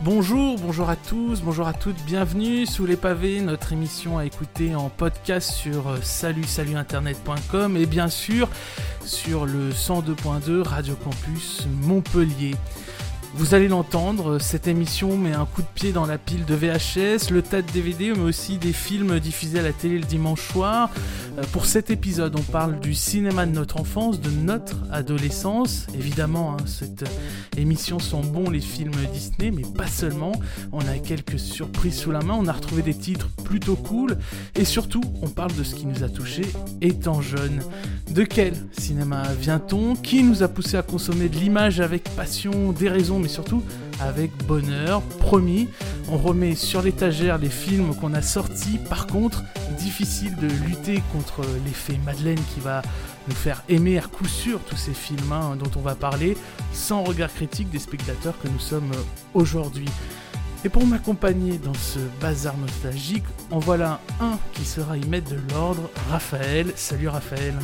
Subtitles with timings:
[0.00, 4.76] Bonjour, bonjour à tous, bonjour à toutes, bienvenue sous les pavés, notre émission à écouter
[4.76, 8.48] en podcast sur euh, salut salutinternet.com et bien sûr
[9.04, 12.54] sur le 102.2 Radio Campus Montpellier.
[13.34, 17.30] Vous allez l'entendre, cette émission met un coup de pied dans la pile de VHS,
[17.30, 20.90] le tas de DVD, mais aussi des films diffusés à la télé le dimanche soir.
[21.38, 25.86] Euh, pour cet épisode, on parle du cinéma de notre enfance, de notre adolescence.
[25.94, 27.04] Évidemment, hein, cette
[27.56, 30.32] émission sent bon les films Disney, mais pas seulement.
[30.72, 34.16] On a quelques surprises sous la main, on a retrouvé des titres plutôt cool,
[34.56, 36.42] et surtout, on parle de ce qui nous a touché
[36.80, 37.62] étant jeune.
[38.10, 39.94] De quel cinéma vient-on?
[39.94, 43.62] Qui nous a poussé à consommer de l'image avec passion, des raisons, mais surtout
[44.00, 45.02] avec bonheur.
[45.02, 45.68] Promis,
[46.10, 48.78] on remet sur l'étagère les films qu'on a sortis.
[48.88, 49.44] Par contre,
[49.78, 52.82] difficile de lutter contre l'effet Madeleine qui va
[53.28, 56.36] nous faire aimer à coup sûr tous ces films hein, dont on va parler,
[56.72, 58.92] sans regard critique des spectateurs que nous sommes
[59.34, 59.88] aujourd'hui.
[60.64, 65.38] Et pour m'accompagner dans ce bazar nostalgique, en voilà un qui sera y mettre de
[65.52, 66.72] l'ordre, Raphaël.
[66.74, 67.54] Salut Raphaël.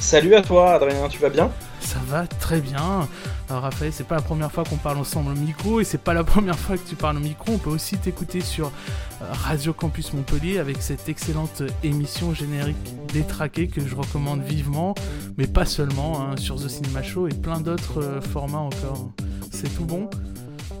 [0.00, 1.50] Salut à toi Adrien, tu vas bien?
[1.80, 3.08] Ça va très bien.
[3.48, 6.14] Alors Raphaël, c'est pas la première fois qu'on parle ensemble au micro et c'est pas
[6.14, 7.52] la première fois que tu parles au micro.
[7.52, 12.76] On peut aussi t'écouter sur euh, Radio Campus Montpellier avec cette excellente émission générique
[13.12, 14.94] détraquée que je recommande vivement,
[15.36, 19.10] mais pas seulement, hein, sur The Cinema Show et plein d'autres euh, formats encore.
[19.50, 20.08] C'est tout bon?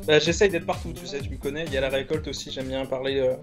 [0.06, 1.64] Bah, J'essaye d'être partout, tu sais, tu me connais.
[1.66, 3.20] Il y a la récolte aussi, j'aime bien parler.
[3.20, 3.34] Euh,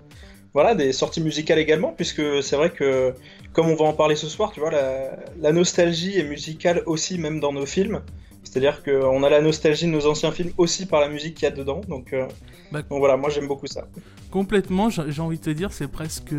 [0.54, 3.14] voilà, des sorties musicales également, puisque c'est vrai que,
[3.54, 7.40] comme on va en parler ce soir, tu vois, la, nostalgie est musicale aussi, même
[7.40, 8.02] dans nos films.
[8.44, 11.48] C'est-à-dire qu'on a la nostalgie de nos anciens films aussi par la musique qu'il y
[11.48, 11.82] a dedans.
[11.88, 12.28] Donc, euh,
[12.72, 13.88] bah, voilà, moi j'aime beaucoup ça.
[14.32, 16.34] Complètement, j'ai envie de te dire, c'est presque.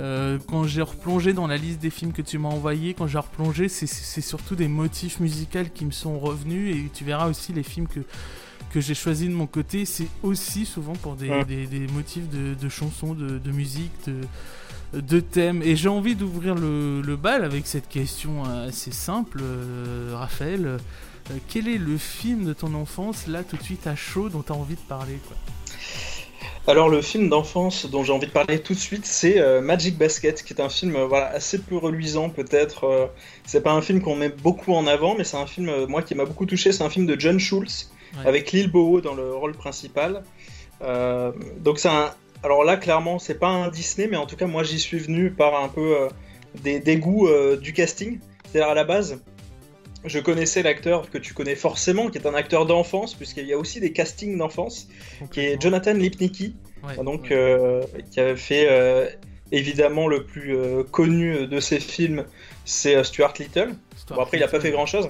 [0.00, 3.18] Euh, quand j'ai replongé dans la liste des films que tu m'as envoyé, quand j'ai
[3.18, 7.62] replongé, c'est surtout des motifs musicaux qui me sont revenus et tu verras aussi les
[7.62, 8.00] films que,
[8.72, 11.28] que j'ai choisi de mon côté, c'est aussi souvent pour des,
[11.92, 14.14] motifs de, chansons, de, musique, de,
[15.00, 15.62] thèmes.
[15.62, 20.66] Et j'ai envie d'ouvrir le, bal avec cette question assez simple, euh, Raphaël.
[20.66, 20.78] Euh,
[21.48, 24.52] quel est le film de ton enfance, là, tout de suite à chaud, dont tu
[24.52, 25.18] as envie de parler
[26.66, 29.96] Alors le film d'enfance dont j'ai envie de parler tout de suite, c'est euh, Magic
[29.96, 33.10] Basket, qui est un film voilà, assez peu reluisant peut-être.
[33.44, 36.14] c'est pas un film qu'on met beaucoup en avant, mais c'est un film moi qui
[36.14, 36.72] m'a beaucoup touché.
[36.72, 37.92] C'est un film de John Schultz,
[38.24, 40.22] avec Lil Bowo dans le rôle principal.
[40.82, 42.10] Euh, donc c'est un...
[42.42, 45.30] Alors là, clairement, c'est pas un Disney, mais en tout cas, moi, j'y suis venu
[45.30, 46.08] par un peu euh,
[46.62, 48.18] des, goûts euh, du casting.
[48.44, 49.22] C'est-à-dire, à la base,
[50.04, 53.58] je connaissais l'acteur que tu connais forcément, qui est un acteur d'enfance, puisqu'il y a
[53.58, 54.88] aussi des castings d'enfance,
[55.30, 56.56] qui est Jonathan Lipnicki,
[57.04, 57.32] donc,
[58.10, 59.16] qui avait fait
[59.52, 60.56] évidemment le plus
[60.90, 62.24] connu de ses films,
[62.64, 63.74] c'est Stuart Little.
[64.08, 65.08] bon, après, il n'a pas fait grand-chose.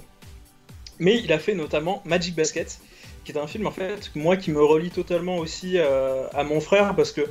[0.99, 2.79] Mais il a fait notamment Magic Basket,
[3.25, 6.61] qui est un film en fait moi qui me relie totalement aussi euh, à mon
[6.61, 7.23] frère parce que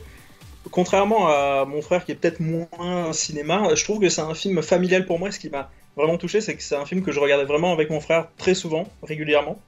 [0.69, 4.62] contrairement à mon frère qui est peut-être moins cinéma, je trouve que c'est un film
[4.62, 5.31] familial pour moi.
[5.31, 7.90] Ce qui m'a vraiment touché, c'est que c'est un film que je regardais vraiment avec
[7.90, 9.59] mon frère très souvent, régulièrement.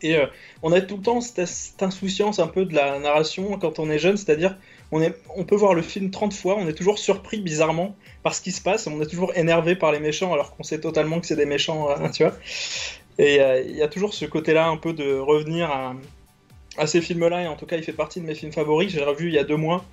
[0.00, 0.26] Et euh,
[0.62, 3.98] on a tout le temps cette, insouciance un peu de la narration quand on est
[3.98, 4.56] jeune, c'est-à-dire
[4.92, 8.34] on, est, on peut voir le film 30 fois, on est toujours surpris bizarrement par
[8.34, 11.18] ce qui se passe, on est toujours énervé par les méchants alors qu'on sait totalement
[11.18, 12.34] que c'est des méchants, hein, tu vois.
[13.18, 17.42] Et euh, il y a toujours ce côté-là un peu de revenir à, ces films-là,
[17.42, 19.38] et en tout cas il fait partie de mes films favoris, j'ai revu il y
[19.38, 19.84] a deux mois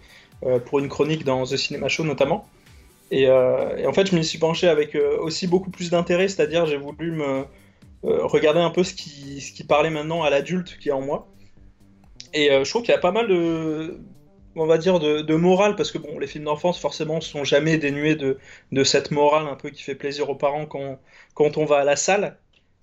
[0.43, 2.47] euh, pour une chronique dans The Cinema Show notamment.
[3.09, 6.77] Et, euh, en fait je m'y suis penché avec aussi beaucoup plus d'intérêt, c'est-à-dire j'ai
[6.77, 7.45] voulu me
[8.03, 11.27] regarder un peu ce qui, parlait maintenant à l'adulte qui est en moi.
[12.35, 13.99] Et je trouve qu'il y a pas mal de,
[14.55, 18.15] on va dire, de, morale, parce que bon, les films d'enfance, forcément, sont jamais dénués
[18.15, 18.37] de,
[18.83, 22.37] cette morale un peu qui fait plaisir aux parents quand on va à la salle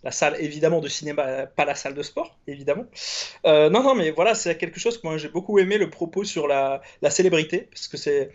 [0.05, 2.87] la salle évidemment de cinéma, pas la salle de sport, évidemment.
[3.47, 6.25] Euh, non, non, mais voilà, c'est quelque chose que moi j'ai beaucoup aimé le propos
[6.25, 8.31] sur la, célébrité, parce que c'est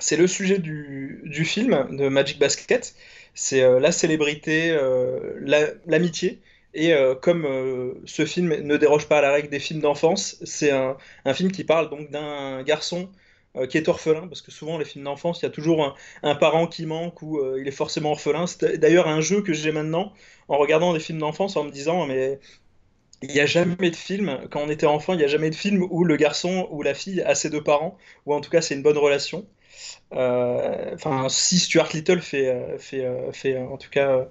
[0.00, 2.94] c'est le sujet du, du, film de Magic Basket,
[3.34, 5.40] c'est euh, la célébrité, euh,
[5.86, 6.40] l'amitié.
[6.74, 7.44] et comme
[8.04, 11.50] ce film ne déroge pas à la règle des films d'enfance, c'est un, un, film
[11.50, 13.10] qui parle donc d'un garçon
[13.68, 16.66] qui est orphelin, parce que souvent les films d'enfance, il y a toujours un, parent
[16.66, 18.46] qui manque ou euh, il est forcément orphelin.
[18.46, 20.12] C'est d'ailleurs un jeu que j'ai maintenant
[20.48, 22.38] en regardant des films d'enfance en me disant mais
[23.22, 25.54] il n'y a jamais de film, quand on était enfant, il n'y a jamais de
[25.54, 28.60] film où le garçon ou la fille a ses deux parents, ou en tout cas
[28.60, 29.46] c'est une bonne relation.
[30.14, 34.28] Euh, enfin, si Stuart Little fait, fait, fait en tout cas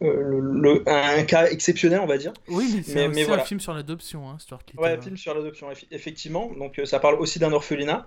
[0.00, 2.32] euh, le, un cas exceptionnel, on va dire.
[2.48, 4.80] Oui, mais c'est un film sur l'adoption, hein, Stuart Little.
[4.80, 6.52] Ouais, un film sur l'adoption, effectivement.
[6.56, 8.06] Donc euh, ça parle aussi d'un orphelinat.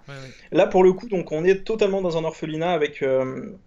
[0.52, 3.58] Là, pour le coup, donc on est totalement dans un orphelinat avec euh,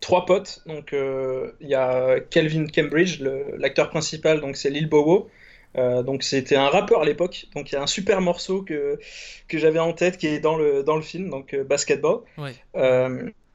[0.00, 0.62] trois potes.
[0.66, 3.20] Donc il y a Kelvin Cambridge,
[3.56, 5.28] l'acteur principal, donc c'est Lil Bowo.
[5.74, 9.00] donc c'était un rappeur à l'époque, donc il y a un super morceau que,
[9.48, 12.20] que j'avais en tête qui est dans le, dans le film, donc Basketball.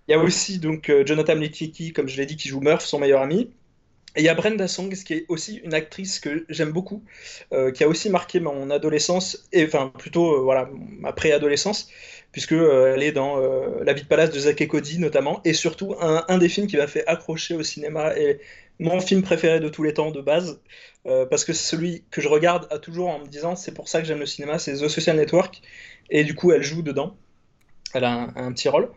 [0.09, 2.99] Il y a aussi donc Jonathan Littiki, comme je l'ai dit, qui joue Murph, son
[2.99, 3.49] meilleur ami.
[4.15, 7.03] Et il y a Brenda Song, qui est aussi une actrice que j'aime beaucoup,
[7.51, 11.89] euh, qui a aussi marqué mon adolescence, et enfin plutôt euh, voilà ma préadolescence,
[12.31, 13.37] puisque euh, est dans
[13.83, 16.67] La vie de palace de Zack et Cody notamment, et surtout un, un des films
[16.67, 18.39] qui m'a fait accrocher au cinéma et
[18.79, 20.59] mon film préféré de tous les temps de base,
[21.03, 23.99] parce que c'est celui que je regarde à toujours en me disant c'est pour ça
[24.01, 25.61] que j'aime le cinéma, c'est The Social Network,
[26.09, 27.15] et du coup elle joue dedans
[27.93, 28.89] elle a un, petit rôle,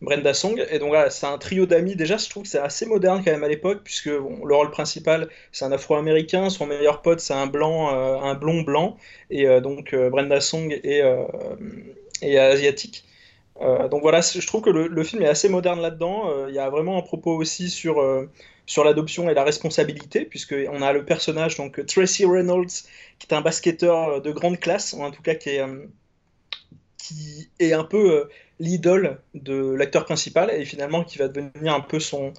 [0.00, 0.62] Brenda Song.
[0.70, 1.96] Et donc voilà, c'est un trio d'amis.
[1.96, 5.28] Déjà, je trouve que c'est assez moderne quand même à l'époque, puisque le rôle principal,
[5.52, 8.96] c'est un Afro-américain, son meilleur pote, c'est un blanc, euh, un blond blanc,
[9.30, 11.02] et euh, donc euh, Brenda Song est,
[12.22, 13.04] est asiatique.
[13.90, 16.46] donc voilà, je trouve que le, film est assez moderne là-dedans.
[16.48, 18.02] Il y a vraiment un propos aussi sur
[18.64, 22.86] sur l'adoption et la responsabilité, puisqu'on a le personnage, donc Tracy Reynolds,
[23.18, 25.64] qui est un basketteur de grande classe, ou en tout cas qui est,
[27.02, 31.80] qui est un peu euh, l'idole de l'acteur principal et finalement qui va devenir un
[31.80, 32.32] peu son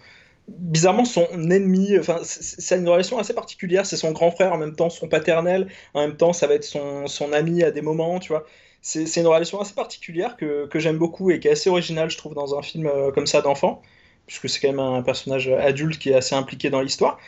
[0.47, 1.97] bizarrement son ennemi.
[1.99, 3.85] Enfin c'est une relation assez particulière.
[3.85, 6.63] C'est son grand frère en même temps son paternel en même temps ça va être
[6.63, 8.45] son, son ami à des moments tu vois.
[8.81, 12.17] C'est une relation assez particulière que, que j'aime beaucoup et qui est assez originale je
[12.17, 13.81] trouve dans un film euh, comme ça d'enfant
[14.27, 17.19] puisque c'est quand même un personnage adulte qui est assez impliqué dans l'histoire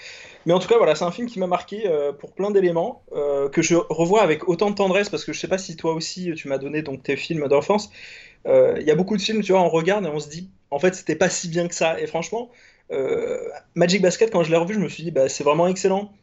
[0.45, 3.03] mais en tout cas, voilà, c'est un film qui m'a marqué euh, pour plein d'éléments,
[3.13, 5.93] euh, que je revois avec autant de tendresse, parce que je sais pas si toi
[5.93, 7.89] aussi tu m'as donné donc tes films d'enfance.
[8.47, 10.49] Euh, il y a beaucoup de films, tu vois, on regarde et on se dit,
[10.69, 11.99] en fait, c'était pas si bien que ça.
[11.99, 12.51] Et franchement,
[13.73, 16.13] Magic Basket, quand je l'ai revu, je me suis dit, bah, c'est vraiment excellent.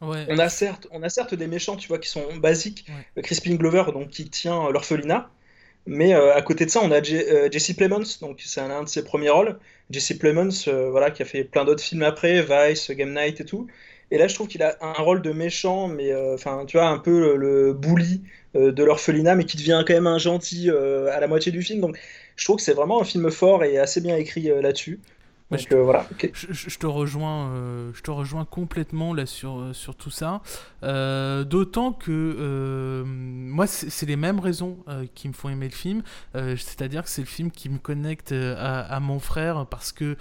[0.00, 2.86] On, a certes, on a certes des méchants, tu vois, qui sont basiques.
[3.22, 5.30] Crispin Glover, donc qui tient l'orphelinat.
[5.86, 9.30] Mais à côté de ça, on a Jesse Plemons, donc c'est un, de ses premiers
[9.30, 9.58] rôles.
[9.90, 13.44] Jesse Plemons, euh, voilà, qui a fait plein d'autres films après, Vice, Game Night et
[13.44, 13.66] tout.
[14.10, 16.88] Et là, je trouve qu'il a un rôle de méchant, mais euh, enfin, tu vois,
[16.88, 18.22] un peu le, bully
[18.54, 21.80] euh, de l'orphelinat, mais qui devient quand même un gentil à la moitié du film.
[21.80, 21.98] Donc,
[22.36, 25.00] je trouve que c'est vraiment un film fort et assez bien écrit là-dessus
[25.56, 26.06] je, voilà.
[26.34, 30.42] Je, te rejoins, euh, je te rejoins complètement là sur, euh, sur tout ça.
[30.82, 34.78] Euh, d'autant que moi, c'est les mêmes raisons
[35.14, 36.02] qui me font aimer le film.
[36.34, 40.16] C'est-à-dire que c'est le film qui me connecte à, mon frère parce que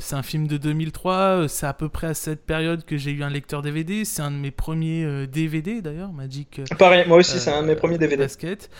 [0.00, 1.48] c'est un film de 2003.
[1.48, 4.04] C'est à peu près à cette période que j'ai eu un lecteur DVD.
[4.04, 6.60] C'est un de mes premiers DVD d'ailleurs, Magic.
[6.78, 8.22] Pareil, moi aussi, c'est un de mes premiers DVD.
[8.22, 8.70] Basket.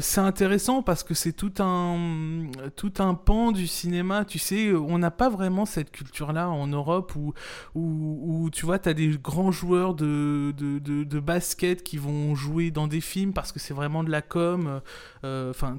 [0.00, 2.46] c'est intéressant parce que c'est tout un,
[2.76, 4.24] tout un pan du cinéma.
[4.24, 7.34] Tu sais, on n'a pas vraiment cette culture-là en Europe où,
[7.74, 12.70] où, tu vois, tu as des grands joueurs de, de, de, basket qui vont jouer
[12.70, 14.80] dans des films parce que c'est vraiment de la com.
[15.24, 15.78] Euh, enfin,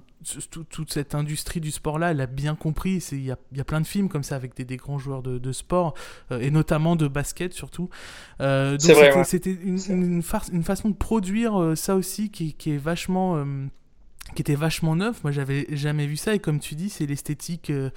[0.70, 3.04] toute cette industrie du sport-là, elle a bien compris.
[3.12, 5.22] Il y a, y a, plein de films comme ça avec des, des grands joueurs
[5.22, 5.94] de, de sport
[6.32, 7.90] euh, et notamment de basket surtout.
[8.42, 13.44] Euh, donc c'était une, une, une, façon de produire ça aussi qui, qui est vachement
[14.36, 15.24] qui était vachement neuf.
[15.24, 16.34] Moi, j'avais jamais vu ça.
[16.34, 17.92] Et comme tu dis, c'est l'esthétique, euh,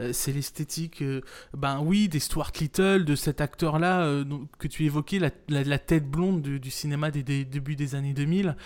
[0.00, 1.20] euh, c'est l'esthétique, euh,
[1.54, 2.20] ben oui, des
[2.60, 4.24] Little, de cet acteur-là
[4.58, 8.56] que tu évoquais, la, la, tête blonde du, cinéma des, débuts des années 2000,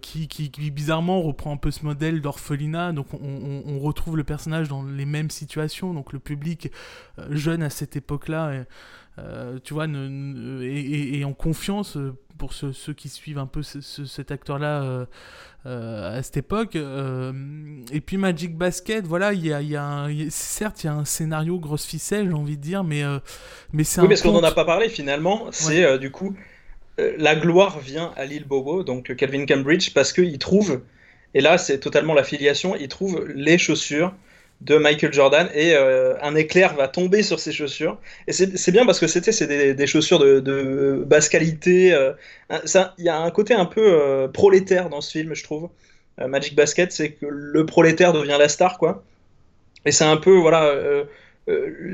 [0.00, 2.92] qui, qui, bizarrement reprend un peu ce modèle d'orphelinat.
[2.92, 5.92] Donc, on, on, retrouve le personnage dans les mêmes situations.
[5.92, 6.70] Donc, le public
[7.30, 8.64] jeune à cette époque-là.
[9.64, 11.98] Tu vois, et, en confiance
[12.38, 15.06] pour ceux, ceux, qui suivent un peu cet acteur-là
[15.66, 16.76] euh, à cette époque.
[16.76, 17.32] Euh,
[17.90, 21.04] et puis Magic Basket, voilà, il y a, y a certes, il y a un
[21.04, 23.18] scénario grosse ficelle, j'ai envie de dire, mais, euh,
[23.72, 25.48] mais c'est oui, parce qu'on n'en a pas parlé finalement.
[25.50, 26.36] C'est du coup,
[26.98, 30.82] la gloire vient à l'île Bobo, donc Calvin Cambridge, parce qu'il trouve,
[31.34, 34.14] et là c'est totalement la filiation, il trouve les chaussures
[34.62, 37.98] de Michael Jordan et euh, un éclair va tomber sur ses chaussures.
[38.26, 41.92] Et c'est bien parce que c'était c'est des, chaussures de, basse qualité.
[41.92, 42.12] Euh,
[42.98, 45.68] il y a un côté un peu euh, prolétaire dans ce film, je trouve.
[46.18, 49.04] Magic Basket, c'est que le prolétaire devient la star, quoi.
[49.84, 50.72] Et c'est un peu voilà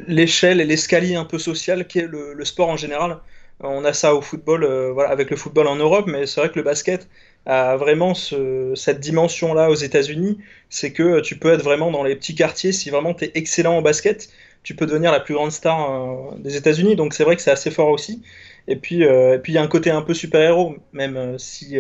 [0.07, 3.19] l'échelle et l'escalier un peu social qui est le, sport en général.
[3.59, 6.57] On a ça au football, voilà, avec le football en Europe, mais c'est vrai que
[6.57, 7.09] le basket,
[7.47, 10.39] a vraiment cette dimension-là aux États-Unis,
[10.71, 13.77] c'est que tu peux être vraiment dans les petits quartiers, si vraiment tu es excellent
[13.77, 14.31] en basket,
[14.63, 17.51] tu peux devenir la plus grande star euh, des États-Unis, donc c'est vrai que c'est
[17.51, 18.23] assez fort aussi.
[18.69, 21.77] Et puis euh, il y a un côté un peu super-héros, même euh, si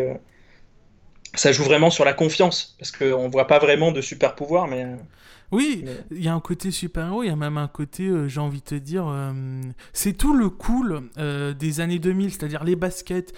[1.34, 4.86] ça joue vraiment sur la confiance, parce qu'on voit pas vraiment de super pouvoir, mais
[5.52, 8.40] Oui, il y a un côté super-héros, il y a même un côté, euh, j'ai
[8.40, 9.60] envie de te dire, euh,
[9.92, 13.34] c'est tout le cool euh, des années 2000, c'est-à-dire les baskets.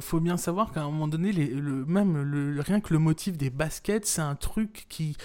[0.00, 3.36] faut bien savoir qu'à un moment donné, les, le, même le, rien que le motif
[3.36, 5.16] des baskets, c'est un truc qui,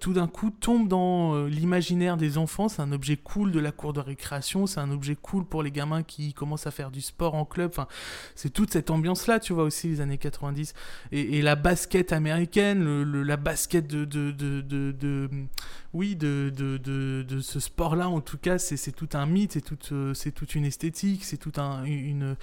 [0.00, 2.70] tout d'un coup, tombe dans l'imaginaire des enfants.
[2.70, 5.70] C'est un objet cool de la cour de récréation, c'est un objet cool pour les
[5.70, 7.70] gamins qui commencent à faire du sport en club.
[7.70, 7.86] Enfin,
[8.34, 10.72] c'est toute cette ambiance-là, tu vois, aussi, les années 90.
[11.12, 15.28] Et, la basket américaine, le, la basket de, de, de, de
[15.92, 16.52] oui, de,
[17.40, 21.24] ce sport-là, en tout cas, c'est tout un mythe, c'est toute, euh, toute une esthétique,
[21.24, 22.36] c'est tout un, une,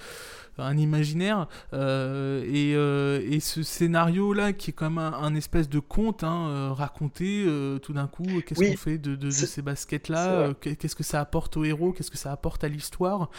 [0.60, 1.48] un imaginaire.
[1.72, 6.72] Euh, et, euh, et, ce scénario-là, qui est comme un, un espèce de conte hein,
[6.72, 7.46] raconté
[7.82, 11.64] tout d'un coup, qu'est-ce qu'on fait de, de, ces baskets-là Qu'est-ce que ça apporte au
[11.64, 13.30] héros Qu'est-ce que ça apporte à l'histoire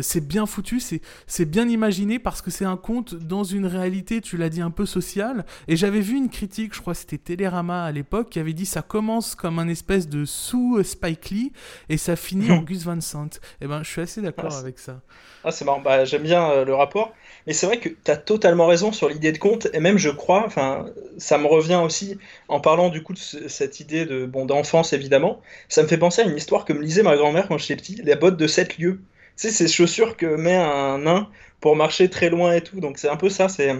[0.00, 4.36] C'est bien foutu, c'est bien imaginé parce que c'est un conte dans une réalité, tu
[4.36, 5.44] l'as dit, un peu sociale.
[5.66, 8.66] Et j'avais vu une critique, je crois que c'était Télérama à l'époque, qui avait dit
[8.66, 11.52] ça commence comme comme un espèce de sous Spike Lee
[11.88, 13.24] et ça finit en Gus Van Sant.
[13.24, 15.00] Et eh ben, je suis assez d'accord ah, avec ça.
[15.42, 15.80] Ah, c'est marrant.
[15.80, 17.12] Bah, j'aime bien euh, le rapport.
[17.46, 19.68] Mais c'est vrai que tu as totalement raison sur l'idée de compte.
[19.72, 20.86] Et même, je crois, enfin,
[21.18, 25.40] ça me revient aussi en parlant du coup de cette idée de bon d'enfance évidemment.
[25.68, 27.96] Ça me fait penser à une histoire que me lisait ma grand-mère quand j'étais petit,
[28.02, 29.00] les bottes de 7 lieux.
[29.36, 31.28] Tu sais, ces chaussures que met un nain
[31.60, 32.80] pour marcher très loin et tout.
[32.80, 33.48] Donc c'est un peu ça.
[33.48, 33.74] C'est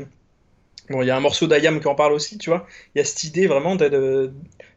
[0.91, 2.67] Bon, il y a un morceau d'Ayam qui en parle aussi, tu vois.
[2.95, 4.33] Il y a cette idée vraiment de,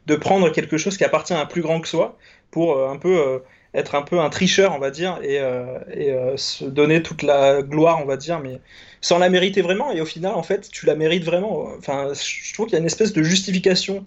[0.06, 2.18] de, prendre quelque chose qui appartient à un plus grand que soi
[2.50, 3.38] pour euh, un peu euh,
[3.74, 7.62] être un peu un tricheur, on va dire, et, euh, et se donner toute la
[7.62, 8.60] gloire, on va dire, mais
[9.00, 9.90] sans la mériter vraiment.
[9.92, 11.68] Et au final, en fait, tu la mérites vraiment.
[11.78, 14.04] Enfin, je trouve qu'il y a une espèce de justification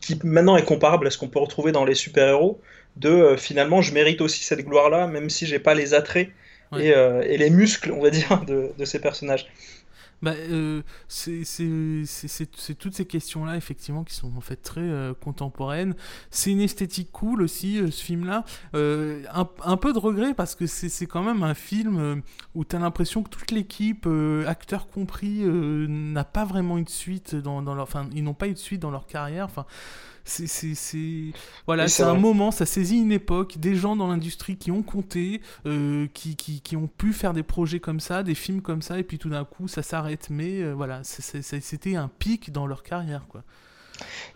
[0.00, 2.60] qui maintenant est comparable à ce qu'on peut retrouver dans les super-héros.
[2.96, 6.28] De finalement, je mérite aussi cette gloire-là, même si j'ai pas les attraits
[6.78, 9.48] et, et, les muscles, on va dire, de, de ces personnages
[10.22, 15.94] bah, euh, c'est toutes ces questions-là, effectivement, qui sont en fait très euh, contemporaines.
[16.30, 18.44] C'est une esthétique cool aussi, euh, ce film-là.
[18.74, 22.22] Euh, un, un, peu de regret parce que c'est quand même un film
[22.54, 24.06] où tu as l'impression que toute l'équipe,
[24.46, 27.84] acteurs compris, n'a pas vraiment eu de suite dans, dans leur.
[27.84, 29.46] Enfin, ils n'ont pas eu de suite dans leur carrière.
[29.46, 29.66] Enfin
[30.24, 31.32] c'est
[31.66, 35.40] voilà, c'est un moment, ça saisit une époque, des gens dans l'industrie qui ont compté,
[35.66, 38.98] euh, qui, qui, qui, ont pu faire des projets comme ça, des films comme ça,
[38.98, 40.28] et puis tout d'un coup ça s'arrête.
[40.30, 43.42] Mais euh, voilà, c'était un pic dans leur carrière, quoi.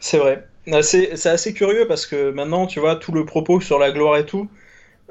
[0.00, 0.46] C'est vrai.
[0.82, 4.26] C'est assez curieux parce que maintenant, tu vois, tout le propos sur la gloire et
[4.26, 4.48] tout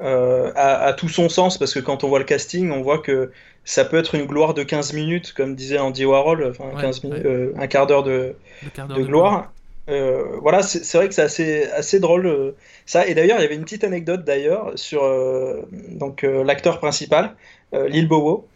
[0.00, 3.32] euh, a, tout son sens parce que quand on voit le casting, on voit que
[3.64, 7.26] ça peut être une gloire de 15 minutes, comme disait Andy Warhol, enfin, 15 minutes,
[7.56, 8.36] un quart d'heure de,
[8.76, 9.50] de, gloire.
[9.88, 13.06] Euh, voilà, c'est vrai que c'est assez, assez drôle euh, ça.
[13.06, 17.36] Et d'ailleurs, il y avait une petite anecdote d'ailleurs sur euh, donc l'acteur principal,
[17.72, 18.48] Lil Bowo,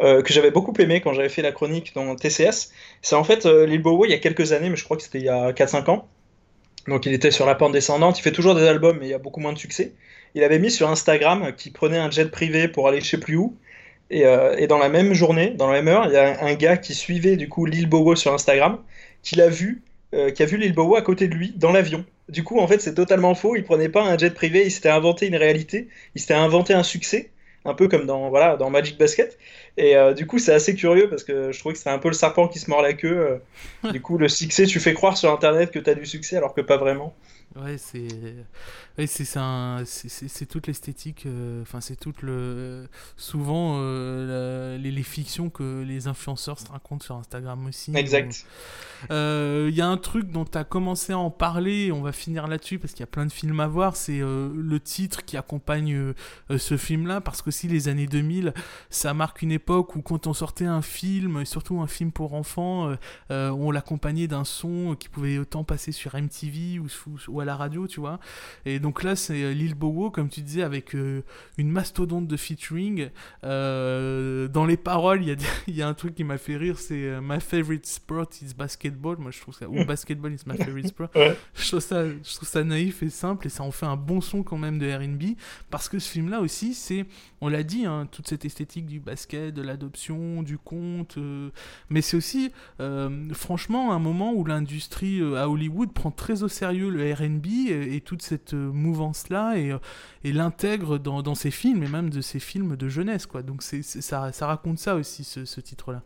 [0.00, 2.72] que j'avais beaucoup aimé quand j'avais fait la chronique dans TCS.
[3.02, 5.18] C'est en fait Lil Bowo il y a quelques années, mais je crois que c'était
[5.18, 6.08] il y a 4-5 ans.
[6.88, 8.18] Donc il était sur la pente descendante.
[8.18, 9.92] Il fait toujours des albums, mais il y a beaucoup moins de succès.
[10.34, 13.36] Il avait mis sur Instagram qu'il prenait un jet privé pour aller je sais plus
[13.36, 13.56] où.
[14.10, 14.24] Et,
[14.58, 16.94] et, dans la même journée, dans la même heure, il y a un gars qui
[16.94, 18.78] suivait du coup Lil Bowo sur Instagram,
[19.22, 19.82] qui l'a vu
[20.14, 22.04] euh, qui a vu Bowo à côté de lui dans l'avion.
[22.28, 23.56] Du coup, en fait, c'est totalement faux.
[23.56, 26.82] Il prenait pas un jet privé, il s'était inventé une réalité, il s'était inventé un
[26.82, 27.30] succès,
[27.64, 29.36] un peu comme dans voilà dans Magic Basket.
[29.76, 32.08] Et euh, du coup, c'est assez curieux parce que je trouvais que c'est un peu
[32.08, 33.40] le serpent qui se mord la queue.
[33.84, 33.90] Euh.
[33.92, 36.54] du coup, le succès, tu fais croire sur Internet que tu as du succès alors
[36.54, 37.14] que pas vraiment.
[37.56, 38.08] Ouais, c'est
[38.98, 42.86] ouais, c'est toute l'esthétique, euh, enfin c'est tout le
[43.16, 47.92] souvent euh, les, les, fictions que les influenceurs se racontent sur Instagram aussi.
[47.96, 48.46] Exact.
[49.10, 52.12] Euh, il y a un truc dont tu as commencé à en parler, on va
[52.12, 55.36] finir là-dessus parce qu'il y a plein de films à voir, c'est le titre qui
[55.36, 56.14] accompagne
[56.56, 58.54] ce film-là parce que si les années 2000,
[58.90, 62.34] ça marque une époque où quand on sortait un film, et surtout un film pour
[62.34, 62.94] enfants,
[63.30, 66.86] on l'accompagnait d'un son qui pouvait autant passer sur MTV ou,
[67.28, 68.20] ou la radio, tu vois.
[68.64, 71.22] Et donc là, c'est euh, Lil Bowo, comme tu disais, avec euh,
[71.56, 73.08] une mastodonte de featuring.
[73.42, 75.36] Euh, dans les paroles, il y, a,
[75.68, 79.16] y a un truc qui m'a fait rire, c'est My favorite sport is basketball.
[79.16, 79.70] Moi, je trouve ça.
[79.70, 81.08] Ou basketball is my favorite sport.
[81.54, 84.20] je, trouve ça, je trouve ça naïf et simple, et ça en fait un bon
[84.20, 85.38] son quand même de RB.
[85.70, 87.06] Parce que ce film-là aussi, c'est,
[87.40, 91.16] on l'a dit, hein, toute cette esthétique du basket, de l'adoption, du conte.
[91.88, 92.52] mais c'est aussi,
[93.32, 98.20] franchement, un moment où l'industrie à Hollywood prend très au sérieux le RB et, toute
[98.20, 99.78] cette euh, mouvance-là et, euh,
[100.24, 103.26] et l'intègre dans, dans, ses films et même de ses films de jeunesse.
[103.26, 103.42] Quoi.
[103.42, 106.02] Donc c'est, ça, ça, raconte ça aussi, ce, titre-là.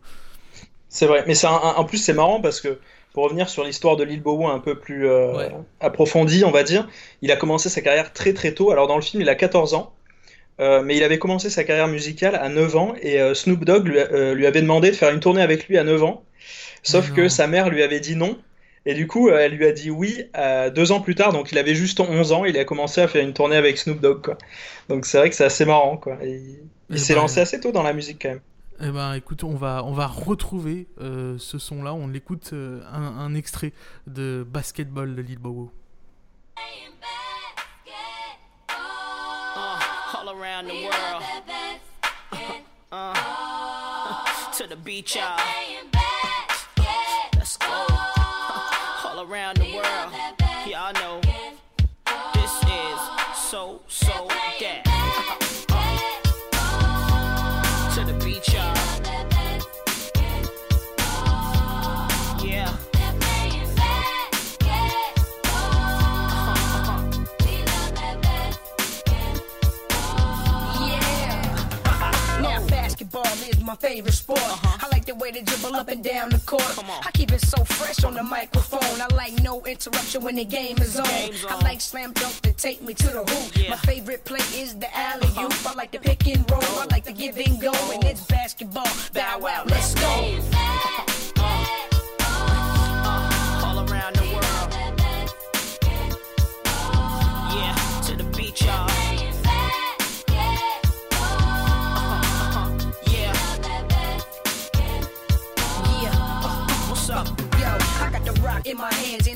[0.87, 2.79] C'est vrai, mais en plus c'est marrant parce que
[3.13, 5.49] pour revenir sur l'histoire de Lil Bowo un peu plus euh,
[5.79, 6.87] approfondie, on va dire,
[7.21, 8.71] il a commencé sa carrière très très tôt.
[8.71, 9.93] Alors dans le film, il a 14 ans,
[10.59, 13.99] mais il avait commencé sa carrière musicale à 9 ans et Snoop Dogg lui,
[14.35, 16.23] lui, avait demandé de faire une tournée avec lui à 9 ans.
[16.81, 18.37] Sauf que sa mère lui avait dit non
[18.85, 20.23] Et du coup, elle lui a dit oui
[20.73, 23.23] deux ans plus tard, donc il avait juste 11 ans, il a commencé à faire
[23.23, 24.21] une tournée avec Snoop Dogg.
[24.21, 24.37] Quoi.
[24.87, 25.97] Donc c'est vrai que c'est assez marrant.
[25.97, 26.17] Quoi.
[26.23, 26.59] il,
[26.89, 28.41] eh s'est ben, lancé assez tôt dans la musique quand même.
[28.81, 31.93] Eh ben, écoute, on va, on va retrouver ce son-là.
[31.93, 33.73] On l'écoute un, un, extrait
[34.07, 35.71] de Basketball de Lil Bowo.
[40.29, 41.23] around the world.
[42.91, 43.13] Uh,
[53.59, 54.27] is so, so
[54.59, 54.85] that.
[73.69, 74.39] my favorite sport.
[74.39, 74.77] Uh-huh.
[74.81, 76.61] I like the way they dribble up and down the court.
[76.87, 79.01] I keep it so fresh on the microphone.
[79.01, 81.07] I like no interruption when the game is on.
[81.07, 83.57] I like slam dunk to take me to the hoop.
[83.57, 83.71] Yeah.
[83.71, 85.51] My favorite play is the alley oop.
[85.51, 85.69] Uh-huh.
[85.71, 86.61] I like the pick and roll.
[86.61, 87.73] I like the give and go.
[87.91, 88.85] And it's basketball.
[89.13, 91.08] Bow wow, let's go.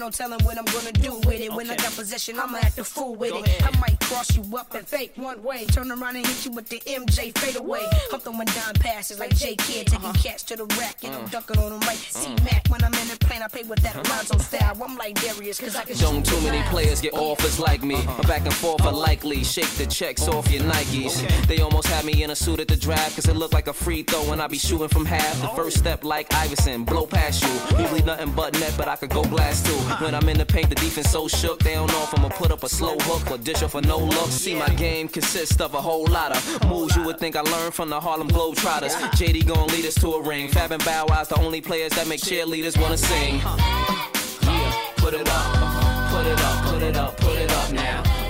[0.04, 1.54] No telling what I'm gonna do with it.
[1.54, 3.64] When I got possession, I'ma have to fool with it.
[3.66, 5.66] I might cross you up and fake one way.
[5.66, 7.86] Turn around and hit you with the MJ fade away.
[8.12, 10.22] I'm throwing down passes like J Kid, taking uh-huh.
[10.22, 11.28] cats to the rack and I'm uh.
[11.30, 12.68] dunking on them like C Mac.
[12.68, 14.78] When I'm in the plane, I play with that Alonzo style.
[14.84, 17.96] I'm like Darius, cause I can Don't too many players get offers like me.
[17.96, 18.24] Uh-huh.
[18.24, 19.42] Back and forth are likely.
[19.46, 21.48] Shake the checks off your Nikes.
[21.48, 23.74] They almost had me in a suit at the draft, cause it looked like a
[23.74, 25.40] free throw when I be shooting from half.
[25.42, 27.80] The first step like Iverson, blow past you.
[27.80, 29.93] Usually nothing but net, but I could go blast too.
[30.00, 32.52] When I'm in the paint, the defense so shook, they don't know if I'ma put
[32.52, 34.30] up a slow hook or dish off a no look.
[34.30, 37.74] See, my game consists of a whole lot of moves you would think I learned
[37.74, 38.96] from the Harlem Globetrotters.
[39.12, 40.48] JD gon' lead us to a ring.
[40.48, 43.36] Fab and Bow Wow's the only players that make cheerleaders wanna sing.
[43.36, 48.23] Yeah, put it up, put it up, put it up, put it up now.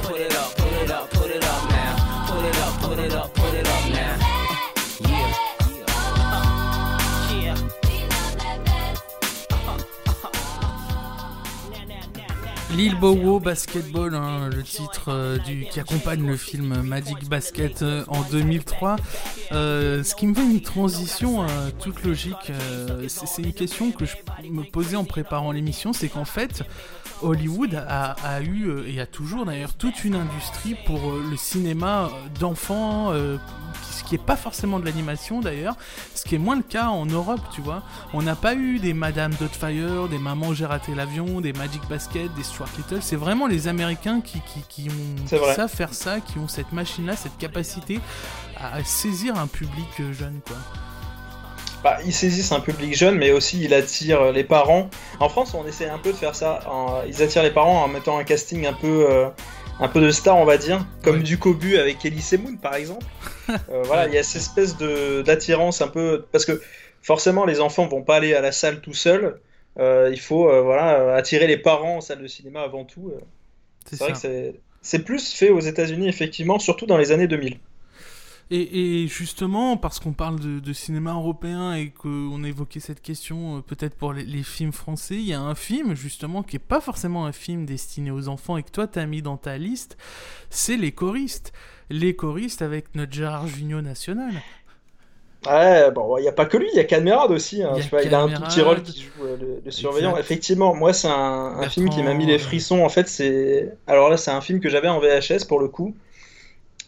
[12.76, 18.04] Lil Bowo Basketball, hein, le titre euh, du, qui accompagne le film Magic Basket euh,
[18.08, 18.96] en 2003.
[19.52, 21.46] Euh, ce qui me fait une transition
[21.80, 22.52] toute logique,
[23.08, 24.16] c'est une question que je
[24.50, 26.64] me posais en préparant l'émission, c'est qu'en fait,
[27.22, 32.10] Hollywood a, a, eu, et a toujours d'ailleurs, toute une industrie pour le cinéma
[32.40, 33.14] d'enfants
[33.94, 35.76] ce qui est pas forcément de l'animation d'ailleurs,
[36.16, 37.84] ce qui est moins le cas en Europe, tu vois.
[38.14, 42.34] On n'a pas eu des Madame Dotfire, des Maman j'ai raté l'avion, des Magic Basket,
[42.36, 43.02] des Stuart Little.
[43.02, 47.38] C'est vraiment les Américains qui, qui, ont, savent faire ça, qui ont cette machine-là, cette
[47.38, 48.00] capacité
[48.58, 50.58] à, saisir un public euh, jeune, quoi.
[51.84, 54.90] Bah, ils saisissent un public jeune, mais aussi ils attirent les parents.
[55.20, 56.62] En France, on essaie un peu de faire ça.
[57.10, 59.28] Ils attirent les parents en mettant un casting un peu, euh,
[59.80, 63.06] un peu de star, on va dire, comme du Cobu avec Elise Moon, par exemple.
[63.70, 66.62] Euh, voilà, il y a cette espèce d'attirance un peu parce que
[67.02, 69.38] forcément les enfants vont pas aller à la salle tout seuls.
[69.78, 73.12] Euh, il faut euh, voilà attirer les parents en salle de cinéma avant tout.
[73.86, 77.60] c'est vrai que c'est plus fait aux États-Unis effectivement, surtout dans les années 2000.
[78.52, 84.14] Et, justement, parce qu'on parle de, cinéma européen et qu'on évoquait cette question peut-être pour
[84.14, 87.32] les, les, films français, il y a un film justement qui n'est pas forcément un
[87.32, 89.98] film destiné aux enfants et que toi tu as mis dans ta liste,
[90.52, 91.52] c'est Les choristes
[91.90, 94.32] les choristes avec notre Gérard Jugnot national.
[95.46, 97.62] Ouais, bon, il n'y a pas que lui, il y a Camerade aussi.
[97.64, 100.16] Hein, il, a un petit rôle qui joue euh, le, surveillant.
[100.18, 102.84] Effectivement, moi, c'est un, film qui m'a mis les frissons.
[102.84, 103.74] En fait, c'est.
[103.86, 105.94] Alors là, c'est un film que j'avais en VHS pour le coup.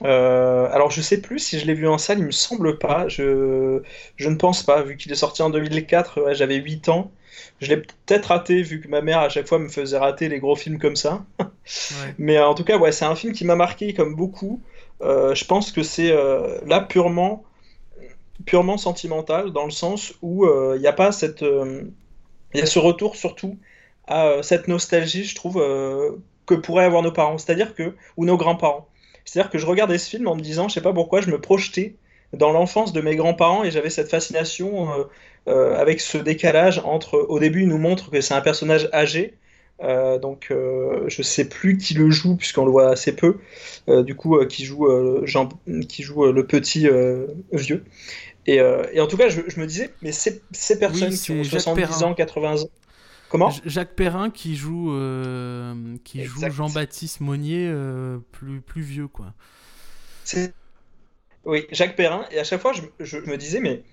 [0.03, 3.08] Euh, alors, je sais plus si je l'ai vu en salle, il me semble pas.
[3.08, 3.81] Je,
[4.17, 7.12] je ne pense pas, vu qu'il est sorti en 2004, j'avais 8 ans.
[7.62, 10.39] Je l'ai peut-être raté, vu que ma mère à chaque fois me faisait rater les
[10.39, 11.25] gros films comme ça.
[12.17, 14.62] Mais en tout cas, ouais, c'est un film qui m'a marqué comme beaucoup.
[15.01, 17.43] Euh, je pense que c'est euh, là purement,
[18.45, 21.41] purement sentimental, dans le sens où il euh, n'y a pas cette.
[21.41, 23.58] Il y a ce retour surtout
[24.08, 25.55] à cette nostalgie, je trouve,
[26.45, 27.95] que pourraient avoir nos parents, c'est-à-dire que.
[28.17, 28.88] ou nos grands-parents.
[29.25, 31.41] C'est-à-dire que je regardais ce film en me disant, je sais pas pourquoi, je me
[31.41, 31.95] projetais
[32.33, 34.89] dans l'enfance de mes grands-parents et j'avais cette fascination
[35.47, 37.17] avec ce décalage entre.
[37.17, 39.35] Au début, il nous montre que c'est un personnage âgé
[39.83, 43.38] euh, donc euh, je sais plus qui le joue puisqu'on le voit assez peu.
[43.89, 44.88] Euh, du coup, qui joue
[45.25, 45.49] Jean,
[45.89, 46.88] qui joue le petit
[47.51, 47.83] vieux.
[48.47, 52.03] Et, et, en tout cas, je, me disais, mais ces, ces personnes qui ont 70
[52.03, 52.69] ans, 80 ans.
[53.29, 54.91] Comment Jacques Perrin qui joue,
[56.03, 57.73] qui joue Jean-Baptiste Monnier
[58.31, 59.33] plus, plus vieux, quoi.
[61.45, 62.25] Oui, Jacques Perrin.
[62.31, 63.83] Et à chaque fois, je, me disais, mais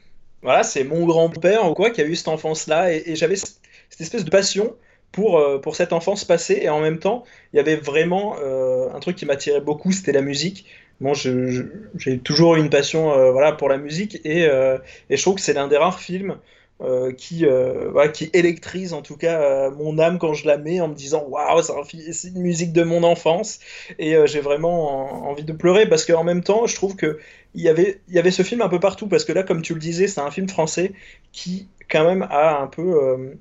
[0.43, 2.93] voilà, c'est mon grand-père ou quoi qui a eu cette enfance-là.
[2.93, 3.61] Et, j'avais cette
[4.01, 4.75] espèce de passion
[5.13, 6.61] pour, euh, pour cette enfance passée.
[6.63, 10.13] Et en même temps, il y avait vraiment euh, un truc qui m'attirait beaucoup, c'était
[10.13, 10.67] la musique.
[11.01, 14.21] Bon, j'ai toujours eu une passion euh, voilà, pour la musique.
[14.25, 16.39] Et, et je trouve que c'est l'un des rares films
[16.83, 17.93] euh, qui, euh,
[18.33, 21.63] électrise en tout cas euh, mon âme quand je la mets en me disant waouh,
[21.63, 23.61] c'est une musique de mon enfance.
[24.01, 27.19] Et j'ai vraiment envie de pleurer parce qu'en même temps, je trouve que
[27.55, 29.81] y avait y avait ce film un peu partout parce que là, comme tu le
[29.81, 30.93] disais, c'est un film français
[31.31, 33.37] qui quand même a un peu,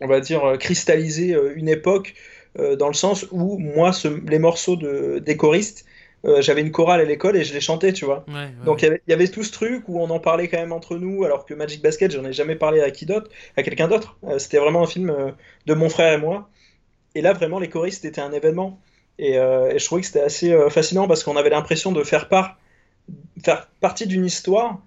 [0.00, 2.14] on va dire, cristallisé une époque
[2.78, 3.92] dans le sens où moi,
[4.26, 5.86] les morceaux de, des choristes
[6.28, 8.24] euh, j'avais une chorale à l'école et je les chantais, tu vois.
[8.64, 11.24] Donc il y, avait tout ce truc où on en parlait quand même entre nous,
[11.24, 14.18] alors que Magic Basket, j'en ai jamais parlé à qui d'autre, à quelqu'un d'autre.
[14.24, 15.30] Euh, c'était vraiment un film euh,
[15.66, 16.50] de mon frère et moi.
[17.14, 18.80] Et là, vraiment, les choristes étaient un événement.
[19.18, 22.56] Et, je trouvais que c'était assez fascinant parce qu'on avait l'impression de faire part,
[23.44, 24.78] faire partie d'une histoire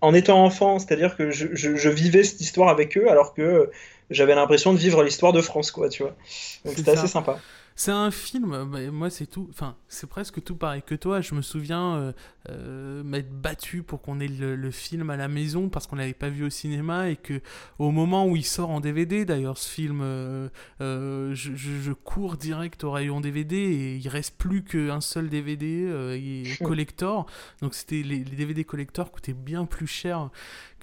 [0.00, 0.80] en étant enfant.
[0.80, 3.70] C'est-à-dire que je, je, vivais cette histoire avec eux, alors que
[4.10, 6.16] j'avais l'impression de vivre l'histoire de France, quoi, tu vois.
[6.64, 7.38] Donc c'était assez sympa.
[7.76, 11.20] C'est un film, bah, moi c'est tout, enfin c'est presque tout pareil que toi.
[11.20, 12.12] Je me souviens euh,
[12.48, 16.28] euh, m'être battu pour qu'on ait le, film à la maison parce qu'on l'avait pas
[16.28, 17.40] vu au cinéma et que
[17.80, 20.48] au moment où il sort en DVD, d'ailleurs ce film, euh,
[20.80, 27.26] je, cours direct au rayon DVD et il reste plus qu'un seul DVD collector.
[27.60, 30.30] Donc c'était les, les, DVD collector coûtaient bien plus cher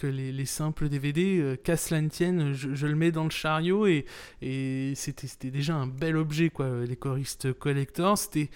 [0.08, 1.40] les, simples DVD.
[1.40, 4.06] Euh, qu'à ne tienne, je, le mets dans le chariot et,
[4.42, 6.86] et c'était déjà un bel objet, quoi.
[6.86, 8.50] Les choristes collector, c'était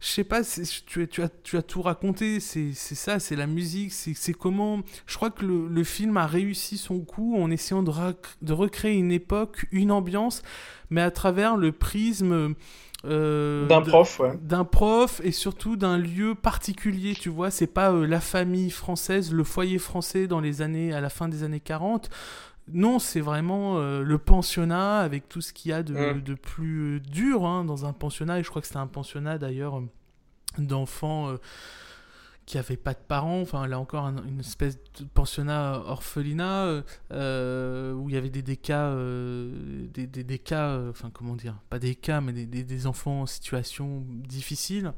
[0.00, 0.40] je sais pas,
[0.86, 4.80] tu, tu, as, tu as tout raconté, c'est ça, c'est la musique, c'est comment...
[5.06, 7.92] Je crois que le, le, film a réussi son coup en essayant de,
[8.40, 10.42] de recréer une époque, une ambiance,
[10.88, 12.54] mais à travers le prisme
[13.06, 14.38] euh, d'un prof, ouais.
[14.42, 17.50] D'un prof et surtout d'un lieu particulier, tu vois.
[17.50, 21.28] C'est pas euh, la famille française, le foyer français dans les années, à la fin
[21.28, 22.10] des années 40.
[22.72, 26.22] Non, c'est vraiment euh, le pensionnat avec tout ce qu'il y a de, mm.
[26.22, 28.40] de plus dur hein, dans un pensionnat.
[28.40, 29.82] Et je crois que c'était un pensionnat d'ailleurs
[30.58, 31.36] d'enfants
[32.50, 37.92] qui avait pas de parents, enfin là encore une espèce de pensionnat orphelinat euh, euh,
[37.92, 41.78] où il y avait des, des cas, euh, des, des, cas, enfin comment dire, pas
[41.78, 44.94] des cas, mais des enfants en situation difficile.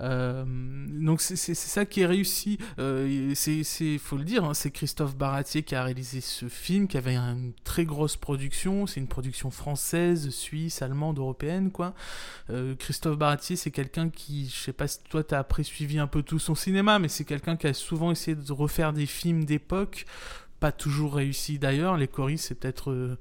[0.00, 0.44] Euh,
[0.88, 2.58] donc c'est ça qui est réussi.
[2.78, 6.96] Euh, c'est faut le dire, hein, c'est Christophe Baratier qui a réalisé ce film, qui
[6.96, 8.86] avait une très grosse production.
[8.86, 11.94] C'est une production française, suisse, allemande, européenne, quoi.
[12.50, 16.06] Euh, Christophe Baratier, c'est quelqu'un qui, je sais pas si toi t'as après suivi un
[16.06, 19.44] peu tout son cinéma, mais c'est quelqu'un qui a souvent essayé de refaire des films
[19.44, 20.06] d'époque,
[20.60, 21.96] pas toujours réussi d'ailleurs.
[21.96, 23.18] Les Coris, c'est peut-être euh,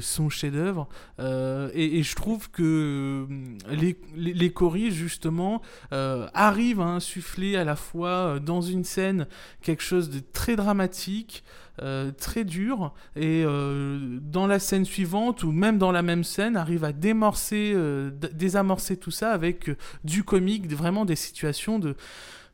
[0.00, 0.88] son chef-d'œuvre.
[1.18, 3.26] Euh, et, je trouve que euh,
[3.70, 9.26] les, les, justement, arrivent à insuffler à la fois dans une scène
[9.60, 11.44] quelque chose de très dramatique,
[12.18, 16.92] très dur, et dans la scène suivante, ou même dans la même scène, arrive à
[16.92, 17.74] démorcer,
[18.32, 19.70] désamorcer tout ça avec
[20.04, 21.96] du comique, vraiment des situations de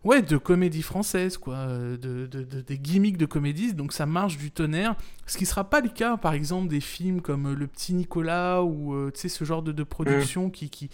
[0.05, 4.39] ouais, de comédie française, quoi, euh, de, de, des gimmicks de comédie, donc ça marche
[4.39, 4.97] du tonnerre.
[5.27, 8.63] Ce qui sera pas le cas, par exemple, des films comme euh, Le Petit Nicolas
[8.63, 10.91] ou euh, ce genre de, de production qui, qui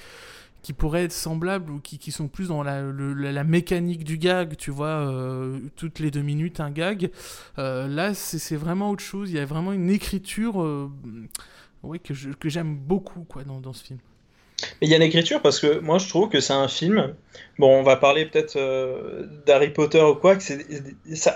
[0.62, 4.56] qui pourraient être semblables ou qui, qui sont plus dans la, la, mécanique du gag,
[4.56, 5.14] tu vois,
[5.76, 7.10] toutes les deux minutes un gag.
[7.58, 9.30] là, c'est vraiment autre chose.
[9.30, 10.56] Il y a vraiment une écriture
[11.82, 13.98] ouais, que j'aime beaucoup quoi, dans, dans ce film.
[14.80, 17.14] Mais il y a l'écriture parce que moi je trouve que c'est un film.
[17.58, 20.36] Bon, on va parler peut-être euh, d'Harry Potter ou quoi.
[20.36, 20.42] Que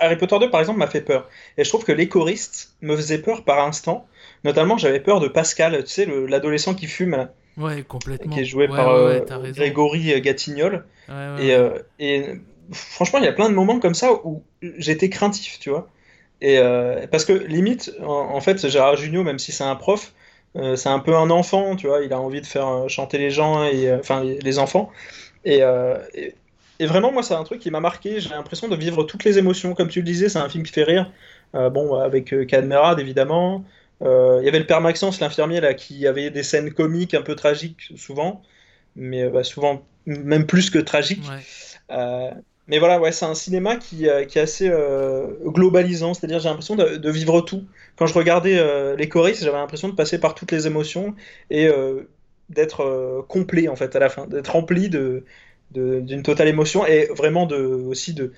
[0.00, 1.28] Harry Potter 2 par exemple m'a fait peur.
[1.56, 4.06] Et je trouve que les choristes me faisaient peur par instant.
[4.44, 7.28] Notamment, j'avais peur de Pascal, tu sais, l'adolescent qui fume.
[7.56, 8.32] Ouais, complètement.
[8.32, 10.84] Qui est joué par euh, Grégory Gatignol.
[11.08, 12.34] Et, euh, et,
[12.72, 15.88] franchement, il y a plein de moments comme ça où j'étais craintif, tu vois.
[16.40, 16.60] Et
[17.10, 20.12] parce que limite, en, en fait, Gérard Junio, même si c'est un prof,
[20.56, 23.18] euh, c'est un peu un enfant, tu vois, il a envie de faire euh, chanter
[23.18, 24.90] les gens, et, euh, enfin les, enfants.
[25.44, 25.60] Et,
[26.80, 28.20] et, vraiment, moi, c'est un truc qui m'a marqué.
[28.20, 29.74] J'ai l'impression de vivre toutes les émotions.
[29.74, 31.10] Comme tu le disais, c'est un film qui fait rire.
[31.54, 33.64] bon, avec Cadmerade, évidemment.
[34.02, 37.34] Il y avait le père Maxence, l'infirmier, là, qui avait des scènes comiques un peu
[37.34, 38.42] tragiques, souvent.
[38.96, 41.24] Mais bah, souvent, même plus que tragiques.
[42.68, 46.50] Mais voilà, ouais, c'est un cinéma qui, euh, qui est assez euh, globalisant, c'est-à-dire j'ai
[46.50, 47.64] l'impression de, de, vivre tout.
[47.96, 51.14] Quand je regardais euh, les choristes, j'avais l'impression de passer par toutes les émotions
[51.50, 51.68] et
[52.50, 55.24] d'être complet en fait à la fin, d'être rempli de,
[55.72, 58.32] d'une totale émotion et vraiment de, aussi de,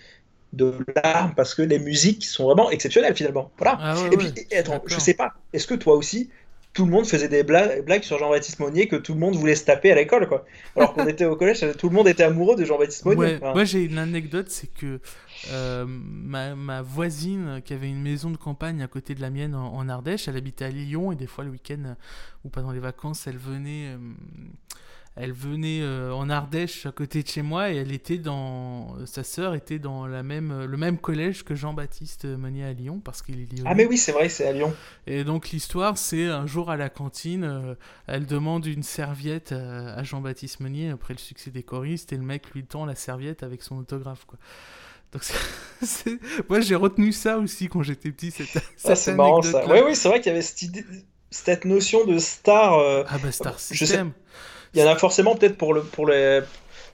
[0.53, 3.51] de larmes parce que les musiques sont vraiment exceptionnelles finalement.
[3.59, 3.79] Voilà.
[3.81, 6.31] Ah et puis, attends, je sais pas, est-ce que toi aussi
[6.73, 9.65] tout le monde faisait des blagues sur Jean-Baptiste Monnier que tout le monde voulait se
[9.65, 10.45] taper à l'école, quoi.
[10.77, 13.39] Alors qu'on était au collège, tout le monde était amoureux de Jean-Baptiste Monnier.
[13.41, 15.01] Moi, j'ai une anecdote, c'est que
[15.51, 19.89] euh, ma, voisine, qui avait une maison de campagne à côté de la mienne en,
[19.89, 21.95] Ardèche, elle habitait à Lyon et des fois le week-end euh,
[22.45, 23.89] ou pendant les vacances, elle venait.
[23.89, 23.99] Euh,
[25.17, 29.55] elle venait en Ardèche à côté de chez moi et elle était dans sa sœur
[29.55, 33.53] était dans la même le même collège que Jean-Baptiste Meunier à Lyon parce qu'il est
[33.53, 33.71] lyonnais.
[33.71, 34.75] Ah mais oui, c'est vrai, c'est à Lyon.
[35.07, 40.61] Et donc l'histoire c'est un jour à la cantine, elle demande une serviette à, Jean-Baptiste
[40.61, 43.79] Meunier après le succès des choristes et le mec lui tend la serviette avec son
[43.79, 44.39] autographe quoi.
[45.13, 45.23] Donc
[46.49, 48.31] moi j'ai retenu ça aussi quand j'étais petit.
[48.31, 49.65] Cette, ah, c'est marrant ça.
[49.67, 50.85] Oui, oui, c'est vrai qu'il y avait cette, idée,
[51.31, 52.79] cette notion de star.
[52.79, 54.13] Euh, ah bah Star System.
[54.75, 56.41] Il y en a forcément peut-être pour, le, pour, les,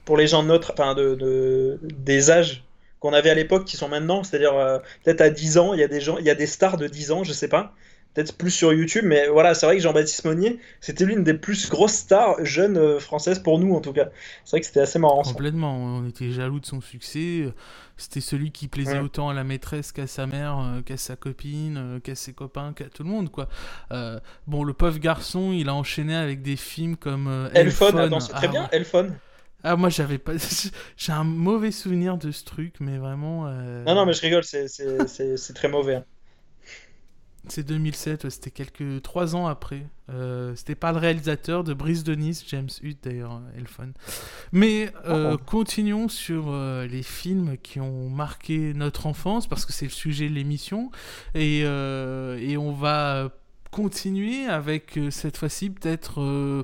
[0.05, 2.63] pour les gens de notre, enfin de, de des âges
[2.99, 5.83] qu'on avait à l'époque qui sont maintenant, c'est-à-dire euh, peut-être à 10 ans, il y
[5.83, 7.73] a des gens, il y a des stars de 10 ans, je sais pas,
[8.13, 11.69] peut-être plus sur YouTube, mais voilà, c'est vrai que Jean-Baptiste Monnier, c'était l'une des plus
[11.69, 14.09] grosses stars jeunes euh, françaises pour nous en tout cas.
[14.43, 15.23] C'est vrai que c'était assez marrant.
[15.23, 17.51] Complètement, on était jaloux de son succès.
[17.97, 21.77] C'était celui qui plaisait autant à la maîtresse qu'à sa mère, euh, qu'à sa copine,
[21.77, 23.49] euh, qu'à ses copains, qu'à tout le monde, quoi.
[23.91, 27.97] Euh, bon, le pauvre garçon, il a enchaîné avec des films comme Elphone.
[27.97, 29.17] Elphone, c'est très ah, bien, Elphone.
[29.63, 30.33] Ah, moi, j'avais pas.
[30.97, 33.49] J'ai un mauvais souvenir de ce truc, mais vraiment.
[33.49, 35.95] Non, non, mais je rigole, c'est très mauvais.
[35.95, 36.05] Hein.
[37.49, 39.85] C'est 2007, c'était quelques trois ans après.
[40.09, 43.93] Euh, c'était pas le réalisateur de Brise de Nice, James Hutt d'ailleurs, Elphone.
[44.51, 45.37] Mais euh, oh.
[45.45, 50.29] continuons sur euh, les films qui ont marqué notre enfance parce que c'est le sujet
[50.29, 50.91] de l'émission
[51.35, 53.31] et, et on va
[53.71, 56.63] continuer avec euh, cette fois-ci peut-être euh,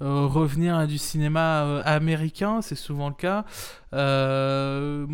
[0.00, 3.44] revenir à du cinéma américain, c'est souvent le cas.
[3.92, 5.06] je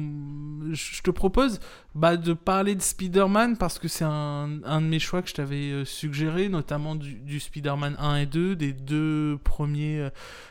[1.03, 1.61] te propose
[1.95, 5.85] bah, de parler de Spider-Man parce que c'est un, de mes choix que je t'avais
[5.85, 10.09] suggéré, notamment du, Spider-Man 1 et 2, des deux premiers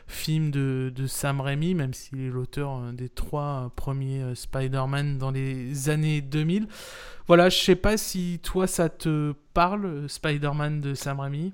[0.08, 6.22] films de, Sam Raimi, même s'il est l'auteur des trois premiers Spider-Man dans les années
[6.22, 6.68] 2000.
[7.28, 11.54] Voilà, je sais pas si toi ça te parle, Spider-Man de Sam Raimi.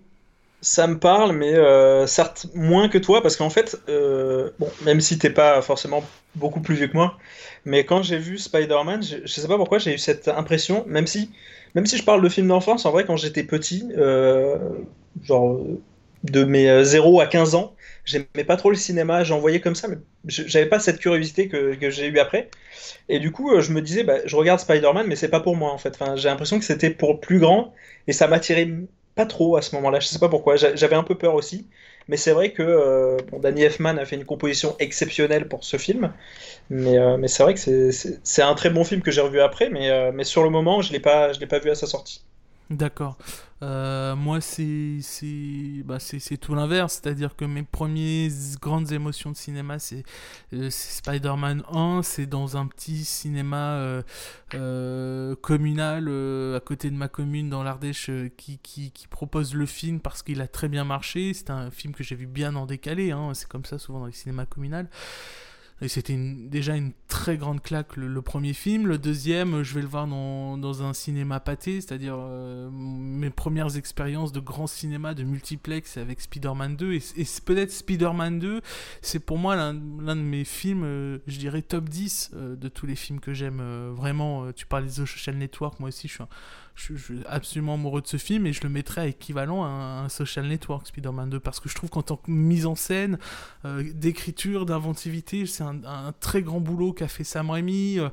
[0.63, 5.01] Ça me parle, mais euh, certes moins que toi, parce qu'en fait, euh, bon, même
[5.01, 6.03] si t'es pas forcément
[6.35, 7.17] beaucoup plus vieux que moi,
[7.65, 11.31] mais quand j'ai vu Spider-Man, je, sais pas pourquoi j'ai eu cette impression, même si,
[11.73, 14.59] même si je parle de films d'enfance, en vrai, quand j'étais petit, euh,
[15.23, 15.59] genre
[16.25, 19.87] de mes 0 à 15 ans, j'aimais pas trop le cinéma, j'en voyais comme ça,
[19.87, 19.97] mais
[20.27, 22.51] j'avais pas cette curiosité que, j'ai eu après.
[23.09, 25.71] Et du coup, je me disais, bah, je regarde Spider-Man, mais c'est pas pour moi
[25.71, 25.97] en fait.
[26.17, 27.73] J'ai l'impression que c'était pour plus grand
[28.07, 28.69] et ça m'attirait
[29.25, 29.99] trop à ce moment-là.
[29.99, 30.55] Je sais pas pourquoi.
[30.55, 31.67] J'avais un peu peur aussi.
[32.07, 36.11] Mais c'est vrai que euh, Danny Elfman a fait une composition exceptionnelle pour ce film.
[36.69, 39.69] Mais, euh, c'est vrai que c'est un très bon film que j'ai revu après.
[39.69, 42.23] Mais, mais sur le moment, je ne l'ai pas vu à sa sortie.
[42.69, 43.17] D'accord.
[43.63, 46.99] Euh, moi, bah, c'est tout l'inverse.
[47.01, 50.03] C'est-à-dire que mes premières grandes émotions de cinéma, c'est
[50.53, 52.01] euh, Spider-Man 1.
[52.03, 54.03] C'est dans un petit cinéma
[54.53, 56.07] euh, communal
[56.55, 60.47] à côté de ma commune dans l'Ardèche qui, qui, propose le film parce qu'il a
[60.47, 61.33] très bien marché.
[61.33, 63.11] C'est un film que j'ai vu bien en décalé.
[63.11, 63.33] Hein.
[63.33, 64.87] C'est comme ça souvent dans les cinémas communaux.
[65.87, 68.85] C'était déjà une très grande claque le, premier film.
[68.85, 73.75] Le deuxième, je vais le voir dans, dans un cinéma pâté, c'est-à-dire euh, mes premières
[73.75, 76.93] expériences de grand cinéma, de multiplex avec Spider-Man 2.
[76.93, 78.61] Et, et peut-être Spider-Man 2,
[79.01, 82.85] c'est pour moi l'un de mes films, euh, je dirais top 10 euh, de tous
[82.85, 83.61] les films que j'aime.
[83.91, 86.29] vraiment, tu parles des Social Network, moi aussi je suis un
[86.75, 90.09] je, suis absolument amoureux de ce film et je le mettrais à équivalent à un,
[90.09, 93.17] Social Network Spider-Man 2 parce que je trouve qu'en tant que mise en scène,
[93.65, 97.99] euh, d'écriture, d'inventivité, c'est un, très grand boulot qu'a fait Sam Raimi.
[97.99, 98.09] Euh,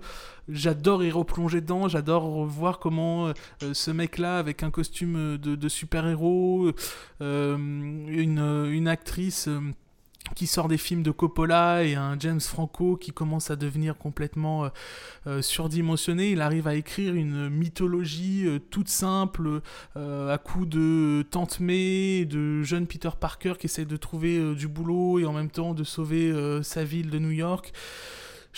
[0.49, 3.33] j'adore y replonger dedans, j'adore voir comment euh,
[3.73, 6.73] ce mec-là, avec un costume de, super-héros,
[7.21, 9.49] une, une, actrice
[10.39, 14.67] qui sort des films de Coppola et un James Franco qui commence à devenir complètement
[14.67, 14.69] euh,
[15.27, 16.31] euh, surdimensionné.
[16.31, 19.63] Il arrive à écrire une mythologie euh, toute simple
[19.97, 25.19] à coup de Tante May, de jeune Peter Parker qui essaie de trouver du boulot
[25.19, 27.73] et en même temps de sauver sa ville de New York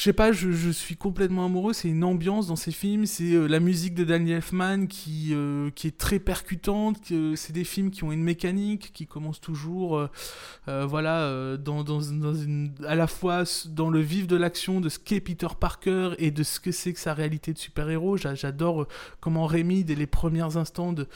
[0.01, 1.75] je sais pas, je, suis complètement amoureux.
[1.75, 3.05] C'est une ambiance dans ces films.
[3.05, 7.13] C'est euh, la musique de Daniel Elfman qui, euh, qui est très percutante.
[7.35, 10.09] c'est des films qui ont une mécanique qui commence toujours,
[10.69, 11.57] euh, voilà,
[12.87, 16.45] à la fois dans le vif de l'action de ce qu'est Peter Parker et de
[16.45, 18.17] ce que c'est que sa réalité de super-héros.
[18.17, 18.87] J'adore
[19.21, 21.09] comment Rémi, dès les premiers instants de,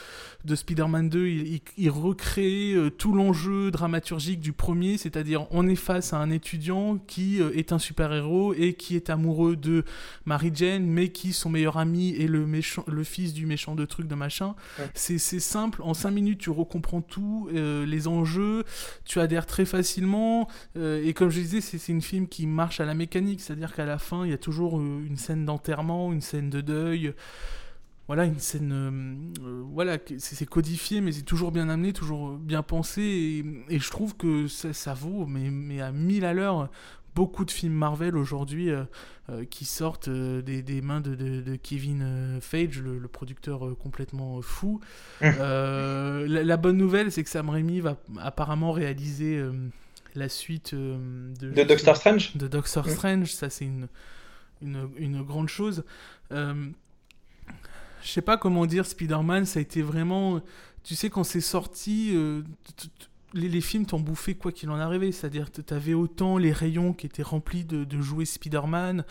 [0.45, 6.13] de Spider-Man 2, il, il recrée tout l'enjeu dramaturgique du premier, c'est-à-dire on est face
[6.13, 9.85] à un étudiant qui est un super-héros et qui est amoureux de
[10.25, 13.85] Mary Jane, mais qui son meilleur ami est le, méchant, le fils du méchant de
[13.85, 14.55] truc de machin.
[14.95, 18.65] C'est simple, en 5 minutes tu recomprends tout, euh, les enjeux,
[19.05, 22.85] tu adhères très facilement, euh, et comme je disais, c'est une film qui marche à
[22.85, 26.51] la mécanique, c'est-à-dire qu'à la fin il y a toujours une scène d'enterrement, une scène
[26.51, 27.15] de deuil.
[28.07, 32.63] Voilà une scène euh, euh, voilà c'est codifié mais c'est toujours bien amené toujours bien
[32.63, 36.69] pensé et, je trouve que ça, vaut mais, mais à mille à l'heure
[37.15, 43.77] beaucoup de films Marvel aujourd'hui euh, qui sortent des, mains de, Kevin Feige le, producteur
[43.79, 44.81] complètement fou
[45.21, 45.27] mmh.
[46.27, 49.43] la, bonne nouvelle c'est que Sam Raimi va apparemment réaliser
[50.15, 52.91] la suite de, de Doctor Strange de Doctor mmh.
[52.91, 53.89] Strange ça c'est une,
[54.63, 55.85] une, une, grande chose
[58.05, 60.41] je sais pas comment dire, Spider-Man, ça a été vraiment.
[60.85, 62.43] Tu sais, quand c'est sorti, euh,
[63.35, 65.13] les, films t'ont bouffé quoi qu'il en arrivait.
[65.13, 69.05] C'est-à-dire t'avais autant les rayons qui étaient remplis de, de jouets Spider-Man,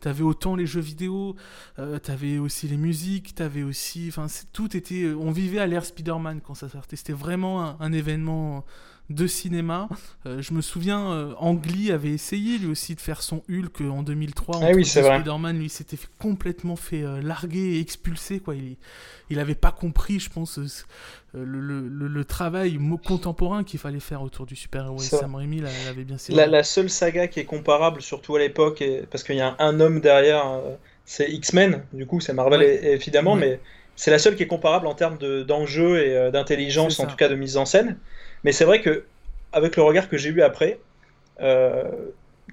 [0.00, 1.36] t'avais autant les jeux vidéo,
[1.78, 4.06] euh, t'avais aussi les musiques, t'avais aussi.
[4.08, 5.12] Enfin, tout était.
[5.12, 6.96] On vivait à l'ère Spider-Man quand ça sortait.
[6.96, 8.64] C'était vraiment un événement
[9.10, 9.88] de cinéma.
[10.24, 14.02] Euh, je me souviens, euh, Angli avait essayé lui aussi de faire son Hulk en
[14.02, 14.60] 2003.
[14.62, 15.16] Ah oui, c'est vrai.
[15.16, 18.40] Spider-Man, lui, s'était complètement fait euh, larguer et expulser.
[18.40, 18.54] Quoi.
[18.54, 18.76] Il,
[19.28, 20.58] il avait pas compris, je pense,
[21.34, 24.98] le, le, travail contemporain qu'il fallait faire autour du super-héros.
[24.98, 29.22] Sam Raimi l'avait bien la, la, seule saga qui est comparable, surtout à l'époque, parce
[29.22, 30.60] qu'il y a un homme derrière,
[31.04, 31.84] c'est X-Men.
[31.92, 33.60] Du coup, c'est Marvel évidemment, mais
[33.96, 37.34] c'est la seule qui est comparable en termes d'enjeux et d'intelligence, en tout cas de
[37.34, 37.98] mise en scène.
[38.44, 39.04] Mais c'est vrai que,
[39.52, 40.78] avec le regard que j'ai eu après,
[41.40, 41.82] euh,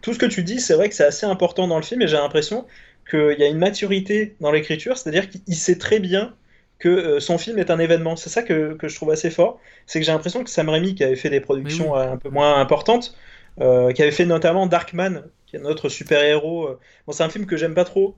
[0.01, 2.07] tout ce que tu dis, c'est vrai que c'est assez important dans le film et
[2.07, 2.65] j'ai l'impression
[3.09, 6.33] qu'il y a une maturité dans l'écriture, c'est-à-dire qu'il sait très bien
[6.79, 8.15] que euh, son film est un événement.
[8.15, 9.59] C'est ça que, que, je trouve assez fort.
[9.85, 12.29] C'est que j'ai l'impression que Sam Raimi, qui avait fait des productions euh, un peu
[12.29, 13.15] moins importantes,
[13.57, 13.63] qui
[14.01, 16.69] avait fait notamment Darkman, qui est notre super-héros.
[17.05, 18.15] bon, c'est un film que j'aime pas trop,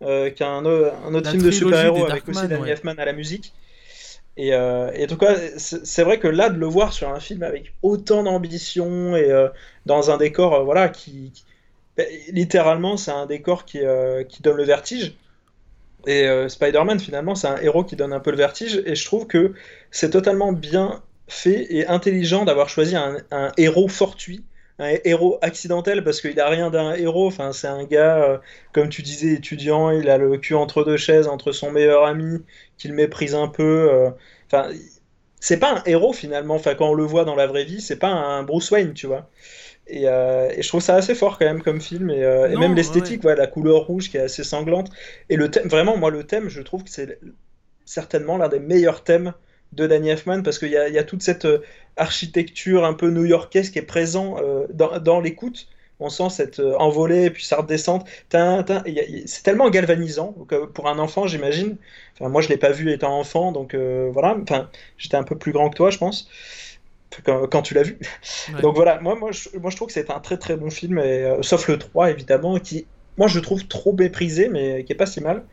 [0.00, 3.54] qui est un, un autre film de super-héros avec aussi Danny Elfman à la musique.
[4.36, 7.20] Et, euh, et, en tout cas, c'est vrai que là, de le voir sur un
[7.20, 9.48] film avec autant d'ambition et euh,
[9.86, 11.32] dans un décor, euh, voilà, qui,
[11.96, 13.80] ben, littéralement, c'est un décor qui,
[14.28, 15.14] qui, donne le vertige.
[16.06, 18.82] Et Spider-Man, finalement, c'est un héros qui donne un peu le vertige.
[18.84, 19.54] Et je trouve que
[19.90, 24.44] c'est totalement bien fait et intelligent d'avoir choisi un, héros fortuit
[24.78, 27.26] un héros accidentel parce qu'il a rien d'un héros.
[27.26, 28.38] Enfin, c'est un gars, euh,
[28.72, 32.42] comme tu disais, étudiant, il a le cul entre deux chaises, entre son meilleur ami,
[32.78, 33.88] qu'il méprise un peu.
[33.92, 34.10] Euh.
[34.46, 34.70] Enfin,
[35.40, 36.56] c'est pas un héros finalement.
[36.56, 39.06] Enfin, quand on le voit dans la vraie vie, c'est pas un Bruce Wayne, tu
[39.06, 39.30] vois.
[39.86, 43.36] Et, euh, je trouve ça assez fort quand même comme film et, même l'esthétique, ouais.
[43.36, 44.90] la couleur rouge qui est assez sanglante
[45.28, 45.68] et le thème.
[45.68, 47.18] Vraiment, moi, le thème, je trouve que c'est
[47.84, 49.34] certainement l'un des meilleurs thèmes
[49.74, 51.62] de Danny Elfman parce qu'il y, y, a toute cette euh,
[51.96, 55.68] architecture un peu new-yorkaise qui est présent euh, dans, dans l'écoute.
[56.00, 58.02] On sent cette euh, envolée puis ça redescend.
[58.30, 60.34] C'est tellement galvanisant
[60.74, 61.76] pour un enfant, j'imagine.
[62.14, 64.36] Enfin, moi, je l'ai pas vu étant enfant, donc voilà.
[64.42, 66.28] Enfin, j'étais un peu plus grand que toi, je pense.
[67.24, 67.96] Quand, tu l'as vu.
[68.60, 70.98] Donc voilà, moi, moi, je, moi je trouve que c'est un très très bon film,
[70.98, 72.86] et, sauf le 3 évidemment, qui
[73.18, 75.44] moi je trouve trop méprisé, mais qui est pas si mal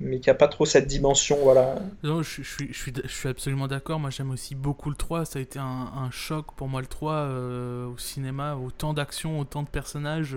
[0.00, 1.76] mais qui a pas trop cette dimension, voilà.
[2.04, 3.98] Non, je, je, suis, je, suis, absolument d'accord.
[3.98, 5.24] Moi, j'aime aussi beaucoup le 3.
[5.24, 8.56] Ça a été un, choc pour moi, le 3, euh, au cinéma.
[8.56, 10.36] Autant d'action, autant de personnages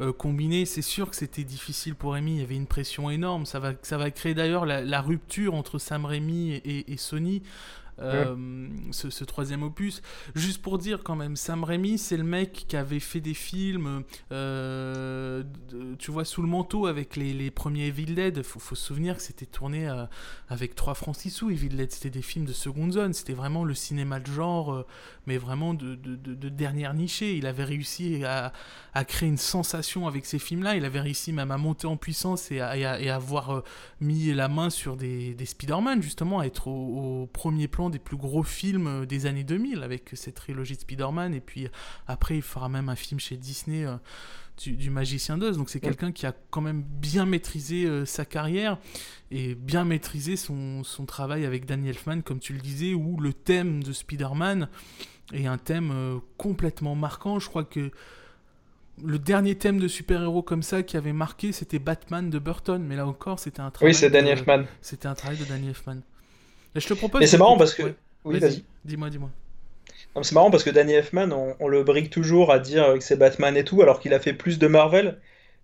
[0.00, 0.64] euh, combinés.
[0.64, 2.36] C'est sûr que c'était difficile pour Rémi.
[2.36, 3.44] Il y avait une pression énorme.
[3.44, 7.42] Ça va, ça va créer d'ailleurs la, rupture entre Sam et, et Sony.
[8.00, 10.02] Euh, ce, troisième opus.
[10.34, 14.02] Juste pour dire quand même, Sam Raimi, c'est le mec qui avait fait des films,
[14.32, 15.42] euh,
[15.98, 18.42] tu vois, sous le manteau avec les, premiers Evil Dead.
[18.42, 20.04] Faut, faut se souvenir que c'était tourné euh,
[20.48, 21.50] avec 3 francs 6 sous.
[21.50, 23.12] Evil Dead, c'était des films de seconde zone.
[23.12, 24.84] C'était vraiment le cinéma de genre,
[25.26, 27.36] mais vraiment de, de, dernière nichée.
[27.36, 28.52] Il avait réussi à,
[29.04, 30.76] créer une sensation avec ces films-là.
[30.76, 33.62] Il avait réussi même à monter en puissance et à, avoir
[34.00, 38.16] mis la main sur des, des Spider-Man, justement, à être au premier plan des plus
[38.16, 41.68] gros films euh, des années 2000 avec cette trilogie de Spider-Man et puis
[42.06, 43.96] après il fera même un film chez Disney euh,
[44.64, 48.78] du, Magicien d'Oz donc c'est quelqu'un qui a quand même bien maîtrisé euh, sa carrière
[49.30, 53.32] et bien maîtrisé son, son, travail avec Danny Elfman comme tu le disais où le
[53.32, 54.68] thème de Spider-Man
[55.32, 57.90] est un thème complètement marquant je crois que
[59.02, 62.96] le dernier thème de super-héros comme ça qui avait marqué, c'était Batman de Burton, mais
[62.96, 63.92] là encore, c'était un travail.
[63.92, 64.64] Oui, c'est Danny Elfman.
[64.80, 66.00] C'était un travail de Danny Elfman.
[66.74, 67.22] Je te propose.
[67.22, 67.94] Et c'est marrant parce que.
[68.24, 68.64] Oui, vas-y.
[68.84, 69.30] dis-moi, dis-moi.
[70.22, 73.56] C'est marrant parce que Danny Elfman, on, le brigue toujours à dire que c'est Batman
[73.56, 75.18] et tout, alors qu'il a fait plus de Marvel,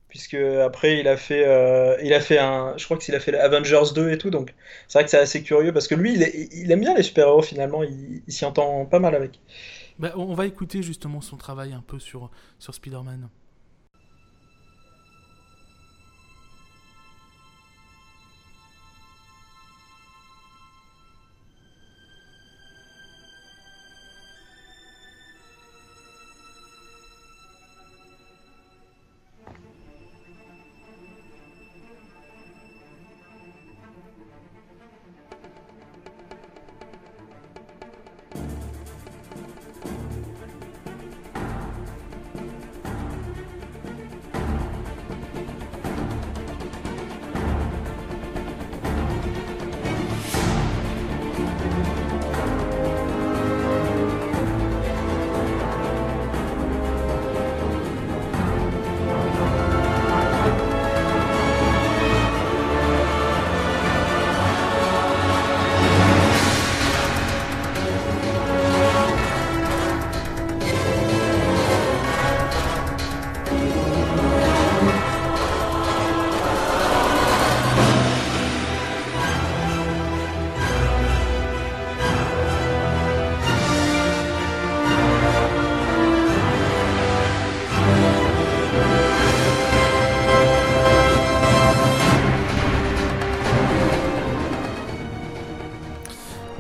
[0.09, 3.39] puisque après il a fait, euh, il a fait un, je crois qu'il a fait
[3.39, 4.53] Avengers 2 et tout, donc
[4.89, 6.15] c'est vrai que c'est assez curieux parce que lui,
[6.53, 9.39] il, aime bien les super-héros finalement, il, s'y entend pas mal avec.
[10.01, 13.29] Bah, on va écouter justement son travail un peu sur, sur Spider-Man.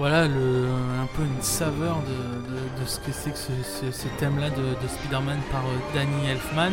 [0.00, 5.60] voilà un peu une saveur de, ce que c'est que ce, thème-là de, Spider-Man par
[5.60, 6.72] euh, Danny Elfman.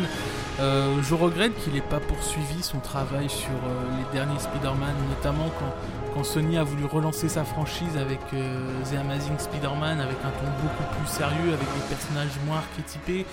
[0.60, 5.50] Euh, je regrette qu'il n'ait pas poursuivi son travail sur euh, les derniers Spider-Man, notamment
[5.58, 8.58] quand Sony a voulu relancer sa franchise avec euh,
[8.90, 13.26] The Amazing Spider-Man, avec un ton beaucoup plus sérieux, avec des personnages moins archétypés,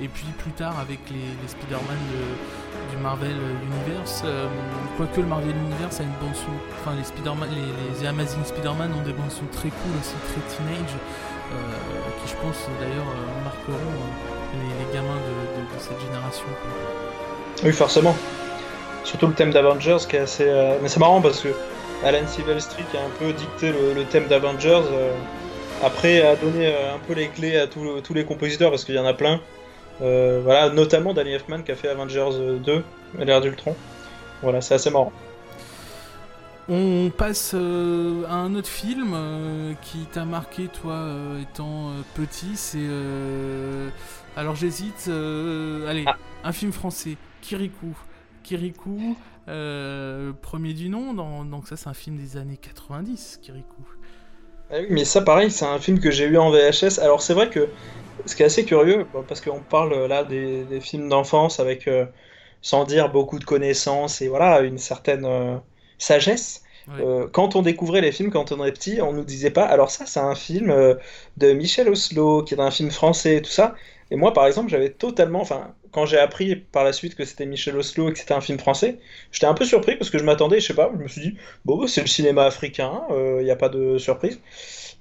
[0.00, 1.98] et puis plus tard avec les, Spider-Man
[2.90, 4.22] du Marvel Universe.
[4.24, 4.46] Euh,
[4.96, 8.92] quoique le Marvel Universe a une bande son, enfin les Spider-Man, les, The Amazing Spider-Man
[8.92, 11.54] ont des bandes son très cool aussi, très teenage, euh,
[12.22, 13.08] qui je pense d'ailleurs
[13.44, 13.94] marqueront
[14.54, 16.46] les, gamins de, cette génération.
[17.64, 18.14] Oui, forcément.
[19.04, 20.76] Surtout le thème d'Avengers qui est assez.
[20.82, 21.48] Mais c'est marrant parce que
[22.04, 24.82] Alan Silvestri qui a un peu dicté le, thème d'Avengers.
[24.92, 25.12] Euh,
[25.82, 28.98] après, a donné euh, un peu les clés à tous les compositeurs parce qu'il y
[28.98, 29.40] en a plein.
[30.00, 32.84] Euh, voilà, notamment Danny Elfman qui a fait Avengers 2,
[33.18, 33.74] l'ère d'Ultron.
[34.42, 35.12] Voilà, c'est assez marrant.
[36.68, 39.16] On passe à un autre film
[39.80, 41.06] qui t'a marqué, toi,
[41.40, 42.56] étant petit.
[42.56, 42.78] C'est.
[44.36, 45.08] Alors j'hésite.
[45.88, 46.16] allez, ah.
[46.44, 47.96] un film français, Kirikou.
[48.44, 49.16] Kirikou,
[49.48, 53.82] euh, premier du nom, donc ça c'est un film des années 90, Kirikou.
[54.70, 56.98] Ah oui, mais ça pareil, c'est un film que j'ai eu en VHS.
[57.00, 57.68] Alors c'est vrai que
[58.26, 62.04] ce qui est assez curieux, parce qu'on parle là des, films d'enfance avec, euh,
[62.60, 65.56] sans dire beaucoup de connaissances et voilà, une certaine euh,
[65.96, 66.62] sagesse.
[67.32, 70.04] quand on découvrait les films quand on était petit, on nous disait pas, alors ça
[70.04, 70.74] c'est un film
[71.36, 73.74] de Michel Oslo, qui est un film français et tout ça.
[74.10, 77.46] Et moi par exemple, j'avais totalement, enfin, quand j'ai appris par la suite que c'était
[77.46, 78.98] Michel Oslo et que c'était un film français,
[79.32, 81.36] j'étais un peu surpris parce que je m'attendais, je sais pas, je me suis dit,
[81.64, 84.40] bon, c'est le cinéma africain, il euh, n'y a pas de surprise.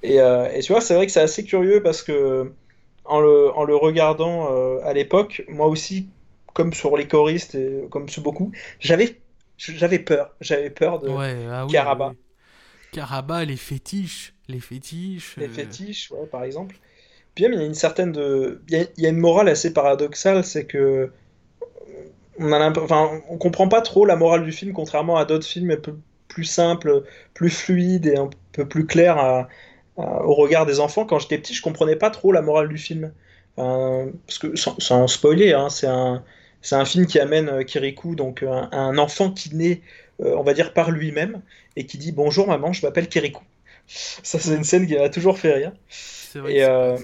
[0.06, 2.52] Euh, et, tu vois, c'est vrai que c'est assez curieux parce que
[3.06, 6.10] en le, en le regardant euh, à l'époque, moi aussi,
[6.54, 9.20] comme sur les choristes et comme sur beaucoup, j'avais
[9.58, 12.14] j'avais peur, j'avais peur de ouais, ah Caraba.
[13.44, 15.36] les fétiches, les fétiches.
[15.38, 16.76] Les fétiches, ouais, par exemple
[17.40, 18.62] il y a une certaine de.
[18.70, 21.12] Il y a, une morale assez paradoxale, c'est que.
[22.40, 25.96] On a comprend pas trop la morale du film, contrairement à d'autres films un peu
[26.28, 29.48] plus simples, plus fluides et un peu plus clairs
[29.98, 31.06] au regard des enfants.
[31.06, 33.12] Quand j'étais petit, je comprenais pas trop la morale du film.
[33.56, 36.24] parce que, sans, spoiler, hein, c'est un,
[36.72, 39.82] un film qui amène euh, Kirikou, donc un, enfant qui naît,
[40.22, 41.42] euh, on va dire, par lui-même,
[41.76, 43.44] et qui dit Bonjour maman, je m'appelle Kirikou.
[43.88, 45.72] Ça, c'est une scène qui m'a toujours fait rire.
[46.28, 46.55] C'est vrai.
[46.55, 46.97] Et, euh,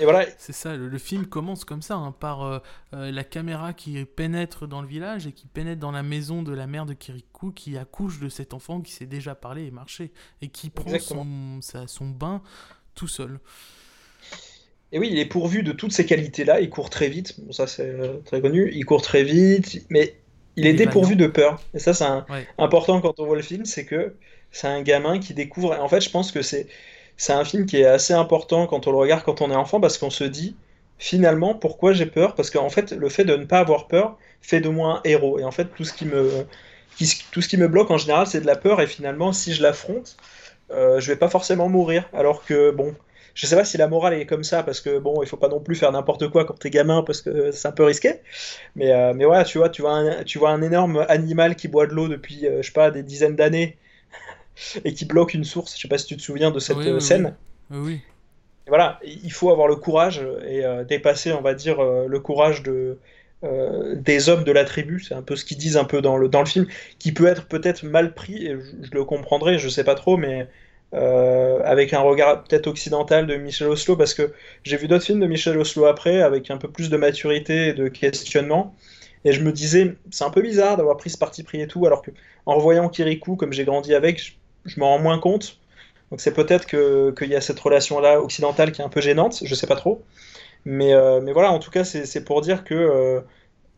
[0.00, 0.26] voilà.
[0.38, 2.58] C'est ça, le, film commence comme ça, hein, par euh,
[2.92, 6.52] euh, la caméra qui pénètre dans le village et qui pénètre dans la maison de
[6.52, 10.12] la mère de Kirikou, qui accouche de cet enfant qui s'est déjà parlé et marché,
[10.42, 12.42] et qui prend son, son bain
[12.94, 13.38] tout seul.
[14.92, 16.60] Et oui, il est pourvu de toutes ces qualités-là.
[16.60, 17.40] Il court très vite.
[17.40, 18.70] Bon, ça, c'est très connu.
[18.74, 20.16] Il court très vite, mais
[20.56, 21.60] il, est, dépourvu de peur.
[21.74, 22.06] Et ça, c'est
[22.58, 24.14] important quand on voit le film, c'est que
[24.50, 25.78] c'est un gamin qui découvre.
[25.80, 26.68] En fait, je pense que c'est
[27.16, 29.80] c'est un film qui est assez important quand on le regarde quand on est enfant
[29.80, 30.56] parce qu'on se dit
[30.98, 32.34] finalement pourquoi j'ai peur?
[32.34, 35.38] Parce qu'en fait le fait de ne pas avoir peur fait de moi un héros.
[35.38, 36.46] Et en fait tout ce qui me
[37.32, 38.80] tout ce qui me bloque en général c'est de la peur.
[38.80, 40.16] Et finalement si je l'affronte
[40.70, 42.08] euh, je vais pas forcément mourir.
[42.12, 42.94] Alors que bon
[43.34, 45.48] je sais pas si la morale est comme ça parce que bon il faut pas
[45.48, 48.20] non plus faire n'importe quoi quand t'es gamin parce que c'est un peu risqué.
[48.76, 51.68] Mais euh, mais voilà tu vois tu vois un, tu vois un énorme animal qui
[51.68, 53.78] boit de l'eau depuis euh, je sais pas des dizaines d'années
[54.84, 55.76] et qui bloque une source.
[55.76, 57.34] Je sais pas si tu te souviens de cette euh, scène.
[57.70, 58.00] Oui.
[58.68, 62.62] voilà, il faut avoir le courage et euh, dépasser, on va dire, euh, le courage
[62.62, 62.98] de,
[63.94, 65.00] des hommes de la tribu.
[65.00, 66.66] C'est un peu ce qu'ils disent un peu dans le, dans le film,
[66.98, 70.48] qui peut être peut-être mal pris, et je, le comprendrai, je sais pas trop, mais
[70.92, 74.32] avec un regard peut-être occidental de Michel Oslo, parce que
[74.62, 77.72] j'ai vu d'autres films de Michel Oslo après, avec un peu plus de maturité et
[77.72, 78.76] de questionnement.
[79.24, 81.84] Et je me disais, c'est un peu bizarre d'avoir pris ce parti pris et tout,
[81.86, 82.10] alors que
[82.46, 85.58] en revoyant Kirikou, comme j'ai grandi avec, je m'en rends moins compte.
[86.10, 89.54] Donc c'est peut-être qu'il y a cette relation-là occidentale qui est un peu gênante, je
[89.54, 90.02] sais pas trop.
[90.64, 93.20] Mais, euh, mais voilà, en tout cas, c'est pour dire que euh,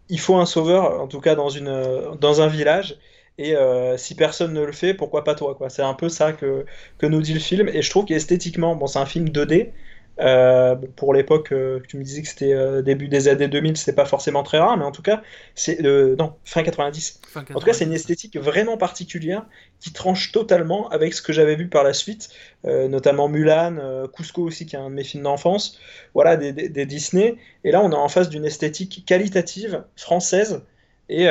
[0.09, 2.99] il faut un sauveur, en tout cas dans, une, dans un village.
[3.39, 5.57] Et euh, si personne ne le fait, pourquoi pas toi.
[5.68, 6.64] C'est un peu ça que,
[6.99, 7.68] que nous dit le film.
[7.68, 9.72] Et je trouve qu'esthétiquement, bon, c'est un film 2D,
[10.19, 13.95] euh, pour l'époque, euh, tu me disais que c'était euh, début des années 2000, c'était
[13.95, 15.23] pas forcément très rare, mais en tout cas,
[15.55, 17.21] c'est non fin 90.
[17.37, 19.45] En tout cas, c'est une esthétique vraiment particulière
[19.81, 22.31] qui tranche totalement avec ce que j'avais vu par la suite,
[22.64, 25.79] notamment Mulan, Cusco aussi, qui est un de mes films d'enfance,
[26.14, 27.37] voilà, des, des, Disney.
[27.64, 30.62] Et là, on est en face d'une esthétique qualitative française
[31.09, 31.27] et,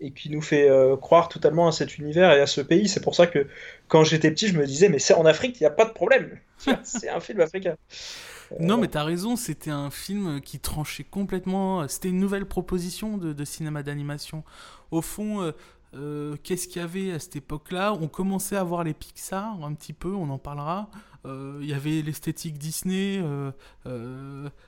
[0.00, 0.70] et, qui nous fait
[1.00, 2.88] croire totalement à cet univers et à ce pays.
[2.88, 3.46] C'est pour ça que
[3.88, 5.92] quand j'étais petit, je me disais, mais c'est en Afrique, il n'y a pas de
[5.92, 6.38] problème.
[6.84, 7.76] c'est un film africain.
[8.58, 11.86] Non, mais t'as raison, c'était un film qui tranchait complètement.
[11.86, 14.42] C'était une nouvelle proposition de, cinéma d'animation.
[14.90, 15.52] Au fond,
[15.94, 17.92] euh, qu'est-ce qu'il y avait à cette époque-là?
[17.94, 20.90] On commençait à voir les Pixar un petit peu, on en parlera.
[21.60, 23.22] Il y avait l'esthétique Disney.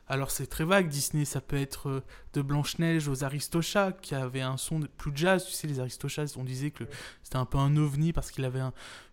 [0.08, 2.02] alors c'est très vague, Disney, ça peut être
[2.34, 5.46] de Blanche-Neige aux Aristochats, qui avait un son plus jazz.
[5.46, 6.84] Tu sais, les Aristochats, on disait que
[7.22, 8.60] c'était un peu un ovni parce qu'il avait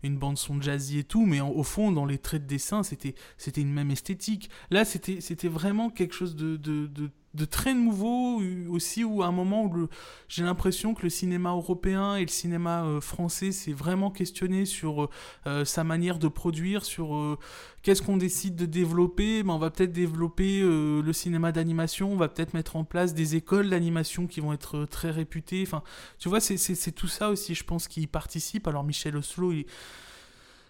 [0.04, 3.16] une bande son jazzy et tout, mais au fond, dans les traits de dessin, c'était
[3.56, 4.50] une même esthétique.
[4.70, 9.66] Là, c'était vraiment quelque chose de, de de très nouveau aussi, où à un moment
[9.66, 9.88] où
[10.28, 15.04] j'ai l'impression que le cinéma européen et le cinéma euh, français s'est vraiment questionné sur
[15.04, 15.10] euh,
[15.46, 17.38] euh, sa manière de produire, sur
[17.84, 19.44] qu'est-ce qu'on décide de développer.
[19.44, 23.36] Ben, on va peut-être développer le cinéma d'animation, on va peut-être mettre en place des
[23.36, 25.64] écoles d'animation qui vont être très réputées.
[25.66, 25.84] Enfin,
[26.18, 28.68] tu vois, c'est tout ça aussi, je pense, qui participe.
[28.68, 29.66] Alors Michel Oslo, il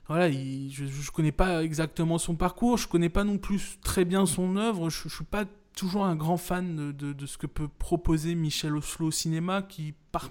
[0.07, 4.26] voilà, je ne connais pas exactement son parcours, je connais pas non plus très bien
[4.26, 5.43] son œuvre, je, suis pas
[5.78, 10.30] toujours un grand fan de, ce que peut proposer Michel Oslo au cinéma, qui par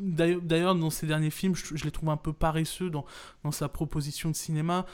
[0.00, 3.04] D'ailleurs, dans ses derniers films, je, je les trouve un peu paresseux dans,
[3.44, 4.86] dans sa proposition de cinéma.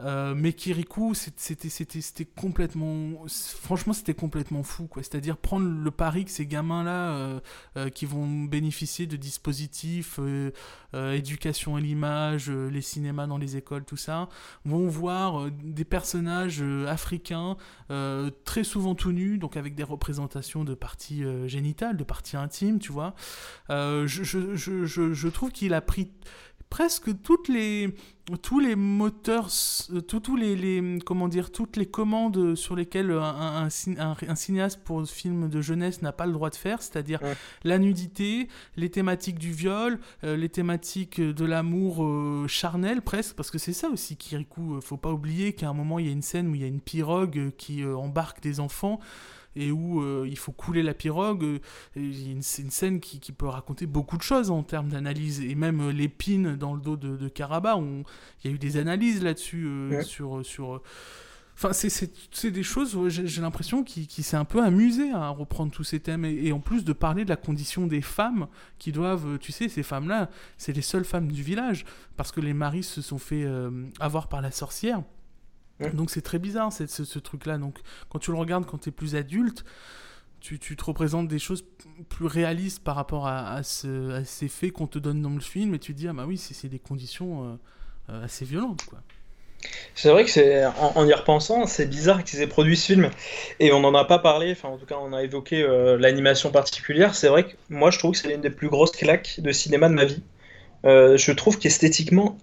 [0.00, 3.24] Euh, mais Kirikou, c'était complètement.
[3.28, 4.88] Franchement, c'était complètement fou.
[4.96, 7.40] C'est-à-dire prendre le pari que ces gamins-là, euh,
[7.76, 10.18] euh, qui vont bénéficier de dispositifs,
[10.94, 14.28] éducation à l'image, les cinémas dans les écoles, tout ça,
[14.64, 17.56] vont voir des personnages africains
[18.44, 22.92] très souvent tout nus, donc avec des représentations de parties génitales, de parties intimes, tu
[22.92, 23.14] vois.
[23.70, 26.10] je trouve qu'il a pris
[26.72, 27.94] presque toutes les
[28.40, 29.50] tous les moteurs
[30.08, 33.68] tous les, les, comment dire toutes les commandes sur lesquelles un,
[33.98, 37.20] un, cinéaste pour un film de jeunesse n'a pas le droit de faire c'est-à-dire
[37.62, 43.50] la nudité les thématiques du viol euh, les thématiques de l'amour euh, charnel presque parce
[43.50, 46.22] que c'est ça aussi Kirikou faut pas oublier qu'à un moment il y a une
[46.22, 48.98] scène où il y a une pirogue qui euh, embarque des enfants
[49.56, 51.44] et où euh, il faut couler la pirogue.
[51.44, 51.58] Euh,
[52.40, 55.40] c'est une, scène qui, peut raconter beaucoup de choses en termes d'analyse.
[55.40, 58.76] Et même euh, l'épine dans le dos de, de Karaba, il y a eu des
[58.76, 59.68] analyses là-dessus
[60.04, 60.44] sur...
[60.44, 60.82] sur
[61.54, 65.84] Enfin, c'est des choses, j'ai l'impression, qui, qui s'est un peu amusé à reprendre tous
[65.84, 66.24] ces thèmes.
[66.24, 68.48] Et, en plus de parler de la condition des femmes
[68.78, 71.84] qui doivent, tu sais, ces femmes-là, c'est les seules femmes du village,
[72.16, 73.46] parce que les maris se sont fait
[74.00, 75.02] avoir par la sorcière.
[75.90, 77.58] Donc c'est très bizarre ce, ce truc-là.
[77.58, 77.78] Donc
[78.08, 79.64] quand tu le regardes quand tu es plus adulte,
[80.42, 81.64] tu, tu, te représentes des choses
[82.08, 85.78] plus réalistes par rapport à, ce, ces faits qu'on te donne dans le film et
[85.78, 87.54] tu te dis ah bah oui c'est des conditions euh,
[88.10, 88.98] euh, assez violentes quoi.
[89.94, 93.10] C'est vrai que c'est en, y repensant, c'est bizarre qu'ils aient produit ce film
[93.60, 94.50] et on n'en a pas parlé.
[94.50, 97.14] Enfin, en tout cas, on a évoqué euh, l'animation particulière.
[97.14, 99.88] C'est vrai que moi, je trouve que c'est l'une des plus grosses claques de cinéma
[99.88, 100.20] de ma vie.
[100.84, 102.38] Euh, je trouve qu'esthétiquement,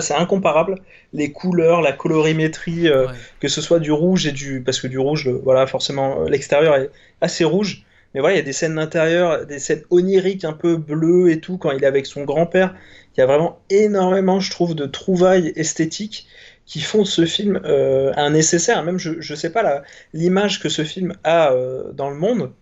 [0.00, 0.76] c'est incomparable.
[1.12, 3.06] Les couleurs, la colorimétrie, euh,
[3.40, 4.62] que ce soit du rouge et du.
[4.62, 7.84] Parce que du rouge, voilà, forcément, euh, l'extérieur est assez rouge.
[8.14, 11.40] Mais voilà, il y a des scènes d'intérieur, des scènes oniriques un peu bleues et
[11.40, 12.74] tout, quand il est avec son grand-père.
[13.16, 16.26] Il y a vraiment énormément, je trouve, de trouvailles esthétiques
[16.66, 18.82] qui font de ce film un nécessaire.
[18.82, 21.52] Même, je ne sais pas l'image que ce film a
[21.92, 22.52] dans le monde.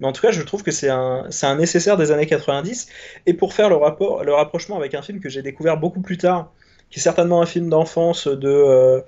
[0.00, 2.88] Mais en tout cas, je trouve que c'est un, un nécessaire des années 90.
[3.26, 6.18] Et pour faire le, rapport, le rapprochement avec un film que j'ai découvert beaucoup plus
[6.18, 6.52] tard,
[6.90, 9.00] qui est certainement un film d'enfance de, euh,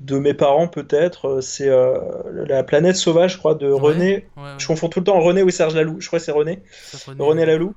[0.00, 1.98] de mes parents peut-être, euh, c'est euh,
[2.46, 4.26] La planète sauvage, je crois, de René.
[4.58, 6.00] Je confonds tout le temps René ou Serge Laloux.
[6.00, 6.62] Je crois que c'est René.
[7.06, 7.24] René.
[7.24, 7.74] René Laloux,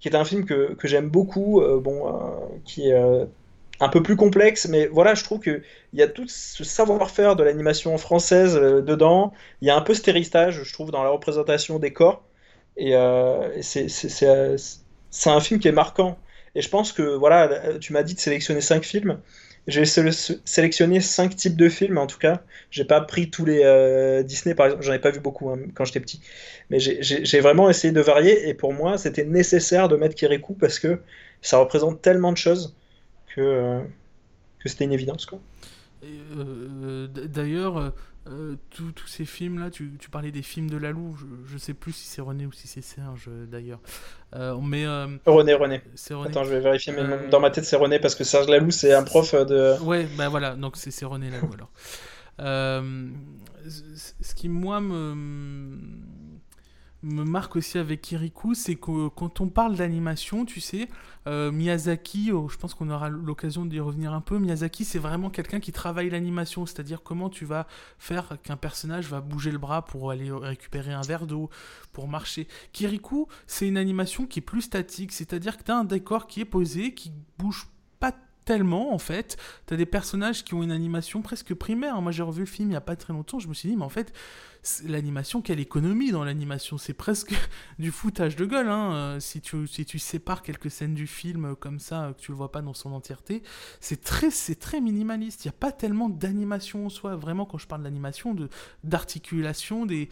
[0.00, 2.12] qui est un film que, que j'aime beaucoup, bon,
[2.64, 3.26] qui est
[3.82, 5.62] un peu plus complexe, mais voilà, je trouve qu'il
[5.92, 9.32] y a tout ce savoir-faire de l'animation française euh, dedans.
[9.60, 12.24] Il y a un peu ce je trouve, dans la représentation des corps.
[12.76, 14.56] Et euh, euh,
[15.10, 16.16] c'est un film qui est marquant.
[16.54, 19.18] Et je pense que, voilà, tu m'as dit de sélectionner cinq films.
[19.66, 22.42] J'ai sélectionné cinq types de films, en tout cas.
[22.70, 24.84] J'ai pas pris tous les Disney, par exemple.
[24.84, 26.20] J'en ai pas vu beaucoup hein, quand j'étais petit.
[26.70, 28.48] Mais j'ai vraiment essayé de varier.
[28.48, 31.00] Et pour moi, c'était nécessaire de mettre Kirikou parce que
[31.40, 32.76] ça représente tellement de choses
[33.34, 33.80] que, euh,
[34.58, 35.26] que c'était une évidence.
[35.26, 35.38] Quoi.
[36.04, 37.92] Euh, D'ailleurs,
[38.28, 41.16] euh, tous ces films-là, tu, tu, parlais des films de Lalou,
[41.46, 43.80] je, ne sais plus si c'est René ou si c'est Serge d'ailleurs.
[44.32, 44.86] mais
[45.26, 45.82] René, René.
[46.10, 46.28] René.
[46.28, 48.92] Attends, je vais vérifier, mais dans ma tête c'est René parce que Serge Lalou c'est
[48.92, 49.80] un prof de.
[49.82, 51.70] Ouais, ben voilà, donc c'est René Lalou alors.
[53.68, 55.76] ce qui moi me
[57.02, 60.88] me marque aussi avec Kirikou, c'est que quand on parle d'animation, tu sais,
[61.26, 65.30] euh, Miyazaki, oh, je pense qu'on aura l'occasion d'y revenir un peu, Miyazaki c'est vraiment
[65.30, 67.66] quelqu'un qui travaille l'animation, c'est-à-dire comment tu vas
[67.98, 71.50] faire qu'un personnage va bouger le bras pour aller récupérer un verre d'eau,
[71.92, 72.46] pour marcher.
[72.72, 76.40] Kirikou, c'est une animation qui est plus statique, c'est-à-dire que tu as un décor qui
[76.40, 77.66] est posé, qui bouge
[77.98, 78.12] pas
[78.44, 79.36] tellement en fait.
[79.66, 82.00] T'as des personnages qui ont une animation presque primaire.
[82.00, 83.76] Moi j'ai revu le film il y a pas très longtemps, je me suis dit
[83.76, 84.12] mais en fait
[84.84, 87.34] l'animation, quelle économie dans l'animation C'est presque
[87.78, 88.68] du foutage de gueule.
[88.68, 88.92] Hein.
[88.92, 92.20] Euh, si, tu, si tu sépares quelques scènes du film euh, comme ça, euh, que
[92.20, 93.42] tu le vois pas dans son entièreté,
[93.80, 95.44] c'est très, très minimaliste.
[95.44, 97.16] Il n'y a pas tellement d'animation en soi.
[97.16, 98.36] Vraiment, quand je parle d'animation,
[98.84, 100.08] d'articulation, des,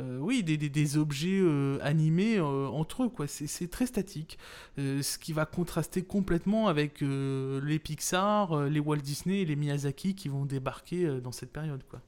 [0.00, 1.42] oui, des, des, des objets
[1.80, 3.26] animés entre eux.
[3.26, 4.38] C'est très statique.
[4.76, 10.28] ce qui va contraster complètement avec les Pixar, les Walt Disney et les Miyazaki qui
[10.28, 11.82] vont débarquer dans cette période.
[11.88, 12.00] Quoi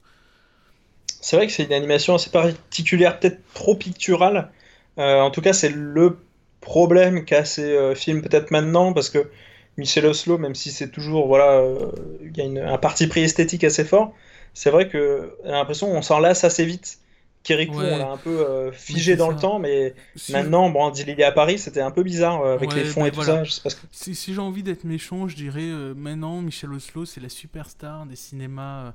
[1.21, 4.51] c'est vrai que c'est une animation assez particulière, peut-être trop picturale.
[4.99, 6.19] Euh, en tout cas, c'est le
[6.61, 9.31] problème qu'a ces euh, films peut-être maintenant, parce que
[9.77, 11.91] Michel Oslo, même si c'est toujours, voilà, euh,
[12.23, 14.15] il y a un parti pris esthétique assez fort,
[14.55, 16.99] c'est vrai que l'impression qu'on s'en lasse assez vite.
[17.47, 19.95] Kirikou, on l'a un peu figé dans le temps, mais
[20.31, 23.23] maintenant, bon, il est à Paris, c'était un peu bizarre avec les fonds et tout
[23.23, 23.43] ça.
[23.91, 28.17] Si, si j'ai envie d'être méchant, je dirais maintenant, Michel Oslo, c'est la superstar des
[28.17, 28.93] cinémas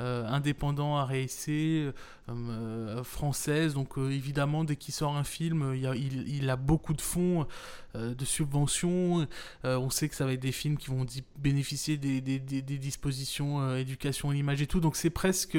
[0.00, 1.92] euh, indépendant à réessayer, euh,
[2.28, 3.74] euh, française.
[3.74, 7.46] Donc évidemment, dès qu'il sort un film, il, a beaucoup de fonds,
[7.94, 9.28] de subventions.
[9.62, 11.06] on sait que ça va être des films qui vont
[11.38, 14.80] bénéficier des, dispositions éducation l'image et tout.
[14.80, 15.58] Donc c'est presque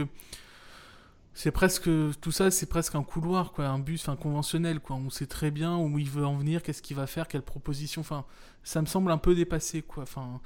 [1.36, 1.90] c'est presque
[2.22, 5.52] tout ça c'est presque un couloir quoi un bus enfin conventionnel quoi on sait très
[5.52, 8.26] bien où il veut en venir qu'est-ce qu'il va faire quelle proposition enfin
[8.64, 10.42] ça me semble un peu dépassé quoi enfin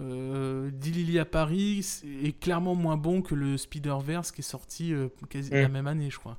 [0.00, 5.08] euh, Dilili à Paris est clairement moins bon que le Spider-Verse qui est sorti euh,
[5.30, 5.72] quasi la mm.
[5.72, 6.36] même année, je crois.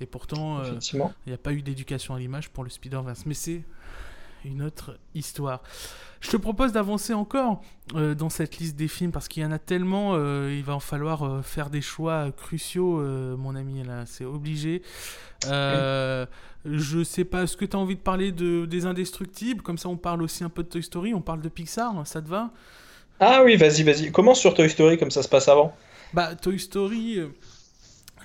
[0.00, 3.24] Et pourtant, euh, il n'y a pas eu d'éducation à l'image pour le Spider-Verse.
[3.24, 3.62] Mais c'est
[4.44, 5.62] une autre histoire.
[6.20, 7.62] Je te propose d'avancer encore
[7.94, 10.80] euh, dans cette liste des films parce qu'il y en a tellement, il va en
[10.80, 13.00] falloir faire des choix cruciaux,
[13.36, 14.82] mon ami, là, c'est obligé.
[15.44, 19.62] Je sais pas, est-ce que tu as envie de parler de, des Indestructibles?
[19.62, 22.20] Comme ça, on parle aussi un peu de Toy Story, on parle de Pixar, ça
[22.20, 22.50] te va?
[23.20, 24.12] Ah oui, vas-y, vas-y.
[24.12, 25.74] Commence sur Toy Story comme ça se passe avant?
[26.12, 27.20] Bah, Toy Story.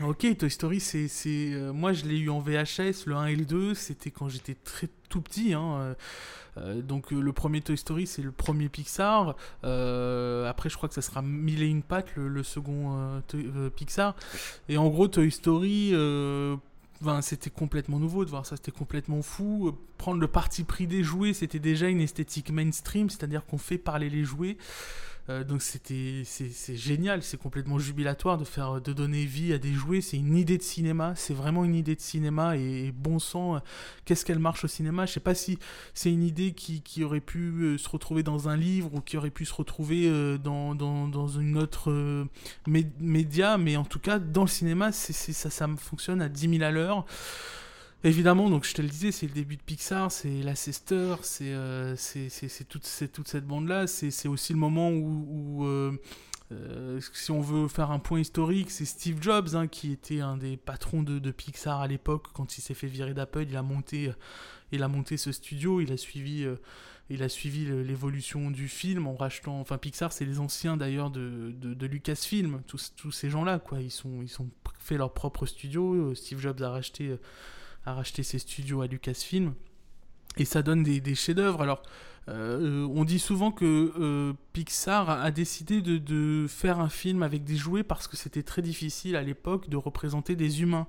[0.02, 1.10] Euh, ok, Toy Story, c'est.
[1.28, 4.56] Euh, moi, je l'ai eu en VHS, le 1 et le 2, c'était quand j'étais
[4.56, 5.54] très tout petit.
[5.54, 5.96] Hein.
[6.58, 9.36] Euh, donc, le premier Toy Story, c'est le premier Pixar.
[9.64, 13.22] après, je crois que ça sera Mille et une pattes, le, second
[13.76, 14.16] Pixar.
[14.70, 15.94] Et en gros, Toy Story
[17.22, 19.78] c'était complètement nouveau de voir ça, c'était complètement fou.
[19.98, 24.10] Prendre le parti pris des jouets, c'était déjà une esthétique mainstream, c'est-à-dire qu'on fait parler
[24.10, 24.58] les jouets.
[25.30, 29.72] Euh, donc c'était c'est génial, c'est complètement jubilatoire de faire de donner vie à des
[29.72, 30.02] jouets.
[30.02, 33.62] C'est une idée de cinéma, c'est vraiment une idée de cinéma et, bon sang,
[34.06, 35.06] qu'est-ce qu'elle marche au cinéma?
[35.06, 35.58] Je sais pas si
[35.94, 39.18] c'est une idée qui, qui, aurait pu euh, se retrouver dans un livre ou qui
[39.18, 42.26] aurait pu se retrouver euh, dans, dans, dans une autre
[42.68, 46.72] média, mais en tout cas dans le cinéma, ça, ça fonctionne à 10 000 à
[46.72, 47.06] l'heure.
[48.06, 50.56] Évidemment, donc je te le disais, c'est le début de Pixar, c'est la
[51.41, 53.88] euh, c'est c'est toute, toute cette bande-là.
[53.88, 55.97] C'est aussi le moment où, euh,
[56.51, 60.36] euh, si on veut faire un point historique, c'est Steve Jobs hein, qui était un
[60.36, 63.45] des patrons de, Pixar à l'époque quand il s'est fait virer d'Apple.
[63.47, 64.12] Il a monté,
[64.74, 66.45] il a monté ce studio, il a suivi,
[67.10, 69.62] il a suivi l'évolution du film en rachetant.
[69.62, 73.80] Enfin, Pixar, c'est les anciens d'ailleurs de, de, de, Lucasfilm, tous, tous ces gens-là, quoi.
[73.80, 76.14] Ils sont, ils sont fait leur propre studio.
[76.16, 77.18] Steve Jobs a racheté
[77.86, 79.54] à racheter ses studios à Lucasfilm.
[80.38, 81.62] Et ça donne des, chefs-d'œuvre.
[81.62, 81.84] Alors,
[82.30, 87.44] euh, on dit souvent que euh, Pixar a décidé de, de, faire un film avec
[87.44, 90.88] des jouets parce que c'était très difficile à l'époque de représenter des humains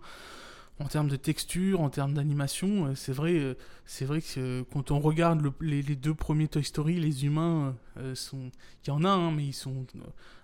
[0.80, 4.98] en termes de texture, en termes d'animation, euh, c'est vrai, c'est vrai que quand on
[4.98, 7.76] regarde les, deux premiers Toy Story, les humains
[8.14, 8.50] sont,
[8.84, 9.86] il y en a, hein, mais ils sont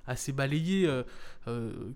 [0.07, 0.88] assez balayés.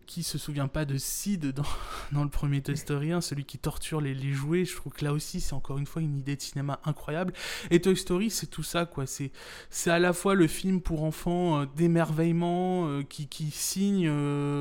[0.06, 1.62] Qui se souvient pas de Sid dans,
[2.12, 5.04] dans le premier Toy Story 1, celui qui torture les, les, jouets Je trouve que
[5.04, 7.32] là aussi, c'est encore une fois une idée de cinéma incroyable.
[7.70, 9.06] Et Toy Story, c'est tout ça, quoi.
[9.06, 9.30] C'est,
[9.70, 14.08] c'est à la fois le film pour enfants d'émerveillement qui, qui signe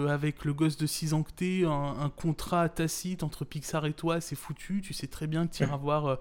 [0.09, 3.93] avec le gosse de 6 ans que t'es un, un contrat tacite entre Pixar et
[3.93, 4.81] toi, c'est foutu.
[4.81, 6.15] Tu sais très bien que tu iras voir euh,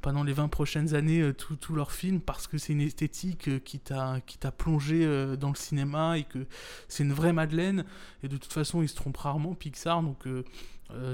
[0.00, 3.58] pendant les 20 prochaines années euh, tous leurs films parce que c'est une esthétique euh,
[3.58, 5.06] qui t'a plongé
[5.36, 6.46] dans le cinéma et que
[6.88, 7.84] c'est une vraie Madeleine.
[8.22, 10.02] Et de toute façon, ils se trompent rarement, Pixar.
[10.02, 10.24] Donc.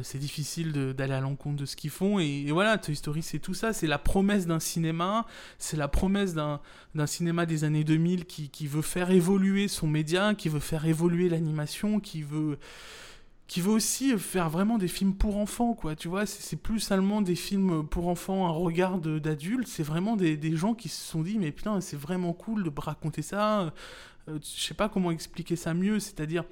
[0.03, 2.19] c'est difficile d'aller à l'encontre de ce qu'ils font.
[2.19, 3.75] Et, voilà, Toy Story, c'est tout ça.
[3.75, 5.27] C'est la promesse d'un cinéma.
[5.59, 10.35] C'est la promesse d'un cinéma des années 2000 qui, qui, veut faire évoluer son média,
[10.35, 12.59] qui veut faire évoluer l'animation, qui veut,
[13.47, 15.95] qui veut aussi faire vraiment des films pour enfants, quoi.
[15.95, 19.69] Tu vois, c'est plus seulement des films pour enfants, un regard d'adultes.
[19.69, 23.23] C'est vraiment des, gens qui se sont dit, mais putain, c'est vraiment cool de raconter
[23.23, 23.73] ça.
[24.29, 26.01] Euh, je sais pas comment expliquer ça mieux.
[26.01, 26.45] C'est-à-dire,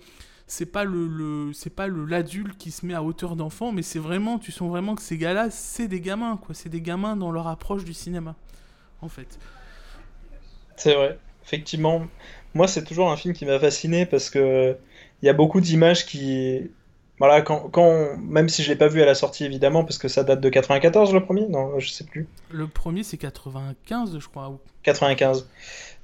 [0.47, 4.39] c'est pas le, c'est pas l'adulte qui se met à hauteur d'enfant, mais c'est vraiment,
[4.39, 6.55] tu sens vraiment que ces gars-là, c'est des gamins, quoi.
[6.55, 8.37] C'est des gamins dans leur approche du cinéma,
[9.01, 9.39] en fait.
[10.77, 11.19] C'est vrai.
[11.45, 12.07] effectivement.
[12.55, 14.77] Moi, c'est toujours un film qui m'a fasciné parce que
[15.23, 16.71] il y a beaucoup d'images qui.
[17.19, 20.09] Voilà, quand, quand même si je l'ai pas vu à la sortie évidemment, parce que
[20.09, 22.27] ça date de 94 le premier, non, je sais plus.
[22.51, 24.59] Le premier c'est 95, je crois.
[24.83, 25.49] 95.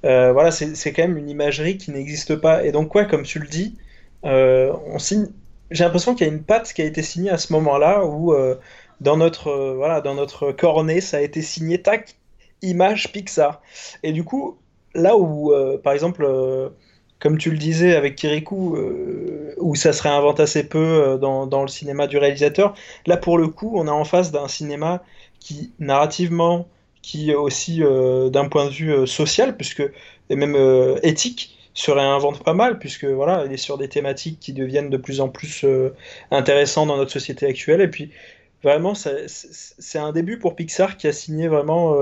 [0.03, 2.63] Euh, voilà, c'est quand même une imagerie qui n'existe pas.
[2.65, 3.77] Et donc, quoi, comme tu le dis,
[4.25, 5.27] euh, on signe.
[5.69, 8.33] J'ai l'impression qu'il y a une patte qui a été signée à ce moment-là où
[8.33, 8.55] euh,
[8.99, 12.15] dans notre voilà dans notre cornet ça a été signé tac
[12.61, 13.61] image Pixar.
[14.03, 14.57] Et du coup,
[14.93, 16.25] là où par exemple
[17.21, 21.61] comme tu le disais avec Kirikou, euh, où ça se réinvente assez peu euh, dans,
[21.61, 22.73] le cinéma du réalisateur,
[23.05, 25.03] là pour le coup, on est en face d'un cinéma
[25.39, 26.67] qui, narrativement,
[27.03, 29.83] qui aussi euh, d'un point de vue social, puisque,
[30.29, 30.57] et même
[31.03, 34.97] éthique, se réinvente pas mal, puisque voilà, il est sur des thématiques qui deviennent de
[34.97, 35.65] plus en plus
[36.31, 37.81] intéressantes dans notre société actuelle.
[37.81, 38.11] Et puis,
[38.61, 41.95] vraiment, c'est un début pour Pixar qui a signé vraiment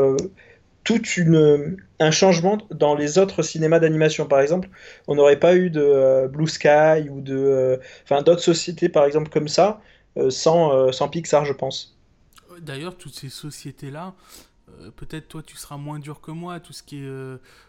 [0.90, 4.26] tout une, un changement dans les autres cinémas d'animation.
[4.26, 4.70] Par exemple,
[5.08, 9.06] on n'aurait pas eu de euh, Blue Sky ou de, euh, enfin d'autres sociétés, par
[9.06, 9.82] exemple comme ça,
[10.18, 11.96] euh, sans, sans Pixar, je pense.
[12.60, 14.16] D'ailleurs, toutes ces sociétés-là,
[14.96, 17.12] peut-être toi tu seras moins dur que moi, tout ce qui est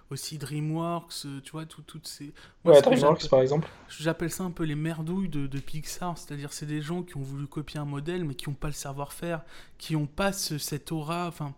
[0.09, 2.33] aussi DreamWorks, tu vois, tout, toutes ces...
[2.64, 3.68] ouais, DreamWorks par exemple.
[3.91, 7.23] J'appelle ça un peu les merdouilles de, de Pixar, c'est-à-dire c'est des gens qui ont
[7.23, 9.43] voulu copier un modèle mais qui n'ont pas le savoir-faire,
[9.77, 11.55] qui n'ont pas ce, cette aura, enfin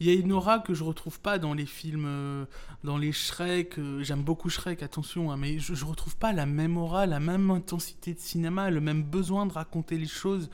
[0.00, 2.44] il y a une aura que je retrouve pas dans les films, euh,
[2.82, 3.78] dans les Shrek.
[3.78, 7.20] Euh, j'aime beaucoup Shrek, attention, hein, mais je, ne retrouve pas la même aura, la
[7.20, 10.50] même intensité de cinéma, le même besoin de raconter les choses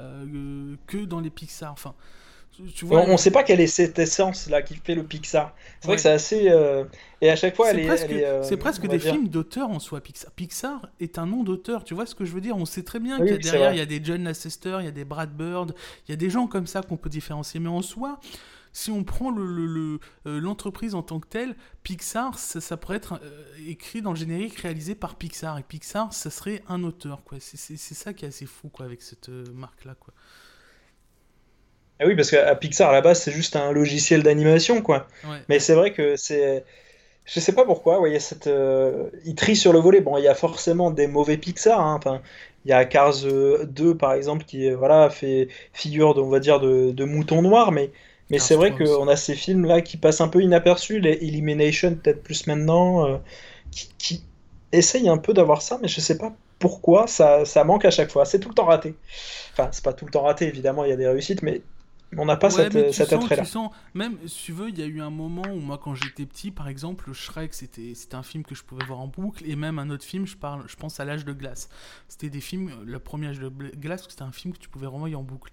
[0.00, 1.72] euh, que dans les Pixar.
[1.72, 1.94] Enfin,
[2.74, 5.54] tu vois, on ne sait pas quelle est cette essence là qui fait le Pixar.
[5.80, 6.52] C'est vrai que c'est assez.
[7.20, 10.00] Et à chaque fois, c'est presque, c'est presque des films d'auteur en soi.
[10.00, 10.32] Pixar.
[10.32, 11.84] Pixar est un nom d'auteur.
[11.84, 12.56] Tu vois ce que je veux dire?
[12.56, 14.86] On sait très bien qu'il y a derrière, il y a des John Lasseter, il
[14.86, 15.74] y a des Brad Bird,
[16.08, 17.60] il y a des gens comme ça qu'on peut différencier.
[17.60, 18.18] Mais en soi,
[18.72, 23.44] si on prend euh, l'entreprise le, en tant que telle, Pixar, ça, pourrait être euh,
[23.66, 25.58] écrit dans le générique réalisé par Pixar.
[25.58, 27.20] Et Pixar, ça serait un auteur.
[27.40, 29.94] C'est ça qui est assez fou quoi, avec cette euh, marque-là.
[29.98, 30.14] Quoi.
[31.98, 34.82] Ah oui, parce qu'à Pixar, à la base, c'est juste un logiciel d'animation.
[34.82, 35.06] quoi.
[35.48, 36.64] Mais c'est vrai que c'est...
[37.26, 38.50] Je sais pas pourquoi, cette,
[39.24, 40.00] il trie sur le volet.
[40.00, 41.78] Bon, il y a forcément des mauvais Pixar.
[41.78, 41.94] Hein.
[41.96, 42.22] Enfin,
[42.64, 46.58] il y a Cars 2, par exemple, qui voilà, fait figure, de, on va dire,
[46.58, 47.92] de, de mouton noir, mais
[48.30, 52.22] mais c'est vrai qu'on a ces films-là qui passent un peu inaperçus, les Elimination peut-être
[52.22, 53.18] plus maintenant, euh,
[53.70, 54.24] qui, qui,
[54.72, 58.10] essayent un peu d'avoir ça, mais je sais pas pourquoi ça, ça manque à chaque
[58.10, 58.24] fois.
[58.24, 58.94] C'est tout le temps raté.
[59.52, 61.62] Enfin, c'est pas tout le temps raté, évidemment, il y a des réussites, mais
[62.16, 63.44] on n'a pas cette, cet attrait-là.
[63.94, 66.50] Même, si tu veux, il y a eu un moment où moi, quand j'étais petit,
[66.50, 69.90] par exemple, Shrek, c'était un film que je pouvais voir en boucle, et même un
[69.90, 71.68] autre film, je, parle, je pense à L'âge de glace.
[72.08, 75.14] C'était des films, le premier Âge de glace, c'était un film que tu pouvais renvoyer
[75.14, 75.52] en boucle.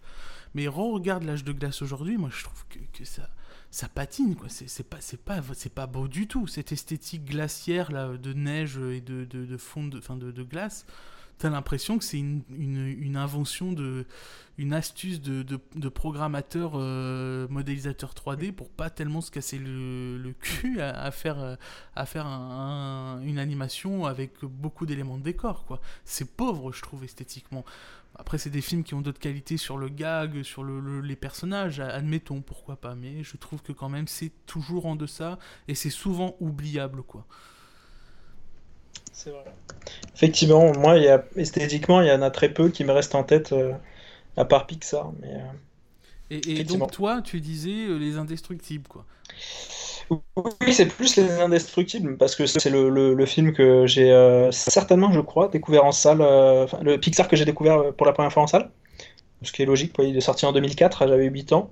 [0.53, 4.47] Mais re-regarde l'âge de glace aujourd'hui, moi je trouve que, ça, patine, quoi.
[4.49, 6.47] C'est pas, beau du tout.
[6.47, 10.85] Cette esthétique glaciaire de neige et de, fond de glace,
[11.37, 14.05] t'as l'impression que c'est une, une, invention de.
[14.57, 20.33] une astuce de, de programmateur euh, modélisateur 3D pour pas tellement se casser le, le
[20.33, 21.57] cul à, faire,
[21.95, 25.79] à faire une animation avec beaucoup d'éléments de décor, quoi.
[26.05, 27.65] C'est pauvre, je trouve, esthétiquement.
[28.19, 31.79] Après, c'est des films qui ont d'autres qualités sur le gag, sur le, les personnages,
[31.79, 32.95] admettons, pourquoi pas.
[32.95, 37.27] Mais je trouve que quand même, c'est toujours en deçà et c'est souvent oubliable, quoi.
[39.13, 39.43] C'est vrai.
[40.15, 43.23] Effectivement, moi, y a, esthétiquement, il y en a très peu qui me restent en
[43.23, 43.73] tête, euh,
[44.35, 45.11] à part Pixar.
[45.21, 45.39] Mais, euh,
[46.29, 49.05] et, et donc, toi, tu disais euh, les indestructibles, quoi.
[50.09, 55.19] Oui, c'est plus Les Indestructibles, parce que c'est le, film que j'ai euh, certainement, je
[55.19, 58.47] crois, découvert en salle, euh, le Pixar que j'ai découvert pour la première fois en
[58.47, 58.71] salle,
[59.41, 61.69] ce qui est logique, il est sorti en 2004, j'avais 8 ans.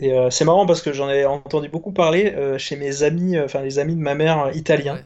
[0.00, 3.78] Et c'est marrant parce que j'en ai entendu beaucoup parler chez mes amis, enfin les
[3.78, 4.98] amis de ma mère italiens.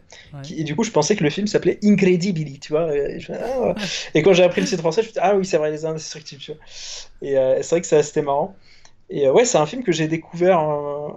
[0.57, 2.91] et du coup, je pensais que le film s'appelait Incredibili, tu vois.
[3.31, 3.75] Ah,
[4.15, 5.71] et, quand j'ai appris le titre français, je me suis dit, ah oui, c'est vrai,
[5.71, 6.61] les indestructibles, tu vois.
[7.21, 8.57] Et c'est vrai que c'était marrant.
[9.11, 11.09] Et euh, ouais, c'est un film que j'ai découvert, euh,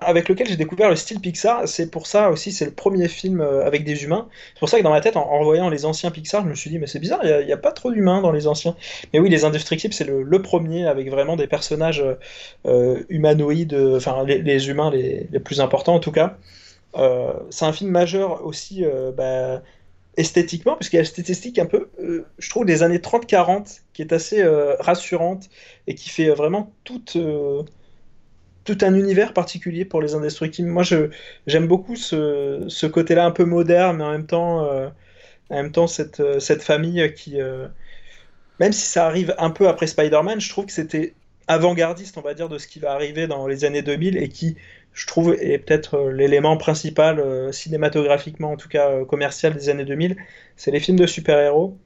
[0.00, 1.68] avec lequel j'ai découvert le style Pixar.
[1.68, 4.28] C'est pour ça aussi, c'est le premier film euh, avec des humains.
[4.54, 6.70] C'est pour ça que dans ma tête, en, revoyant les anciens Pixar, je me suis
[6.70, 8.76] dit, mais c'est bizarre, il n'y a, pas trop d'humains dans les anciens.
[9.12, 12.04] Mais oui, Les Indestructibles, c'est le, premier avec vraiment des personnages
[13.08, 16.36] humanoïdes, enfin les, humains les, les, plus importants en tout cas.
[17.50, 18.84] c'est un film majeur aussi.
[19.16, 19.62] Bah,
[20.16, 23.82] esthétiquement, parce qu'il y a cette esthétique un peu, euh, je trouve, des années 30-40,
[23.92, 25.48] qui est assez euh, rassurante
[25.86, 27.62] et qui fait vraiment tout, euh,
[28.64, 30.68] tout un univers particulier pour les indestructibles.
[30.68, 30.84] Moi,
[31.46, 34.66] j'aime beaucoup ce, ce côté-là un peu moderne, mais en même temps,
[35.50, 37.36] en même temps cette, cette famille qui,
[38.60, 41.14] même si ça arrive un peu après Spider-Man, je trouve que c'était
[41.46, 44.56] avant-gardiste, on va dire, de ce qui va arriver dans les années 2000 et qui,
[44.94, 50.16] je trouve, est peut-être l'élément principal, cinématographiquement en tout cas commercial des années 2000,
[50.56, 51.76] c'est les films de super-héros.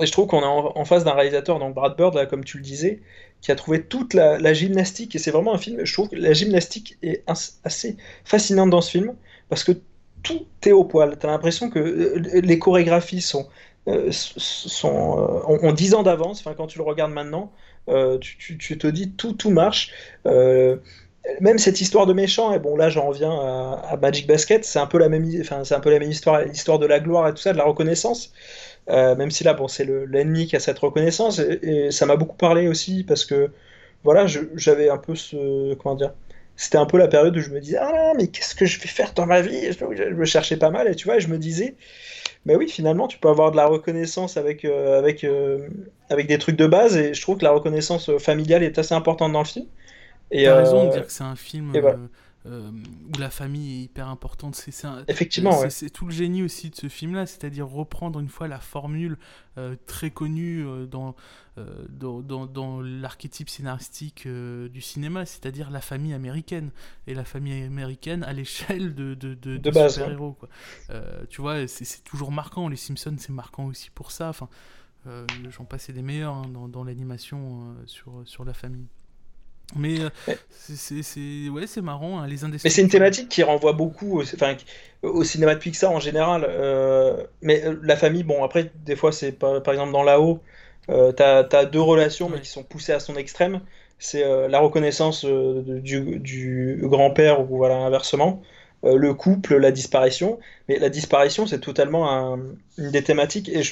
[0.00, 2.56] Et je trouve qu'on est en, face d'un réalisateur, donc Brad Bird, là, comme tu
[2.56, 3.02] le disais,
[3.42, 5.14] qui a trouvé toute la, gymnastique.
[5.14, 8.90] Et c'est vraiment un film, je trouve que la gymnastique est assez fascinante dans ce
[8.90, 9.14] film,
[9.50, 9.72] parce que
[10.22, 11.18] tout est au poil.
[11.18, 13.48] Tu as l'impression que euh, les chorégraphies sont,
[13.86, 16.42] euh, sont, euh, ont, 10 ans d'avance.
[16.56, 17.52] Quand tu le regardes maintenant,
[18.20, 19.90] tu, tu, te dis tout, tout marche
[21.40, 24.86] même cette histoire de méchant, et bon là j'en reviens à, Magic Basket, c'est un
[24.86, 27.64] peu la même, enfin un histoire, l'histoire de la gloire et tout ça, de la
[27.64, 28.32] reconnaissance.
[28.90, 32.36] Euh, même si là bon c'est l'ennemi qui a cette reconnaissance et, ça m'a beaucoup
[32.36, 33.52] parlé aussi parce que
[34.02, 36.12] voilà j'avais un peu ce comment dire,
[36.56, 38.88] c'était un peu la période où je me disais ah mais qu'est-ce que je vais
[38.88, 41.76] faire dans ma vie, je, me cherchais pas mal et tu vois je me disais
[42.44, 45.68] mais oui finalement tu peux avoir de la reconnaissance avec euh, avec euh,
[46.10, 49.32] avec des trucs de base et je trouve que la reconnaissance familiale est assez importante
[49.32, 49.66] dans le film.
[50.32, 52.08] Et T'as raison de euh, dire que c'est un film euh,
[52.46, 54.56] euh, où la famille est hyper importante.
[54.56, 54.72] C'est,
[55.06, 59.18] Effectivement, c'est, tout le génie aussi de ce film-là, c'est-à-dire reprendre une fois la formule
[59.86, 61.14] très connue dans,
[61.90, 66.70] dans, dans, l'archétype scénaristique du cinéma, c'est-à-dire la famille américaine.
[67.06, 70.38] Et la famille américaine à l'échelle de, de, de, de super-héros.
[71.28, 72.68] tu vois, c'est, toujours marquant.
[72.68, 74.30] Les Simpsons, c'est marquant aussi pour ça.
[74.30, 74.48] Enfin,
[75.50, 78.88] j'en passais des meilleurs hein, dans, dans l'animation sur, sur la famille.
[79.76, 84.20] Mais euh, c'est ouais, c'est marrant, hein, les Mais c'est une thématique qui renvoie beaucoup
[84.20, 84.54] au, enfin,
[85.02, 86.46] au cinéma de Pixar en général.
[86.48, 90.40] Euh, mais euh, la famille, bon, après, des fois, c'est par, par exemple dans là-haut,
[90.90, 93.60] euh, t'as as deux relations, mais qui sont poussées à son extrême.
[93.98, 98.42] C'est la reconnaissance du, du grand-père, ou voilà, inversement.
[98.82, 100.40] le couple, la disparition.
[100.68, 102.36] Mais la disparition, c'est totalement
[102.78, 103.48] une des thématiques.
[103.48, 103.62] Et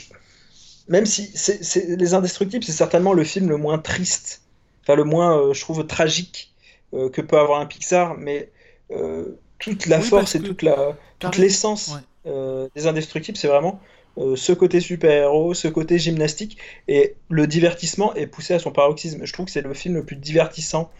[0.86, 4.42] même si c'est Les Indestructibles, c'est certainement le film le moins triste
[4.88, 6.52] le moins, euh, je trouve, tragique
[6.94, 8.50] euh, que peut avoir un Pixar, mais
[8.90, 13.80] euh, toute la force et toute la toute l'essence des Indestructibles, c'est vraiment
[14.16, 16.58] ce côté super-héros, ce côté gymnastique,
[16.88, 19.24] et le divertissement est poussé à son paroxysme.
[19.24, 20.90] Je trouve que c'est le film le plus divertissant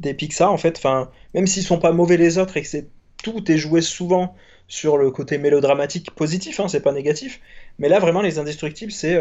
[0.00, 0.76] des Pixar, en fait.
[0.78, 2.88] Enfin, même s'ils sont pas mauvais les autres et que c'est
[3.22, 4.34] tout est joué souvent
[4.68, 7.40] sur le côté mélodramatique positif, hein, c'est pas négatif.
[7.78, 9.20] Mais là, vraiment, les Indestructibles, c'est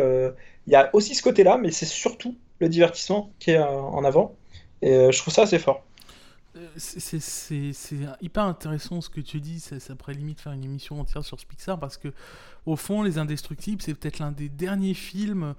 [0.67, 4.05] il y a aussi ce côté-là, mais c'est surtout le divertissement qui est euh, en
[4.05, 4.35] avant.
[4.81, 5.83] Et euh, je trouve ça assez fort.
[6.55, 11.23] Euh, c'est hyper intéressant ce que tu dis, ça, pourrait limite faire une émission entière
[11.23, 12.09] sur ce Pixar parce que
[12.65, 15.55] au fond Les Indestructibles c'est peut-être l'un des derniers films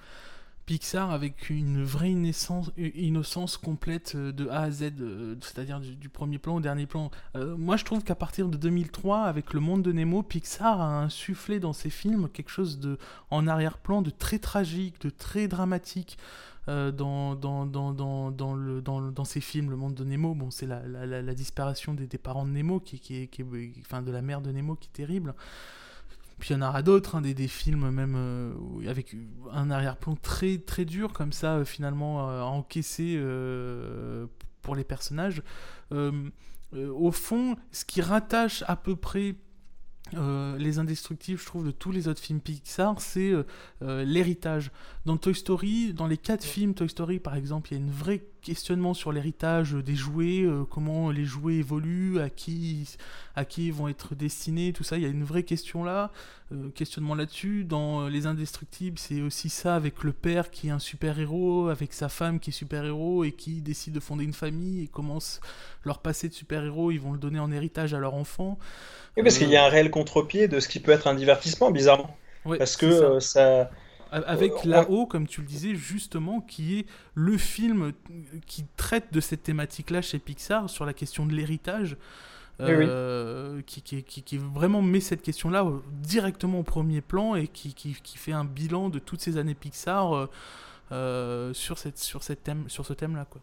[0.67, 4.93] Pixar avec une vraie innocence, innocence complète de A à Z,
[5.41, 7.11] c'est-à-dire du, premier plan au dernier plan.
[7.35, 11.59] moi je trouve qu'à partir de 2003 avec Le Monde de Nemo, Pixar a insufflé
[11.59, 12.99] dans ses films quelque chose de
[13.31, 16.19] en arrière-plan de très tragique, de très dramatique.
[16.69, 20.67] Euh, dans, dans, dans, dans, le, dans, ces films, Le Monde de Nemo, bon, c'est
[20.67, 23.45] la, la, la, disparition des, des, parents de Nemo, qui, qui, qui,
[23.81, 25.35] enfin, de la mère de Nemo, qui est terrible.
[26.39, 28.55] Puis il y en aura d'autres, hein, des, des, films même euh,
[28.89, 29.17] avec
[29.53, 33.21] un arrière-plan très très dur comme ça, euh, finalement à encaisser
[34.63, 35.43] pour les personnages.
[35.91, 39.35] au fond, ce qui rattache à peu près
[40.15, 43.45] euh, les indestructibles, je trouve, de tous les autres films Pixar, c'est euh,
[43.83, 44.71] euh, l'héritage.
[45.07, 47.91] Dans Toy Story, dans les quatre films Toy Story, par exemple, il y a une
[47.91, 52.89] vraie questionnement sur l'héritage des jouets, euh, comment les jouets évoluent, à qui,
[53.37, 54.97] à qui ils vont être destinés, tout ça.
[54.97, 56.11] Il y a une vraie question là,
[56.53, 57.65] euh, questionnement là-dessus.
[57.65, 62.09] Dans Les Indestructibles, c'est aussi ça avec le père qui est un super-héros, avec sa
[62.09, 65.41] femme qui est super-héros et qui décide de fonder une famille et commence
[65.85, 68.59] leur passé de super-héros, ils vont le donner en héritage à leur enfant.
[69.17, 71.71] Oui, parce qu'il y a un réel contre-pied de ce qui peut être un divertissement,
[71.71, 72.17] bizarrement.
[72.45, 73.71] parce que ça
[74.13, 77.93] avec euh, là-haut, comme tu le disais, justement, qui est le film
[78.47, 81.97] qui traite de cette thématique-là chez Pixar sur la question de l'héritage.
[82.61, 87.75] Euh, qui, qui, qui, vraiment met cette question-là directement au premier plan et qui,
[88.15, 90.29] fait un bilan de toutes ces années Pixar
[90.93, 93.27] euh, sur, cette, sur, cette thème, sur ce thème-là.
[93.29, 93.41] Quoi.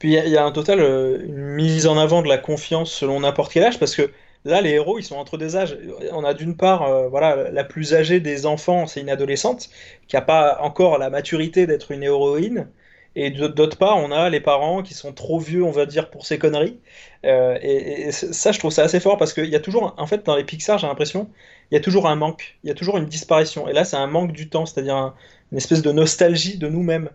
[0.00, 3.20] Puis il y, y, a un total une mise en avant de la confiance selon
[3.20, 4.10] n'importe quel âge parce que
[4.44, 5.78] Là, les héros, ils sont entre deux âges.
[6.12, 9.70] On a d'une part, euh, voilà, la plus âgée des enfants, c'est une adolescente
[10.06, 12.68] qui n'a pas encore la maturité d'être une héroïne.
[13.16, 16.26] Et d'autre part, on a les parents qui sont trop vieux, on va dire, pour
[16.26, 16.78] ces conneries.
[17.24, 20.26] Euh, et, ça, je trouve ça assez fort parce qu'il y a toujours, en fait,
[20.26, 21.30] dans les Pixar, j'ai l'impression,
[21.70, 23.68] il y a toujours un manque, il y a toujours une disparition.
[23.68, 25.14] Et là, c'est un manque du temps, c'est-à-dire
[25.52, 27.08] une espèce de nostalgie de nous-mêmes.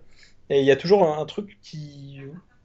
[0.49, 2.21] Et il y a toujours un, truc qui,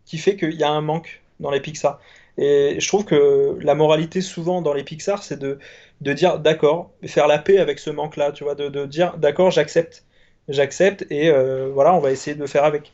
[0.07, 2.01] qui fait qu'il y a un manque dans les Pixar.
[2.39, 5.59] Et je trouve que la moralité, souvent dans les Pixar, c'est de,
[6.01, 9.51] de dire d'accord, faire la paix avec ce manque-là, tu vois, de, de dire d'accord,
[9.51, 10.05] j'accepte,
[10.49, 12.93] j'accepte, et euh, voilà, on va essayer de faire avec.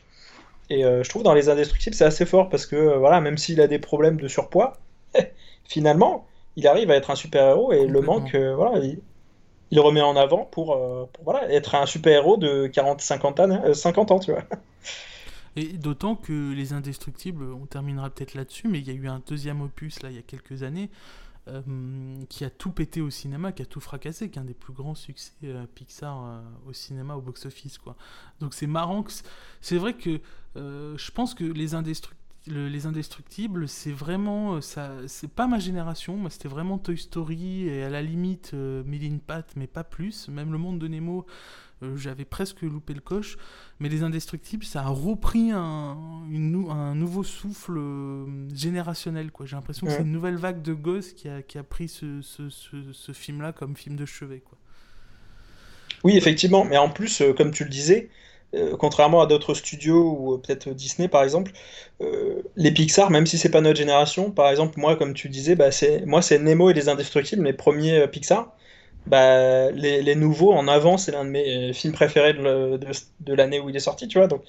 [0.69, 3.67] Et je trouve dans Les Indestructibles, c'est assez fort parce que, voilà, même s'il a
[3.67, 4.77] des problèmes de surpoids,
[5.65, 6.25] finalement,
[6.55, 10.67] il arrive à être un super-héros et le manque, voilà, il, remet en avant pour,
[11.11, 14.43] pour, voilà, être un super-héros de 40-50 ans, 50 ans, tu vois.
[15.55, 19.21] Et d'autant que Les Indestructibles, on terminera peut-être là-dessus, mais il y a eu un
[19.27, 20.89] deuxième opus, là, il y a quelques années,
[21.47, 24.53] euh, qui a tout pété au cinéma, qui a tout fracassé, qui est un des
[24.53, 27.95] plus grands succès euh, Pixar euh, au cinéma, au box-office, quoi.
[28.39, 29.11] Donc c'est marrant que...
[29.59, 30.21] C'est vrai que
[30.55, 34.91] je pense que Les Indestructibles les Indestructibles, c'est vraiment ça.
[35.07, 36.17] C'est pas ma génération.
[36.17, 38.83] Moi, c'était vraiment Toy Story et à la limite euh,
[39.25, 40.27] Pat, mais pas plus.
[40.27, 41.25] Même le monde de Nemo,
[41.83, 43.37] euh, j'avais presque loupé le coche.
[43.79, 45.97] Mais Les Indestructibles, ça a repris un,
[46.69, 49.31] un nouveau souffle euh, générationnel.
[49.31, 49.45] Quoi.
[49.45, 52.21] J'ai l'impression que c'est une nouvelle vague de gosses qui a, qui a pris ce,
[52.21, 54.39] ce, ce, film-là comme film de chevet.
[54.39, 54.57] Quoi.
[56.03, 56.65] Oui, effectivement.
[56.65, 58.09] Mais en plus, euh, comme tu le disais,
[58.79, 61.51] contrairement à d'autres studios ou peut-être Disney par exemple,
[62.55, 65.69] les Pixar, même si c'est pas notre génération, par exemple moi comme tu disais, bah,
[66.05, 68.53] moi c'est Nemo et les Indestructibles, mes premiers Pixar
[69.07, 73.69] bah, les, nouveaux en avant, c'est l'un de mes euh, films préférés de, l'année où
[73.69, 74.27] il est sorti, tu vois.
[74.27, 74.43] Donc,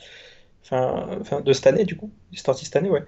[0.71, 2.11] de cette année, du coup.
[2.31, 3.05] Il est sorti cette année, ouais.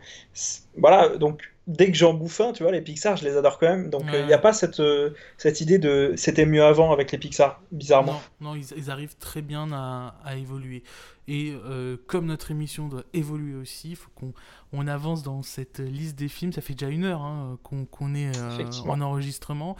[0.76, 3.68] Voilà, donc dès que j'en bouffe un, tu vois, les Pixar, je les adore quand
[3.68, 3.90] même.
[3.90, 7.18] Donc, il n'y a pas cette, euh, cette idée de c'était mieux avant avec les
[7.18, 8.20] Pixar, bizarrement.
[8.40, 10.82] Non, non ils, arrivent très bien à, à évoluer.
[11.26, 14.34] Et euh, comme notre émission doit évoluer aussi, il faut qu'on
[14.72, 16.52] on avance dans cette liste des films.
[16.52, 19.76] Ça fait déjà une heure hein, qu'on est euh, en enregistrement.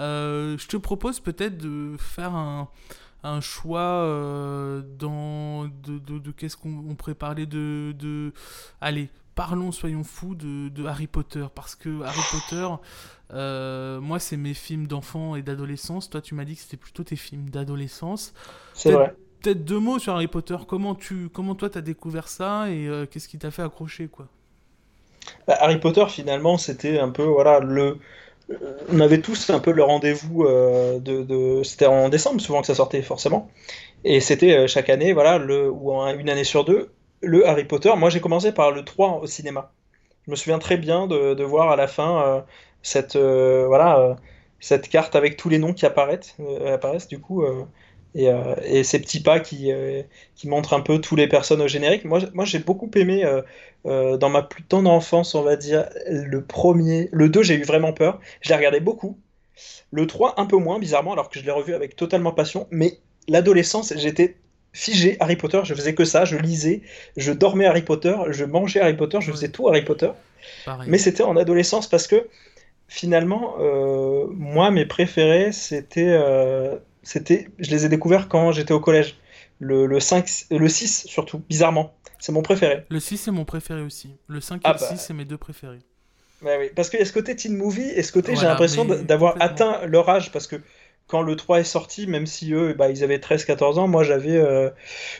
[0.00, 2.68] Euh, je te propose peut-être de faire un,
[3.22, 4.02] un choix
[4.98, 8.32] dans de, de, qu'est-ce qu'on pourrait parler de, de
[8.80, 9.08] allez
[9.38, 12.68] parlons soyons fous de, de, Harry Potter parce que Harry Potter
[14.00, 17.16] moi c'est mes films d'enfants et d'adolescence toi tu m'as dit que c'était plutôt tes
[17.16, 18.34] films d'adolescence
[18.74, 20.56] c'est vrai peut-être deux mots sur Harry Potter.
[20.66, 24.08] Comment, tu, comment toi, tu as découvert ça et euh, qu'est-ce qui t'a fait accrocher
[24.08, 24.26] quoi?
[25.46, 27.24] Bah, Harry Potter, finalement, c'était un peu.
[27.24, 27.98] voilà le
[28.50, 28.56] euh,
[28.90, 31.62] On avait tous un peu le rendez-vous euh, de.
[31.62, 33.50] C'était en décembre, souvent que ça sortait, forcément.
[34.04, 36.90] Et c'était chaque année, voilà, le, ou une année sur deux,
[37.20, 37.92] le Harry Potter.
[37.96, 39.72] Moi, j'ai commencé par le 3 au cinéma.
[40.26, 42.44] Je me souviens très bien de, voir à la fin
[42.82, 44.16] cette, voilà,
[44.60, 47.42] cette carte avec tous les noms qui apparaissent, apparaissent du coup.
[48.16, 50.02] Euh, et, ces petits pas qui, euh,
[50.34, 52.04] qui, montrent un peu tous les personnes au générique.
[52.04, 53.24] Moi, moi j'ai beaucoup aimé,
[53.86, 57.08] euh, dans ma plus tendre enfance, on va dire, le premier.
[57.12, 58.20] Le 2, j'ai eu vraiment peur.
[58.40, 59.18] Je l'ai regardé beaucoup.
[59.92, 62.66] Le 3, un peu moins, bizarrement, alors que je l'ai revu avec totalement passion.
[62.70, 62.98] Mais
[63.28, 64.36] l'adolescence, j'étais
[64.72, 66.82] figé Harry Potter, je faisais que ça, je lisais,
[67.16, 70.10] je dormais Harry Potter, je mangeais Harry Potter, je faisais tout Harry Potter.
[70.86, 72.28] Mais c'était en adolescence parce que
[72.88, 73.56] finalement,
[74.34, 76.16] moi, mes préférés, c'était
[77.08, 79.16] c'était, je les ai découverts quand j'étais au collège.
[79.60, 81.94] Le, le, 5, le 6 surtout, bizarrement.
[82.18, 82.84] C'est mon préféré.
[82.90, 84.14] Le 6 c'est mon préféré aussi.
[84.26, 84.96] Le 5 et ah le 6 bah.
[84.96, 85.80] c'est mes deux préférés.
[86.42, 86.70] oui.
[86.76, 87.88] Parce qu'il y a ce côté teen movie?
[87.94, 90.56] Et ce côté j'ai l'impression d'avoir atteint leur âge parce que
[91.08, 94.36] quand le 3 est sorti, même si eux bah, ils avaient 13-14 ans, moi j'avais,
[94.36, 94.70] euh,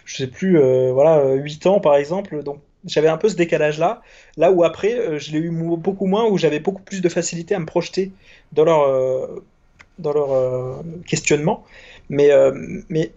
[0.04, 2.42] je sais plus, euh, voilà, 8 ans par exemple.
[2.44, 4.02] Donc j'avais un peu ce décalage là.
[4.38, 7.58] Où après, euh, je l'ai eu beaucoup moins, où j'avais beaucoup plus de facilité à
[7.58, 8.12] me projeter
[8.52, 9.42] dans leur
[9.98, 11.64] dans leur euh, questionnement.
[12.08, 12.52] Mais, euh,
[12.88, 13.12] mais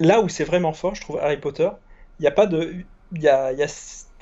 [0.00, 1.68] là où c'est vraiment fort, je trouve, Harry Potter,
[2.18, 2.74] il n'y a pas de.
[3.12, 3.52] Il y a,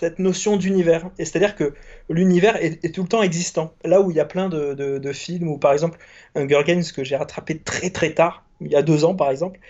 [0.02, 1.08] cette notion d'univers.
[1.18, 1.74] Et c'est-à-dire que
[2.08, 3.72] l'univers est, tout le temps existant.
[3.84, 5.96] Là où il y a plein de, de, films, ou par exemple
[6.34, 9.60] Hunger Games que j'ai rattrapé très très tard, il y a deux ans par exemple,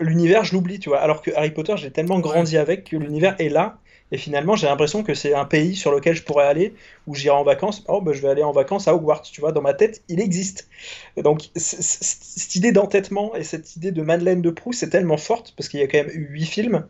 [0.00, 0.98] l'univers je l'oublie, tu vois.
[0.98, 3.78] Alors que Harry Potter, j'ai tellement grandi avec que l'univers est là
[4.12, 6.74] et finalement, j'ai l'impression que c'est un pays sur lequel je pourrais aller,
[7.06, 7.82] où j'irai en vacances.
[7.88, 10.20] Oh, ben, je vais aller en vacances à Hogwarts, tu vois, dans ma tête, il
[10.20, 10.68] existe.
[11.16, 15.70] donc, cette idée d'entêtement et cette idée de Madeleine de Proust, c'est tellement forte, parce
[15.70, 16.86] qu'il y a quand même eu huit films.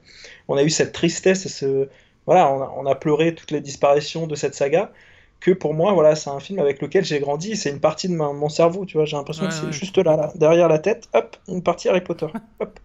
[0.48, 1.88] On a eu cette tristesse ce.
[2.26, 4.92] Voilà, on a, pleuré toutes les disparitions de cette saga
[5.40, 8.14] que pour moi, voilà, c'est un film avec lequel j'ai grandi, c'est une partie de
[8.14, 11.36] mon cerveau, tu vois, j'ai l'impression que c'est juste là, là, derrière la tête, hop,
[11.48, 12.28] une partie Harry Potter,
[12.60, 12.78] hop,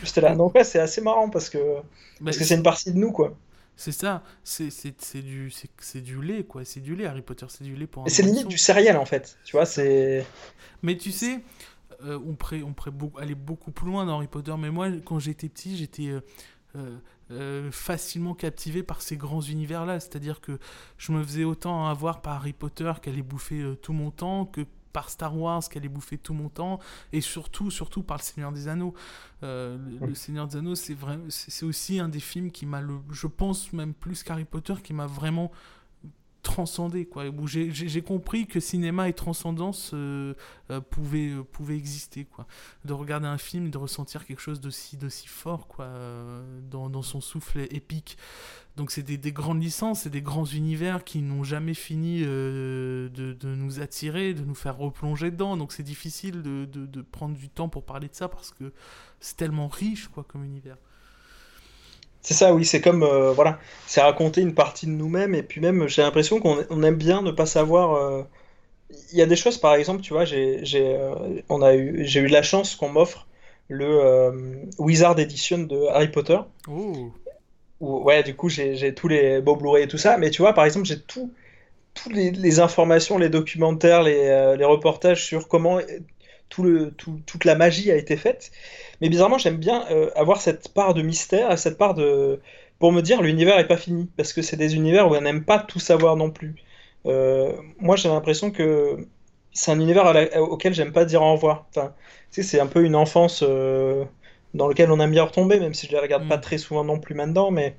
[0.00, 0.34] juste là.
[0.34, 1.58] Donc ouais, c'est assez marrant parce que
[2.24, 3.36] parce que c'est une partie de nous, quoi.
[3.78, 5.52] C'est ça, c'est du,
[5.94, 6.64] du lait, quoi.
[6.64, 9.38] C'est du lait, Harry Potter, c'est du lait pour C'est limite du céréal, en fait.
[9.44, 10.26] Tu vois, c'est...
[10.82, 11.38] Mais tu sais,
[12.04, 15.20] euh, on pourrait, on pourrait aller beaucoup plus loin dans Harry Potter, mais moi, quand
[15.20, 16.08] j'étais petit, j'étais...
[16.08, 16.20] Euh,
[16.76, 16.98] euh,
[17.70, 20.00] facilement captivé par ces grands univers-là.
[20.00, 20.58] C'est-à-dire que
[20.96, 24.64] je me faisais autant avoir par Harry Potter qu'elle allait bouffer tout mon temps, que
[24.92, 26.80] par Star Wars qu'elle allait bouffer tout mon temps,
[27.12, 28.94] et surtout, surtout par Le Seigneur des Anneaux.
[29.42, 30.96] Euh, le, Seigneur des Anneaux, c'est
[31.28, 35.06] c'est aussi un des films qui m'a, je pense même plus qu'Harry Potter, qui m'a
[35.06, 35.52] vraiment
[36.42, 37.26] transcender quoi.
[37.28, 40.34] Où j'ai compris que cinéma et transcendance euh,
[40.70, 42.46] euh, pouvaient, euh, pouvaient exister quoi.
[42.84, 45.88] De regarder un film de ressentir quelque chose d'aussi d'aussi fort quoi
[46.70, 48.16] dans, dans, son souffle épique.
[48.76, 53.10] Donc c'est des, des, grandes licences c'est des grands univers qui n'ont jamais fini de,
[53.12, 55.56] de, nous attirer de nous faire replonger dedans.
[55.56, 58.72] Donc c'est difficile de, de, prendre du temps pour parler de ça parce que
[59.20, 60.76] c'est tellement riche quoi comme univers
[62.22, 65.60] c'est ça, oui, c'est comme, euh, voilà, c'est raconter une partie de nous-mêmes, et puis
[65.60, 67.94] même, j'ai l'impression qu'on aime bien ne pas savoir.
[67.94, 68.22] Euh,
[69.12, 72.42] il y a des choses, par exemple, tu vois, j'ai euh, eu, eu de la
[72.42, 73.26] chance qu'on m'offre
[73.68, 76.38] le Wizard Edition de Harry Potter.
[76.68, 77.10] Oh.
[77.80, 80.64] ouais, du coup, j'ai tous les beaux Blu-ray et tout ça, mais tu vois, par
[80.64, 81.30] exemple, j'ai tout,
[81.92, 85.80] toutes les, informations, les documentaires, les, les reportages sur comment
[86.48, 88.50] tout le, tout, toute la magie a été faite.
[89.00, 92.40] Mais bizarrement, j'aime bien euh, avoir cette part de mystère et cette part de.
[92.78, 94.08] pour me dire l'univers n'est pas fini.
[94.16, 96.54] Parce que c'est des univers où on n'aime pas tout savoir non plus.
[97.06, 99.06] Euh, moi, j'ai l'impression que
[99.52, 101.66] c'est un univers auquel j'aime pas dire au revoir.
[101.70, 101.94] Enfin,
[102.30, 104.04] tu sais, c'est un peu une enfance euh,
[104.54, 106.42] dans laquelle on aime bien retomber, même si je ne les regarde pas mm.
[106.42, 107.50] très souvent non plus maintenant.
[107.50, 107.76] Mais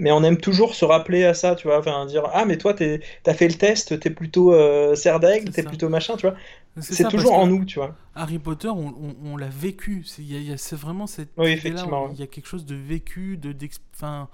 [0.00, 2.74] mais on aime toujours se rappeler à ça, tu vois, enfin dire ah mais toi
[2.74, 6.36] t'as fait le test, t'es plutôt euh, serre d'aigle, t'es plutôt machin, tu vois.
[6.78, 7.96] C'est toujours en nous, tu vois.
[8.14, 12.10] Harry Potter, on, on, l'a vécu, c'est vraiment cette oui, effectivement.
[12.12, 13.54] il y a quelque chose de vécu, de
[13.94, 14.28] enfin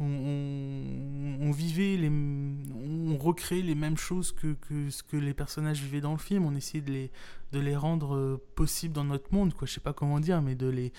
[0.00, 6.00] on, vivait les, on recréait les mêmes choses que, que, ce que les personnages vivaient
[6.00, 6.46] dans le film.
[6.46, 7.10] On essayait de les,
[7.52, 9.66] de les rendre euh, possibles dans notre monde, quoi.
[9.66, 10.92] Je sais pas comment dire, mais de les,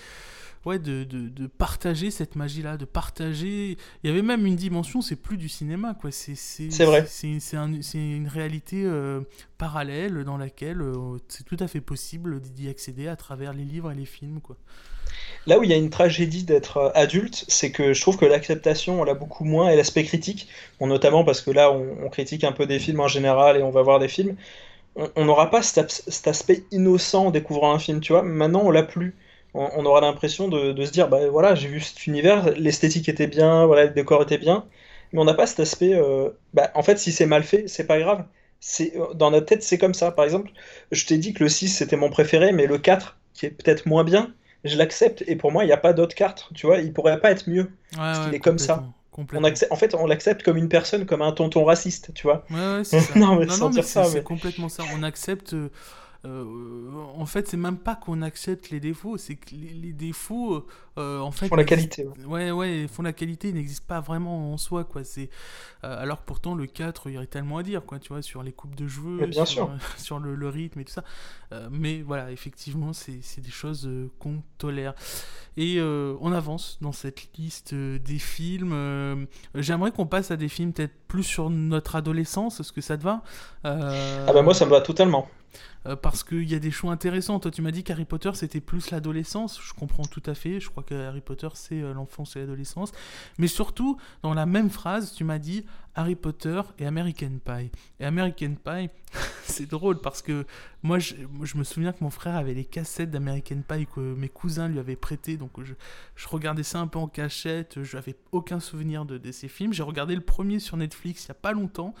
[0.64, 3.76] ouais, de, de, de partager cette magie-là, de partager.
[4.02, 6.12] Il y avait même une dimension, c'est plus du cinéma, quoi.
[6.12, 7.06] C'est, c'est, vrai.
[7.08, 9.22] C'est, c'est, une réalité euh,
[9.58, 13.90] parallèle dans laquelle euh, c'est tout à fait possible d'y accéder à travers les livres
[13.90, 14.56] et les films, quoi.
[15.46, 18.24] Là où il y a une tragédie d'être euh, adulte, c'est que je trouve que
[18.24, 20.48] l'acceptation, on l'a beaucoup moins, et l'aspect critique,
[20.80, 23.82] notamment parce que là, on, critique un peu des films en général et on va
[23.82, 24.36] voir des films,
[24.96, 28.22] on n'aura pas cet, aspect innocent en découvrant un film, tu vois.
[28.22, 29.16] Maintenant, on l'a plus.
[29.54, 33.66] On, aura l'impression de, se dire, bah voilà, j'ai vu cet univers, l'esthétique était bien,
[33.66, 34.64] voilà, le décor était bien,
[35.12, 37.86] mais on n'a pas cet aspect, euh, bah, en fait, si c'est mal fait, c'est
[37.86, 38.24] pas grave.
[38.60, 40.10] C'est, euh, dans notre tête, c'est comme ça.
[40.10, 40.50] Par exemple,
[40.90, 43.86] je t'ai dit que le 6 c'était mon préféré, mais le 4, qui est peut-être
[43.86, 44.32] moins bien,
[44.64, 45.24] je l'accepte.
[45.26, 46.48] Et pour moi, il n'y a pas d'autre carte.
[46.54, 47.70] Tu vois, il pourrait pas être mieux.
[47.96, 48.84] parce qu'il est comme ça.
[49.34, 52.46] On accepte, en fait, on l'accepte comme une personne, comme un tonton raciste, tu vois.
[52.50, 53.18] Ouais, ouais, c'est ça.
[53.18, 54.84] non, mais, non, mais c'est complètement ça.
[54.94, 55.54] On accepte.
[56.24, 60.64] Euh, en fait, c'est même pas qu'on accepte les défauts, c'est que les, défauts,
[60.96, 62.06] euh, en fait, font la qualité.
[62.26, 65.02] Ouais, ouais, font la qualité, ils n'existent pas vraiment en soi, quoi.
[65.02, 65.30] C'est
[65.82, 68.22] euh, alors que pourtant le 4, il y aurait tellement à dire, quoi, tu vois,
[68.22, 69.70] sur les coupes de cheveux, bien sur, sûr.
[69.96, 71.04] sur le, le, rythme et tout ça.
[71.70, 74.94] mais voilà, effectivement, c'est des choses qu'on tolère.
[75.56, 79.26] Et on avance dans cette liste des films.
[79.56, 83.02] J'aimerais qu'on passe à des films peut-être plus sur notre adolescence, est-ce que ça te
[83.02, 83.22] va?
[83.64, 85.28] Ah bah moi ça me va totalement.
[85.86, 87.40] Euh, parce qu'il y a des choix intéressants.
[87.40, 89.60] Toi, tu m'as dit qu'Harry Potter, c'était plus l'adolescence.
[89.62, 90.60] Je comprends tout à fait.
[90.60, 92.92] Je crois que Harry Potter, c'est euh, l'enfance et l'adolescence.
[93.38, 95.64] Mais surtout, dans la même phrase, tu m'as dit
[95.94, 97.70] Harry Potter et American Pie.
[98.00, 98.88] Et American Pie,
[99.44, 100.46] c'est drôle parce que
[100.82, 101.14] moi je,
[101.54, 104.96] me souviens que mon frère avait les cassettes d'American Pie que mes cousins lui avaient
[104.96, 105.74] prêté, donc je,
[106.28, 109.72] regardais ça un peu en cachette, je n'avais aucun souvenir de, ces films.
[109.72, 111.94] J'ai regardé le premier sur Netflix il n'y a pas longtemps,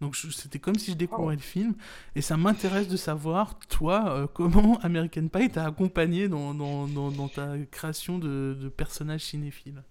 [0.00, 1.74] donc c'était comme si je découvrais le film,
[2.16, 3.25] et ça m'intéresse de savoir,
[3.68, 9.82] toi, euh, comment American Pie t'a accompagné dans, ta création de, personnages cinéphiles?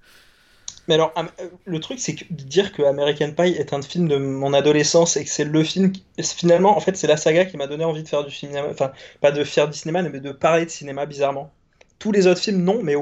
[0.88, 4.18] Mais alors, euh, le truc, c'est de dire que American Pie est un film de
[4.18, 5.92] mon adolescence et que c'est le film.
[6.22, 8.68] Finalement, en fait, c'est la saga qui m'a donné envie de faire du cinéma.
[8.70, 11.52] Enfin, pas de faire du cinéma, mais de parler de cinéma, bizarrement.
[11.98, 12.96] Tous les autres films, non, mais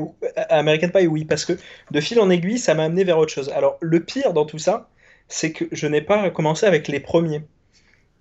[0.50, 1.54] American Pie, oui, parce que
[1.92, 3.50] de fil en aiguille, ça m'a amené vers autre chose.
[3.50, 4.90] Alors, le pire dans tout ça,
[5.28, 7.44] c'est que je n'ai pas commencé avec les premiers.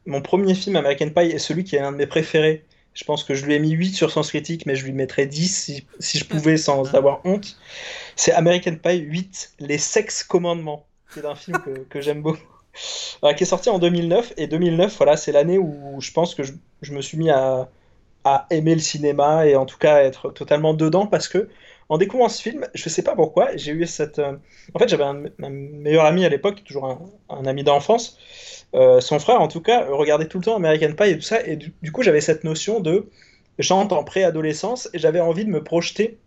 [0.06, 2.64] Mon premier film, American Pie, est celui qui est un de mes préférés.
[2.94, 5.26] Je pense que je lui ai mis 8 sur Sens Critique, mais je lui mettrais
[5.26, 7.56] 10 si, je pouvais sans avoir honte.
[8.16, 11.58] C'est American Pie 8, Les Sex Commandements, qui est un film
[11.88, 12.42] que, j'aime beaucoup.
[13.36, 14.34] qui est sorti en 2009.
[14.36, 17.68] Et 2009, voilà, c'est l'année où je pense que je, me suis mis à,
[18.50, 21.48] aimer le cinéma et en tout cas à être totalement dedans parce que
[21.88, 24.18] en découvrant ce film, je sais pas pourquoi, j'ai eu cette.
[24.18, 24.36] Euh,
[24.72, 26.98] en fait, j'avais un, meilleur ami à l'époque, toujours
[27.28, 28.16] un ami d'enfance,
[28.74, 31.44] euh, son frère, en tout cas, regardait tout le temps American Pie et tout ça,
[31.46, 33.08] et du, coup, j'avais cette notion de
[33.58, 36.18] j'entre en préadolescence et j'avais envie de me projeter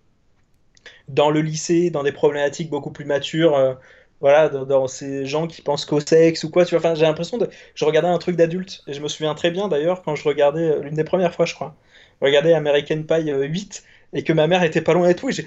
[1.07, 3.73] dans le lycée, dans des problématiques beaucoup plus matures, euh,
[4.21, 6.75] voilà, dans, ces gens qui pensent qu'au sexe ou quoi, tu.
[6.75, 7.49] Enfin, j'ai l'impression de.
[7.73, 10.69] Je regardais un truc d'adulte, et je me souviens très bien d'ailleurs quand je regardais,
[10.69, 11.75] euh, l'une des premières fois, je crois,
[12.21, 15.29] regarder American Pie 8, et que ma mère était pas loin et tout.
[15.29, 15.45] Et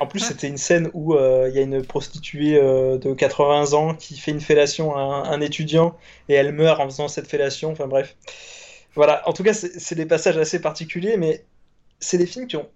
[0.00, 3.72] en plus, c'était une scène où euh, il y a une prostituée euh, de 80
[3.74, 5.96] ans qui fait une fellation à un, étudiant
[6.28, 7.72] et elle meurt en faisant cette fellation.
[7.72, 8.16] Enfin bref.
[8.94, 11.44] Voilà, en tout cas, c'est des passages assez particuliers, mais
[11.98, 12.68] c'est des films qui ont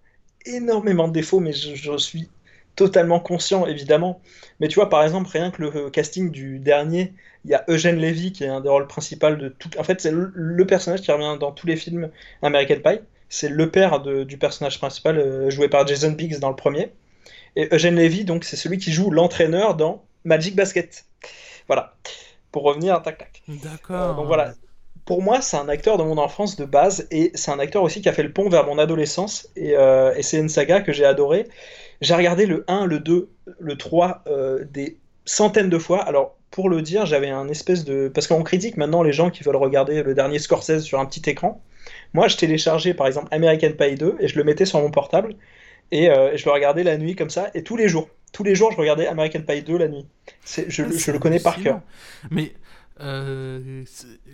[0.46, 2.30] énormément de défauts, mais je, suis
[2.74, 4.22] totalement conscient, évidemment.
[4.60, 7.12] Mais tu vois, par exemple, rien que le casting du dernier,
[7.46, 9.70] il y a Eugène Levy qui est un des rôles principaux de tout.
[9.78, 12.10] En fait, c'est le, personnage qui revient dans tous les films
[12.42, 13.00] American Pie.
[13.28, 16.92] C'est le père du personnage principal, euh, joué par Jason Biggs dans le premier.
[17.56, 21.06] Et Eugène Levy, donc, c'est celui qui joue l'entraîneur dans Magic Basket.
[21.66, 21.94] Voilà.
[22.52, 23.42] Pour revenir, tac tac.
[23.48, 24.10] D'accord.
[24.10, 24.54] Euh, donc voilà.
[25.04, 28.02] Pour moi, c'est un acteur de mon enfance de base et c'est un acteur aussi
[28.02, 29.48] qui a fait le pont vers mon adolescence.
[29.56, 31.48] Et, euh, et c'est une saga que j'ai adorée.
[32.00, 34.24] J'ai regardé le 1, le 2, le 3
[34.70, 36.02] des centaines de fois.
[36.02, 38.10] Alors, pour le dire, j'avais un espèce de.
[38.12, 41.28] Parce qu'on critique maintenant les gens qui veulent regarder le dernier Scorsese sur un petit
[41.28, 41.62] écran.
[42.14, 45.34] Moi, je téléchargeais par exemple American Pie 2 et je le mettais sur mon portable
[45.90, 48.08] et, euh, je le regardais la nuit comme ça et tous les jours.
[48.32, 50.06] Tous les jours, je regardais American Pie 2 la nuit.
[50.44, 51.80] Je, ah, je le connais par cœur.
[52.30, 52.52] Mais
[53.00, 53.84] euh,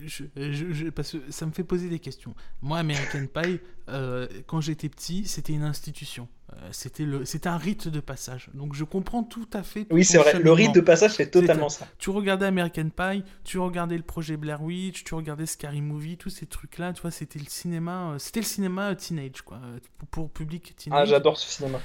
[0.07, 2.35] je, parce que ça me fait poser des questions.
[2.63, 6.29] Moi, American Pie, euh, quand j'étais petit, c'était une institution.
[6.53, 8.51] Euh, c'était le, c'était un rite de passage.
[8.55, 9.87] Donc je comprends tout à fait.
[9.91, 10.39] Oui, c'est vrai.
[10.39, 11.87] Le rite de passage, c'est totalement ça.
[11.99, 16.31] Tu regardais American Pie, tu regardais le projet Blair Witch, tu regardais Scary Movie, tous
[16.31, 16.93] ces trucs-là.
[16.93, 19.61] Tu vois, c'était le cinéma, c'était le cinéma teenage, quoi,
[20.11, 21.01] pour, public teenage.
[21.03, 21.81] Ah, j'adore ce cinéma.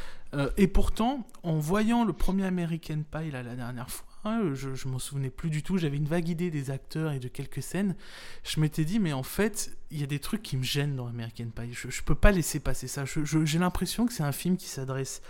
[0.57, 4.07] et pourtant, en voyant le premier American Pie là, la dernière fois
[4.53, 7.27] je, je m'en souvenais plus du tout, j'avais une vague idée des acteurs et de
[7.27, 7.95] quelques scènes.
[8.43, 11.07] Je m'étais dit, mais en fait, il y a des trucs qui me gênent dans
[11.07, 11.73] American Pie.
[11.73, 13.03] Je, je peux pas laisser passer ça.
[13.05, 15.21] J'ai l'impression que c'est un film qui s'adresse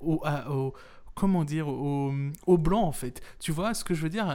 [0.00, 0.74] au, au,
[1.14, 3.20] comment dire, aux, blancs en fait.
[3.38, 4.26] Tu vois ce que je veux dire?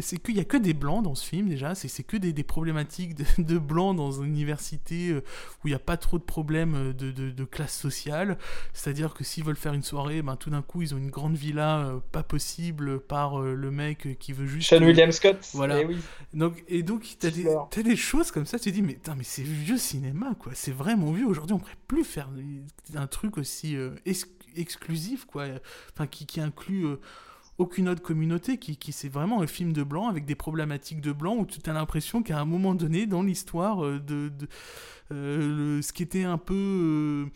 [0.00, 3.14] C'est qu'il n'y a que des blancs dans ce film déjà, c'est que des, problématiques
[3.38, 5.24] de, blancs dans une université euh,
[5.62, 8.38] où il n'y a pas trop de problèmes euh, de, classe sociale.
[8.72, 11.36] C'est-à-dire que s'ils veulent faire une soirée, ben, tout d'un coup ils ont une grande
[11.36, 14.68] villa euh, pas possible par le mec qui veut juste...
[14.70, 15.38] Sean William Scott?
[15.54, 15.80] Voilà.
[15.80, 15.86] Et,
[16.32, 18.98] eh donc, et donc tu as, as, des choses comme ça, tu te dis mais,
[19.16, 21.26] mais c'est vieux cinéma quoi, c'est vraiment vieux.
[21.26, 22.28] Aujourd'hui on ne pourrait plus faire
[22.94, 23.76] un truc aussi
[24.56, 25.46] exclusif, quoi.
[25.92, 27.00] Enfin, qui, inclut euh,
[27.58, 31.12] aucune autre communauté, qui, qui c'est vraiment un film de blanc avec des problématiques de
[31.12, 34.30] blanc où tu as l'impression qu'à un moment donné dans l'histoire euh, de,
[35.12, 37.28] euh, ce qui était un peu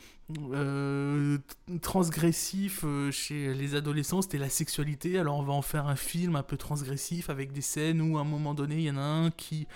[1.83, 5.19] transgressif chez les adolescents, c'était la sexualité.
[5.19, 8.23] Alors on va en faire un film un peu transgressif avec des scènes où à
[8.23, 9.67] un moment donné il y en a un qui,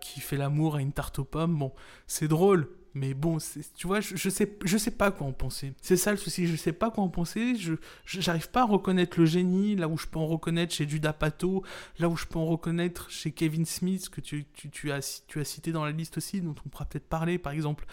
[0.00, 1.58] qui fait l'amour à une tarte aux pommes.
[1.58, 1.72] Bon,
[2.06, 3.38] c'est drôle, mais bon,
[3.74, 5.72] tu vois, je, je, sais, je sais pas quoi en penser.
[5.80, 7.56] C'est ça le souci, je sais pas quoi en penser.
[7.56, 7.74] Je
[8.04, 11.62] j'arrive pas à reconnaître le génie là où je peux en reconnaître chez Judah Pato,
[11.98, 15.40] là où je peux en reconnaître chez Kevin Smith que tu, tu, tu as, tu
[15.40, 17.38] as cité dans la liste aussi, dont on pourra peut-être parler.
[17.38, 17.86] Par exemple,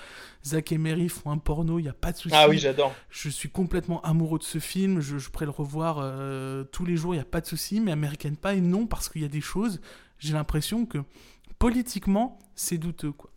[0.45, 2.35] Zach et Mary font un porno, il y a pas de souci.
[2.37, 2.93] Ah oui, j'adore.
[3.09, 4.99] Je suis complètement amoureux de ce film.
[4.99, 7.79] Je, je pourrais le revoir euh, tous les jours, il y a pas de souci.
[7.79, 9.79] Mais American Pie, non, parce qu'il y a des choses.
[10.17, 10.97] J'ai l'impression que
[11.57, 13.31] politiquement, c'est douteux, quoi.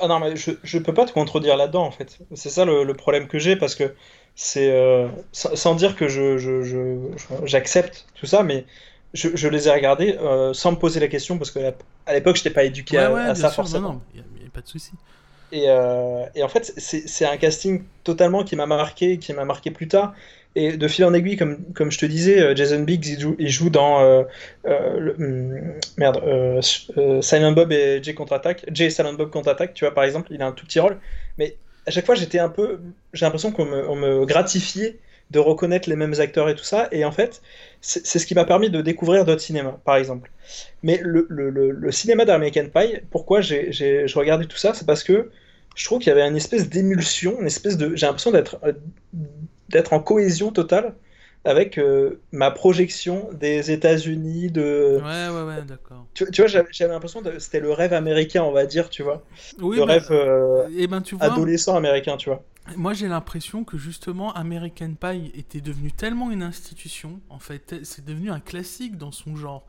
[0.00, 2.18] Ah non, mais je, je peux pas te contredire là-dedans, en fait.
[2.34, 3.94] C'est ça le, problème que j'ai, parce que
[4.34, 4.70] c'est.
[4.70, 6.98] Euh, sans, dire que je,
[7.44, 8.64] j'accepte tout ça, mais
[9.14, 11.72] je, les ai regardés euh, sans me poser la question, parce qu'à
[12.06, 13.94] à l'époque, je n'étais pas éduqué à, ça forcément.
[13.94, 14.92] Non, il n'y a, pas de souci.
[15.50, 19.70] Et, euh, et, en fait, c'est un casting totalement qui m'a marqué, qui m'a marqué
[19.70, 20.14] plus tard.
[20.54, 23.06] Et de fil en aiguille, comme, comme je te disais, euh, Jason Biggs,
[23.38, 24.22] il joue, dans euh,
[24.66, 26.60] euh, hum, merde,
[27.22, 28.64] Silent Bob et Jay contre-attaque.
[28.72, 30.98] Jay Silent Bob contre-attaque, tu vois, par exemple, il a un tout petit rôle.
[31.36, 31.56] Mais
[31.86, 32.80] à chaque fois, j'étais un peu.
[33.12, 34.98] J'ai l'impression qu'on me, gratifiait
[35.30, 36.88] de reconnaître les mêmes acteurs et tout ça.
[36.90, 37.42] Et en fait,
[37.82, 40.30] c'est ce qui m'a permis de découvrir d'autres cinémas, par exemple.
[40.82, 45.04] Mais le, le, le, cinéma d'American Pie, pourquoi j'ai je regardais tout ça C'est parce
[45.04, 45.30] que
[45.76, 47.94] je trouve qu'il y avait une espèce d'émulsion, une espèce de.
[47.94, 48.58] J'ai l'impression d'être
[49.68, 50.94] d'être en cohésion totale
[51.44, 55.00] avec euh, ma projection des États-Unis de.
[55.02, 56.06] Ouais, ouais, ouais, d'accord.
[56.14, 59.22] Tu, vois, j'avais l'impression que c'était le rêve américain, on va dire, tu vois.
[59.60, 62.42] Oui, le rêve euh, eh ben, tu vois, adolescent américain, tu vois.
[62.76, 68.04] Moi, j'ai l'impression que justement, American Pie était devenu tellement une institution, en fait, c'est
[68.04, 69.64] devenu un classique dans son genre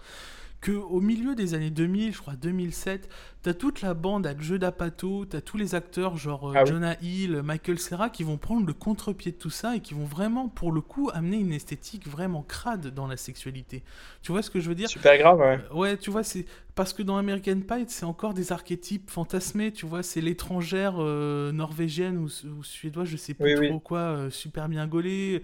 [0.61, 3.09] que au milieu des années 2000, je crois 2007,
[3.43, 6.97] t'as toute la bande avec Jeu d'Apato, t'as tous les acteurs genre euh, ah Jonah
[7.01, 10.49] Hill, Michael Serra qui vont prendre le contre-pied de tout ça et qui vont vraiment,
[10.49, 13.83] pour le coup, amener une esthétique vraiment crade dans la sexualité.
[14.21, 14.89] Tu vois ce que je veux dire?
[14.89, 15.59] Super grave, ouais.
[15.71, 16.45] Euh, ouais, tu vois, c'est
[16.75, 21.51] parce que dans American Pie, c'est encore des archétypes fantasmés, tu vois, c'est l'étrangère euh,
[21.53, 22.29] norvégienne ou,
[22.63, 25.41] suédoise, je sais plus trop quoi, super bien gaulée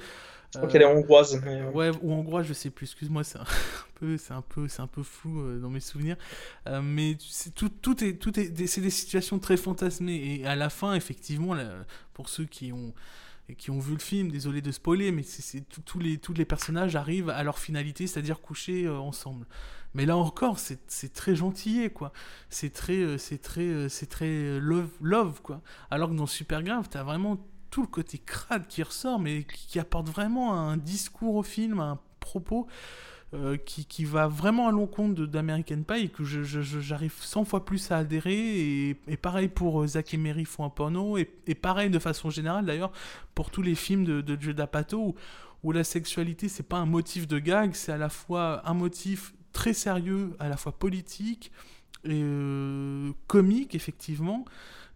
[0.55, 1.41] Je crois qu'elle est hongroise.
[1.73, 2.85] Ouais, ou hongroise, je sais plus.
[2.85, 3.45] Excuse-moi, c'est un
[3.95, 6.17] peu, c'est un peu, c'est un peu flou dans mes souvenirs.
[6.81, 7.17] mais
[7.55, 10.39] tout, tout est, tout est, c'est des situations très fantasmées.
[10.39, 11.55] Et à la fin, effectivement,
[12.13, 12.93] pour ceux qui ont
[13.59, 16.95] qui ont vu le film, désolé de spoiler, mais c'est tous les, tous les personnages
[16.95, 19.45] arrivent à leur finalité, c'est-à-dire coucher ensemble.
[19.95, 22.11] Mais là encore, c'est très gentil, quoi.
[22.49, 25.61] C'est très, euh, c'est très, euh, c'est très euh, love, love, quoi.
[25.89, 27.37] Alors que dans Supergrave, t'as vraiment
[27.75, 31.99] tout le côté crade qui ressort, mais qui, apporte vraiment un discours au film, un
[32.21, 32.67] propos
[33.65, 37.97] qui, qui, va vraiment à l'encontre d'American Pie et que j'arrive 100 fois plus à
[37.97, 38.95] adhérer.
[39.09, 42.93] Et, pareil pour Zack et Mary font porno, et, pareil de façon générale d'ailleurs
[43.33, 44.65] pour tous les films de, de Judd
[45.61, 49.33] où, la sexualité c'est pas un motif de gag, c'est à la fois un motif
[49.51, 51.51] très sérieux, à la fois politique
[52.05, 54.45] et euh, comique, effectivement,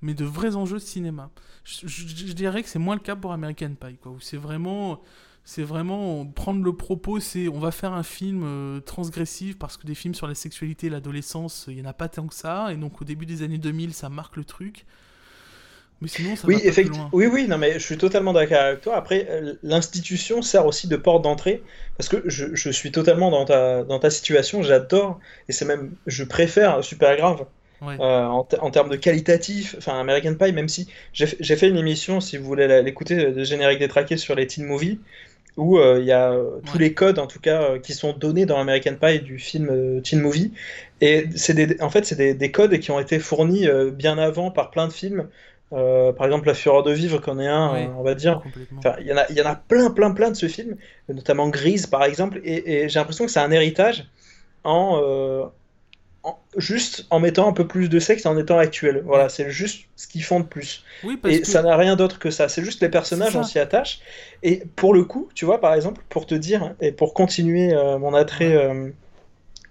[0.02, 1.30] mais de vrais enjeux de cinéma.
[1.64, 5.02] Je, dirais que c'est moins le cas pour American Pie, quoi, où c'est vraiment
[5.46, 9.88] c'est vraiment prendre le propos, c'est on va faire un film euh, transgressif parce que
[9.88, 12.72] des films sur la sexualité et l'adolescence, il n'y en a pas tant que ça,
[12.72, 14.86] et donc au début des années 2000, ça marque le truc.
[16.02, 17.10] Mais sinon, ça oui, effectivement.
[17.12, 18.96] Oui, oui, non, mais je suis totalement d'accord avec toi.
[18.96, 21.62] Après, euh, l'institution sert aussi de porte d'entrée
[21.98, 24.64] parce que je, je, suis totalement dans ta, dans ta situation.
[24.64, 25.20] J'adore
[25.50, 27.46] et c'est même, je préfère super grave.
[27.82, 32.20] Euh, en, en, termes de qualitatif, enfin American Pie, même si j'ai fait une émission,
[32.20, 35.00] si vous voulez l'écouter, de générique détraqué sur les teen movies,
[35.56, 36.36] où euh, il y a
[36.70, 40.20] tous les codes en tout cas qui sont donnés dans American Pie du film teen
[40.20, 40.52] movie.
[41.02, 44.72] Et c'est en fait c'est des, des, codes qui ont été fournis bien avant par
[44.72, 45.28] plein de films.
[45.72, 48.42] Euh, par exemple, La Fureur de Vivre, qu'on est un, euh, on va dire.
[49.00, 50.76] Il y, en a, y en a plein, plein, plein de ce film,
[51.08, 54.08] notamment Grise, par exemple, et, j'ai l'impression que c'est un héritage
[54.66, 55.52] euh, en,
[56.58, 59.02] juste en mettant un peu plus de sexe en étant actuel.
[59.06, 60.84] Voilà, c'est juste ce qu'ils font de plus.
[61.26, 62.50] et ça n'a rien d'autre que ça.
[62.50, 64.00] C'est juste les personnages, on s'y attache.
[64.44, 68.14] Et pour le coup, tu vois, par exemple, pour te dire, et pour continuer mon
[68.14, 68.56] attrait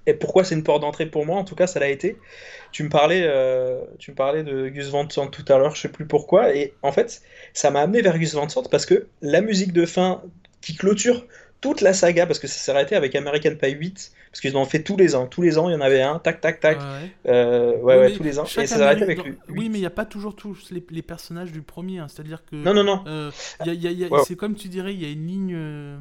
[0.09, 2.17] et pourquoi c'est une porte d'entrée pour moi, en tout cas ça l'a été.
[2.73, 5.83] Tu me parlais, euh, tu me parlais de Gus Van Sant tout à l'heure, je
[5.83, 7.21] sais plus pourquoi, et en fait
[7.53, 10.23] ça m'a amené vers Gus Van Sant parce que la musique de fin
[10.63, 11.27] qui clôture
[11.61, 14.65] toute la saga, parce que ça s'est arrêté avec American Pie 8, parce qu'ils ont
[14.65, 15.27] fait tous les ans.
[15.27, 16.79] Tous les ans, il y en avait un, tac, tac, tac.
[16.79, 18.45] Ouais, euh, ouais, tous les ans.
[18.45, 19.35] Et ça s'est arrêté avec lui.
[19.49, 21.99] Oui, mais il n'y a pas toujours tous les, personnages du premier.
[21.99, 22.07] Hein.
[22.09, 22.57] C'est-à-dire que.
[22.57, 23.05] Non, non, non.
[23.07, 23.31] Euh,
[24.25, 25.99] C'est comme tu dirais, il y a une ligne euh,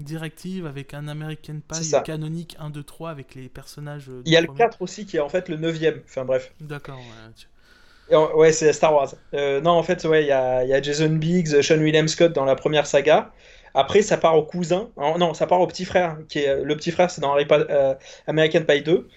[0.00, 4.08] directive avec un American Pie canonique 1, 2, 3 avec les personnages.
[4.08, 5.70] Euh, il y a le 4 aussi qui est en fait le 9
[6.04, 6.52] Enfin, bref.
[6.60, 8.16] D'accord, ouais.
[8.34, 9.14] Ouais, c'est Star Wars.
[9.32, 12.86] non, en fait, ouais, il y a Jason Biggs, Sean William Scott dans la première
[12.86, 13.32] saga.
[13.74, 14.90] Après, ça part au cousin.
[14.96, 16.18] Non, ça part au petit frère.
[16.28, 16.62] Qui est...
[16.62, 17.94] Le petit frère, c'est dans euh,
[18.26, 19.08] American Pie 2.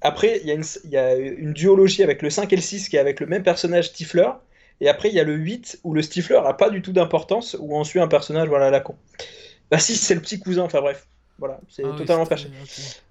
[0.00, 0.64] Après, il y, a une...
[0.84, 3.42] y, a une duologie avec le 5 et le 6 qui est avec le même
[3.42, 4.28] personnage Stifler.
[4.80, 7.56] Et après, il y a le 8 où le Stifler a pas du tout d'importance,
[7.58, 8.96] où on suit un personnage, voilà, la con.
[9.70, 11.06] Bah, si, c'est le petit cousin, enfin bref.
[11.38, 12.36] Voilà, c'est ah totalement oui,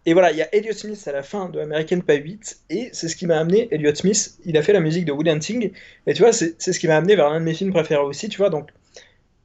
[0.06, 2.90] Et voilà, il y a Elliot Smith à la fin de American Pie 8, et
[2.94, 5.72] c'est ce qui m'a amené, Elliot Smith, il a fait la musique de Wood Hunting,
[6.08, 8.30] et tu vois, c'est ce qui m'a amené vers l'un de mes films préférés aussi,
[8.30, 8.70] tu vois, donc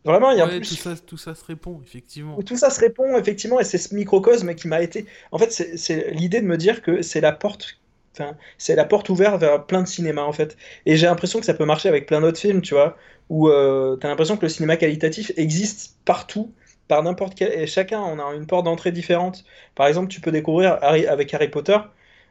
[0.06, 0.60] Vraiment, il y a plus...
[0.60, 2.40] tout, ça, tout ça se répond, effectivement.
[2.40, 5.04] Tout ça se répond, effectivement, et c'est ce microcosme qui m'a été.
[5.32, 7.78] En fait, c'est l'idée de me dire que c'est la porte.
[8.12, 10.56] Enfin, c'est la porte ouverte vers plein de cinéma en fait.
[10.86, 12.96] Et j'ai l'impression que ça peut marcher avec plein d'autres films, tu vois,
[13.28, 16.50] où euh, t'as l'impression que le cinéma qualitatif existe partout,
[16.88, 17.52] par n'importe quel.
[17.52, 19.44] Et chacun, on a une porte d'entrée différente.
[19.74, 21.06] Par exemple, tu peux découvrir Harry...
[21.06, 21.76] avec Harry Potter.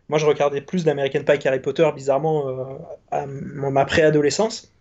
[0.07, 2.77] Moi, je regardais plus d'American Pie qu'Harry Potter, bizarrement, euh,
[3.11, 4.71] à ma préadolescence.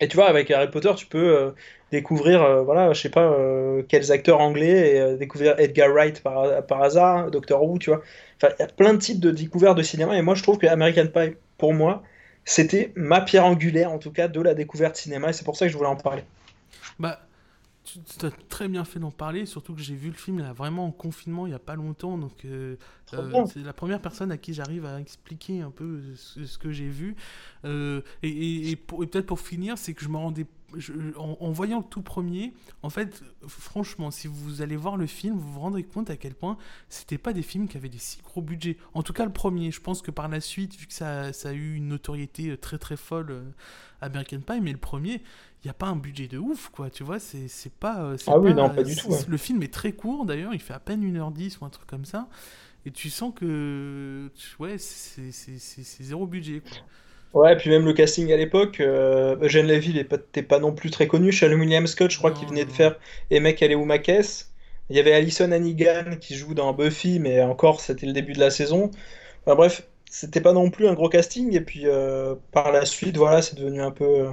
[0.00, 1.50] Et tu vois, avec Harry Potter, tu peux euh,
[1.90, 6.64] découvrir, euh, voilà, je sais pas, euh, quels acteurs anglais, et découvrir Edgar Wright par,
[6.66, 8.02] par hasard, Doctor Who, tu vois.
[8.36, 10.58] Enfin, il y a plein de types de découvertes de cinéma, et moi, je trouve
[10.58, 12.02] que American Pie, pour moi,
[12.44, 15.66] c'était ma pierre angulaire, en tout cas, de la découverte cinéma, et c'est pour ça
[15.66, 16.24] que je voulais en parler.
[16.98, 17.20] Bah,
[17.84, 20.86] tu as très bien fait d'en parler, surtout que j'ai vu le film là, vraiment
[20.86, 22.18] en confinement il n'y a pas longtemps.
[22.18, 22.76] Donc, euh,
[23.14, 26.88] euh, c'est la première personne à qui j'arrive à expliquer un peu ce, que j'ai
[26.88, 27.16] vu.
[27.64, 30.46] Euh, et, et, peut-être pour finir, c'est que je me rendais.
[31.16, 32.52] En, voyant le tout premier,
[32.82, 36.34] en fait, franchement, si vous allez voir le film, vous vous rendrez compte à quel
[36.34, 36.56] point
[36.88, 38.76] c'était pas des films qui avaient des si gros budgets.
[38.94, 39.70] En tout cas, le premier.
[39.70, 42.78] Je pense que par la suite, vu que ça, ça a eu une notoriété très
[42.78, 43.42] très folle,
[44.00, 45.22] American Pie, mais le premier
[45.62, 48.00] il n'y a pas un budget de ouf, quoi, tu vois, c'est pas...
[48.00, 49.10] Euh, ah oui, non, pas du tout.
[49.28, 52.06] Le film est très court, d'ailleurs, il fait à peine 1h10 ou un truc comme
[52.06, 52.28] ça,
[52.86, 56.78] et tu sens que, ouais, c'est zéro budget, quoi.
[57.32, 61.06] Ouais, puis même le casting à l'époque, euh, Eugène Levy n'était pas, non plus très
[61.06, 62.98] connu, Shalom William Scott, je crois qu'il venait de faire
[63.30, 64.52] Et mec, elle est où ma caisse
[64.88, 68.40] Il y avait Alison Hannigan qui joue dans Buffy, mais encore, c'était le début de
[68.40, 68.90] la saison.
[69.46, 73.16] Enfin, bref, c'était pas non plus un gros casting, et puis euh, par la suite,
[73.16, 74.26] voilà, c'est devenu un peu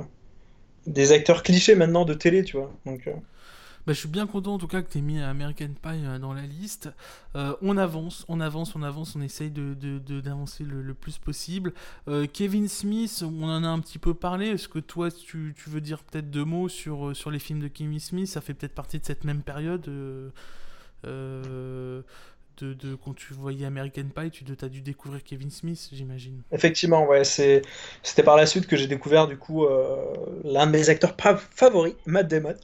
[0.88, 2.72] des acteurs clichés maintenant de télé, tu vois.
[2.86, 3.14] Donc, euh.
[3.88, 6.20] Bah, je suis bien content en tout cas que tu aies mis American Pie euh,
[6.20, 6.90] dans la liste.
[7.38, 11.72] Euh, on avance, on avance, on avance, on essaye d'avancer de, le, plus possible.
[12.10, 14.48] Euh, Kevin Smith, on en a un petit peu parlé.
[14.48, 17.70] Est-ce que toi, tu, tu veux dire peut-être deux mots sur, sur les films de
[17.70, 18.28] Kevin Smith?
[18.28, 19.90] Ça fait peut-être partie de cette même période
[22.64, 26.42] de, quand tu voyais American Pie, tu as dû découvrir Kevin Smith, j'imagine.
[26.52, 27.62] Effectivement, ouais, c'était
[28.24, 29.96] par la suite que j'ai découvert du coup euh,
[30.44, 31.16] l'un de mes acteurs
[31.56, 32.56] favoris, Matt Damon.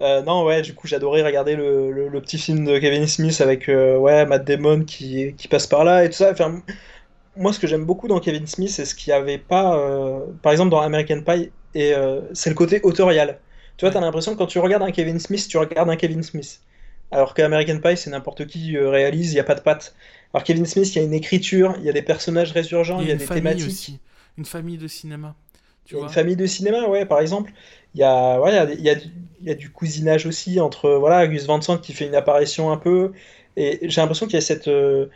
[0.00, 3.96] Euh, non, ouais, du coup j'adorais regarder le, petit film de Kevin Smith avec euh,
[3.96, 6.30] ouais Matt Damon qui, qui passe par là et tout ça.
[6.32, 6.62] Enfin,
[7.36, 9.80] moi, ce que j'aime beaucoup dans Kevin Smith, c'est ce qu'il n'y avait pas,
[10.42, 11.94] par exemple dans American Pie, et
[12.32, 13.38] c'est le côté autorial.
[13.76, 15.94] Tu vois, tu as l'impression que quand tu regardes un Kevin Smith, tu regardes un
[15.94, 16.60] Kevin Smith.
[17.10, 19.94] Alors qu'American Pie, c'est n'importe qui euh, réalise, il n'y a pas de patte.
[20.34, 23.08] Alors Kevin Smith, il y a une écriture, il y a des personnages résurgents, il
[23.08, 23.66] y a, des thématiques.
[23.66, 23.98] Aussi.
[24.36, 25.34] Une famille de cinéma.
[25.86, 27.50] Tu vois une famille de cinéma, ouais, par exemple.
[27.94, 28.94] Il y a, ouais, il y a,
[29.40, 32.70] il y a, du cousinage aussi entre voilà, Gus Van Sant qui fait une apparition
[32.70, 33.12] un peu.
[33.56, 34.68] Et j'ai l'impression qu'il y a cette.
[34.68, 35.06] Euh,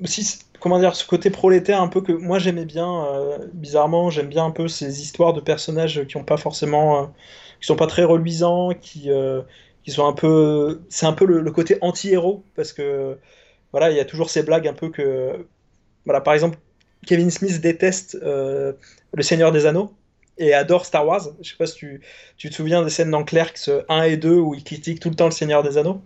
[0.00, 3.06] aussi, comment dire, ce côté prolétaire un peu que moi j'aimais bien.
[3.06, 7.12] Euh, bizarrement, j'aime bien un peu ces histoires de personnages qui ont pas forcément.
[7.60, 9.10] qui sont pas très reluisants, qui
[9.92, 10.80] sont un peu.
[10.88, 13.18] C'est un peu le, côté anti-héros, parce que
[13.72, 15.46] voilà, il y a toujours ces blagues un peu que.
[16.04, 16.58] Voilà, par exemple,
[17.06, 18.72] Kevin Smith déteste euh,
[19.12, 19.92] Le Seigneur des Anneaux
[20.38, 21.28] et adore Star Wars.
[21.40, 22.00] Je sais pas si tu,
[22.36, 25.16] tu te souviens des scènes dans Clerks 1 et 2 où il critique tout le
[25.16, 26.02] temps Le Seigneur des Anneaux.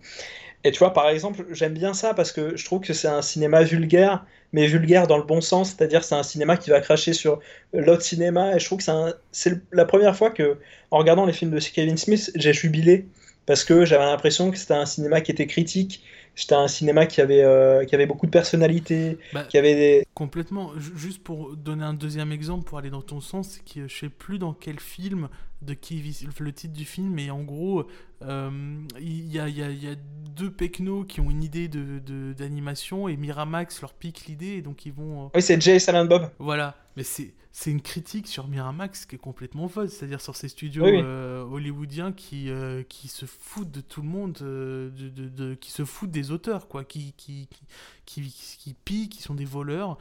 [0.63, 3.23] Et tu vois, par exemple, j'aime bien ça parce que je trouve que c'est un
[3.23, 7.15] cinéma vulgaire, mais vulgaire dans le bon sens, c'est-à-dire c'est un cinéma qui va cracher
[7.15, 7.41] sur
[7.73, 8.55] l'autre cinéma.
[8.55, 10.59] Et je trouve que c'est la première fois que,
[10.91, 13.07] en regardant les films de Kevin Smith, j'ai jubilé
[13.47, 16.03] parce que j'avais l'impression que c'était un cinéma qui était critique,
[16.35, 20.07] c'était un cinéma qui avait, euh, qui avait beaucoup de personnalité, bah, qui avait des...
[20.15, 20.73] Complètement.
[20.79, 24.09] Juste pour donner un deuxième exemple, pour aller dans ton sens, c'est que je sais
[24.09, 25.29] plus dans quel film,
[25.63, 26.03] de qui
[26.39, 27.87] le titre du film, mais en gros,
[28.23, 29.95] euh, il y, a, y, a, y, a,
[30.37, 34.87] deux pecnos qui ont une idée d'animation de, et Miramax leur pique l'idée et donc
[34.87, 35.27] ils vont.
[35.27, 36.31] Euh, oui, c'est Jay Silent Bob.
[36.39, 40.49] Voilà, mais c'est c'est une critique sur Miramax qui est complètement folle, c'est-à-dire sur ces
[40.49, 42.49] studios euh, hollywoodiens qui,
[42.89, 46.85] qui se foutent de tout le monde, de, de, qui se foutent des auteurs, quoi,
[46.85, 49.99] qui, qui, qui, qui, qui pillent, qui sont des voleurs.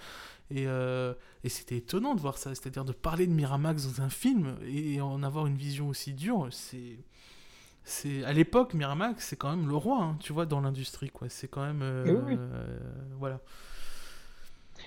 [0.51, 4.55] Et, et c'était étonnant de voir ça, c'est-à-dire de parler de Miramax dans un film
[4.65, 6.97] et en avoir une vision aussi dure, c'est
[7.89, 11.27] c'est à l'époque Miramax c'est quand même le roi hein, tu vois dans l'industrie quoi.
[11.29, 12.79] C'est quand même euh, euh,
[13.17, 13.39] voilà.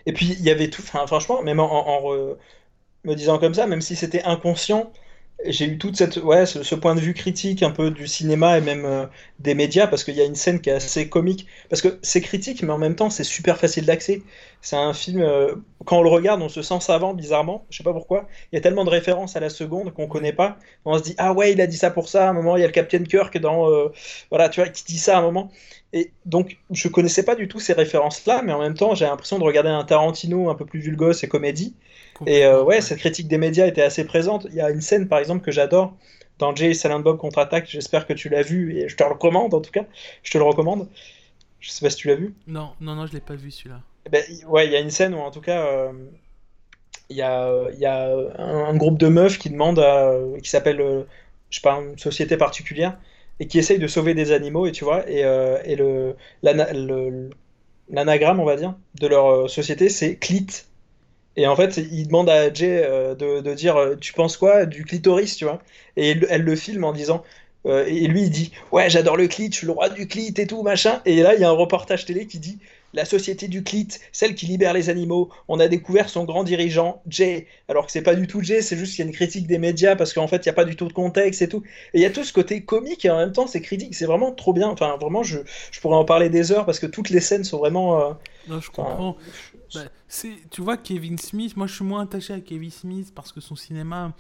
[0.06, 2.01] Et puis il y avait tout franchement même en,
[3.05, 4.93] me disant comme ça même si c'était inconscient
[5.44, 8.60] j'ai eu toute cette ouais ce, point de vue critique un peu du cinéma et
[8.60, 9.06] même euh,
[9.40, 11.46] des médias parce qu'il y a une scène qui est assez comique.
[11.68, 14.22] Parce que c'est critique mais en même temps c'est super facile d'accès.
[14.60, 15.54] C'est un film euh,
[15.84, 17.66] quand on le regarde on se sent savant bizarrement.
[17.70, 18.28] Je sais pas pourquoi.
[18.52, 20.59] Il y a tellement de références à la seconde qu'on connaît pas.
[20.84, 22.60] On se dit ah ouais il a dit ça pour ça à un moment il
[22.60, 23.88] y a le Captain Kirk dans euh,
[24.30, 25.50] voilà tu vois qui dit ça à un moment.
[25.92, 29.06] Et donc je connaissais pas du tout ces références là mais en même temps j'ai
[29.06, 31.74] l'impression de regarder un Tarantino un peu plus vulgose et comédie
[32.26, 34.46] et euh, ouais, cette critique des médias était assez présente.
[34.50, 35.94] Il y a une scène, par exemple, que j'adore
[36.38, 37.66] dans Jay Silent Bob contre-attaque.
[37.68, 39.84] J'espère que tu l'as vu et je te le recommande en tout cas.
[40.22, 40.88] Je te le recommande.
[41.60, 42.34] Je sais pas si tu l'as vu.
[42.46, 43.80] Non, non, non, je l'ai pas vu celui-là.
[44.06, 45.64] Eh ben, ouais, il y a une scène où en tout cas.
[45.64, 45.92] Euh,
[47.10, 48.08] il y, a, il y a
[48.38, 51.04] un, groupe de meufs qui demande à, qui s'appelle
[51.50, 52.96] je sais pas une société particulière
[53.38, 56.16] et qui essaye de sauver des animaux et tu vois et, euh, et le
[57.90, 60.46] l'anagramme on va dire de leur société c'est clit
[61.36, 64.84] et en fait, il demande à Jay euh, de, dire euh, Tu penses quoi du
[64.84, 65.60] clitoris, tu vois?
[65.96, 67.22] Et elle, le filme en disant
[67.66, 70.34] euh, Et lui, il dit Ouais, j'adore le clit, je suis le roi du clit
[70.36, 71.00] et tout, machin.
[71.06, 72.59] Et là, il y a un reportage télé qui dit
[72.92, 77.00] La société du clit, celle qui libère les animaux, on a découvert son grand dirigeant,
[77.09, 77.46] Jay.
[77.66, 79.59] Alors que c'est pas du tout Jay, c'est juste qu'il y a une critique des
[79.59, 81.62] médias parce qu'en fait, il n'y a pas du tout de contexte et tout.
[81.94, 83.94] Et il y a tout ce côté comique et en même temps, c'est critique.
[83.94, 84.68] C'est vraiment trop bien.
[84.68, 85.38] Enfin, vraiment, je,
[85.70, 88.18] je, pourrais en parler des heures parce que toutes les scènes sont vraiment.
[88.48, 89.16] non, je comprends.
[89.74, 93.32] Bah, c'est, tu vois, Kevin Smith, moi je suis moins attaché à Kevin Smith parce
[93.32, 94.14] que son cinéma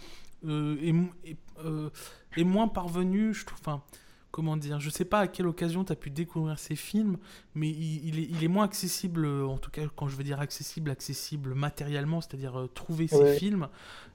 [0.46, 0.76] euh,
[1.24, 1.90] est, euh,
[2.36, 3.58] est, moins parvenu, je trouve.
[3.60, 3.82] Enfin,
[4.30, 7.18] comment dire, je sais pas à quelle occasion tu as pu découvrir ses films,
[7.54, 10.90] mais il, est, il, est, moins accessible, en tout cas quand je veux dire accessible,
[10.90, 13.68] accessible matériellement, c'est-à-dire euh, trouver ses films,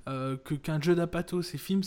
[0.05, 1.41] que, qu'un Judd Apatow.
[1.41, 1.83] Ses films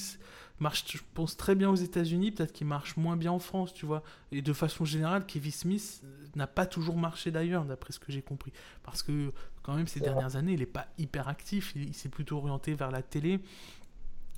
[0.60, 3.86] marchent, je pense, très bien aux États-Unis, peut-être qu'il marche moins bien en France, tu
[3.86, 4.02] vois.
[4.30, 6.02] Et de façon générale, Kevin Smith
[6.36, 8.52] n'a pas toujours marché d'ailleurs, d'après ce que j'ai compris.
[8.82, 9.32] Parce que
[9.62, 12.90] quand même ces dernières années, il n'est pas hyper actif, il, s'est plutôt orienté vers
[12.90, 13.40] la télé,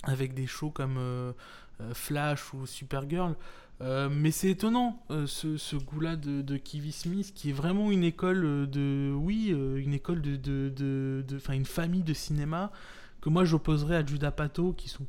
[0.03, 1.33] avec des shows comme euh,
[1.81, 3.35] euh, Flash ou Supergirl.
[3.81, 8.69] Euh, mais c'est étonnant ce, goût-là de, de Kevin Smith, qui est vraiment une école
[8.69, 12.71] de, oui, une école de, de, de, une famille de cinéma
[13.19, 15.07] que moi j'opposerais à Judah Pato, qui sont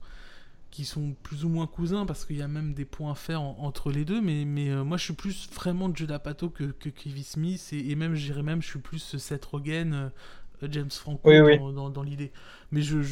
[0.75, 3.41] qui sont plus ou moins cousins parce qu'il y a même des points à faire
[3.41, 4.21] entre les deux.
[4.21, 7.95] Mais, mais euh, moi, je suis plus vraiment Judd Apatow que, que Kevin Smith et,
[7.95, 12.33] même, je dirais même, je suis plus Seth Rogen, euh, James Franco dans, dans, l'idée.
[12.73, 13.03] Mais je,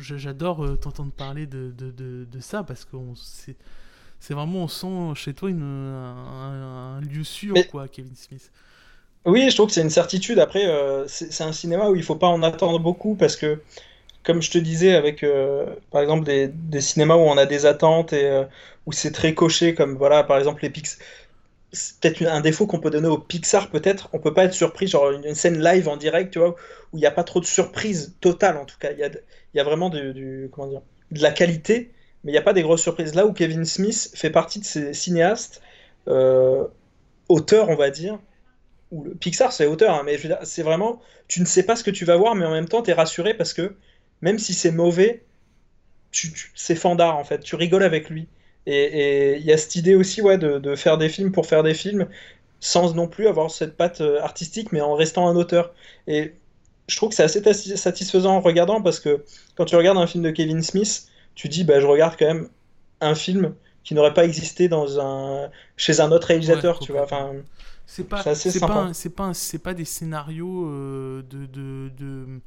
[0.00, 1.90] j'adore je, t'entendre parler de, de,
[2.24, 7.86] de, ça parce que c'est, vraiment, on sent chez toi une, un, lieu sûr, quoi,
[7.88, 8.50] Kevin Smith.
[9.26, 10.38] Oui, je trouve que c'est une certitude.
[10.38, 10.66] Après,
[11.06, 13.60] c'est un cinéma où il faut pas en attendre beaucoup parce que
[14.24, 18.12] comme je te disais, avec euh, par exemple des, cinémas où on a des attentes
[18.12, 18.44] et euh,
[18.86, 20.98] où c'est très coché, comme voilà, par exemple les Pixar.
[21.72, 24.08] C'est peut-être un défaut qu'on peut donner au Pixar, peut-être.
[24.12, 26.56] On peut pas être surpris, genre une, scène live en direct, tu vois,
[26.92, 28.90] où il n'y a pas trop de surprise totale, en tout cas.
[28.92, 29.10] Il y a,
[29.54, 30.82] y a, vraiment du, comment dire,
[31.12, 31.92] de la qualité,
[32.24, 33.14] mais il n'y a pas des grosses surprises.
[33.14, 35.62] Là où Kevin Smith fait partie de ces cinéastes,
[36.08, 36.64] euh,
[37.28, 38.18] auteurs, on va dire,
[38.92, 42.04] le Pixar c'est auteur, hein, mais c'est vraiment, tu ne sais pas ce que tu
[42.04, 43.76] vas voir, mais en même temps, tu es rassuré parce que
[44.22, 45.22] même si c'est mauvais,
[46.54, 48.28] c'est fandard en fait, tu rigoles avec lui.
[48.66, 51.74] Et il y a cette idée aussi ouais, de, faire des films pour faire des
[51.74, 52.06] films,
[52.60, 55.72] sans non plus avoir cette patte euh, artistique, mais en restant un auteur.
[56.06, 56.34] Et
[56.88, 57.42] je trouve que c'est assez
[57.76, 59.24] satisfaisant en regardant, parce que
[59.56, 62.48] quand tu regardes un film de Kevin Smith, tu dis, bah, je regarde quand même
[63.00, 65.50] un film qui n'aurait pas existé dans un...
[65.78, 67.04] chez un autre réalisateur, tu vois.
[67.04, 67.32] Enfin,
[67.86, 69.32] c'est pas, c'est pas, pas,
[69.62, 72.40] pas, des scénarios euh, de, de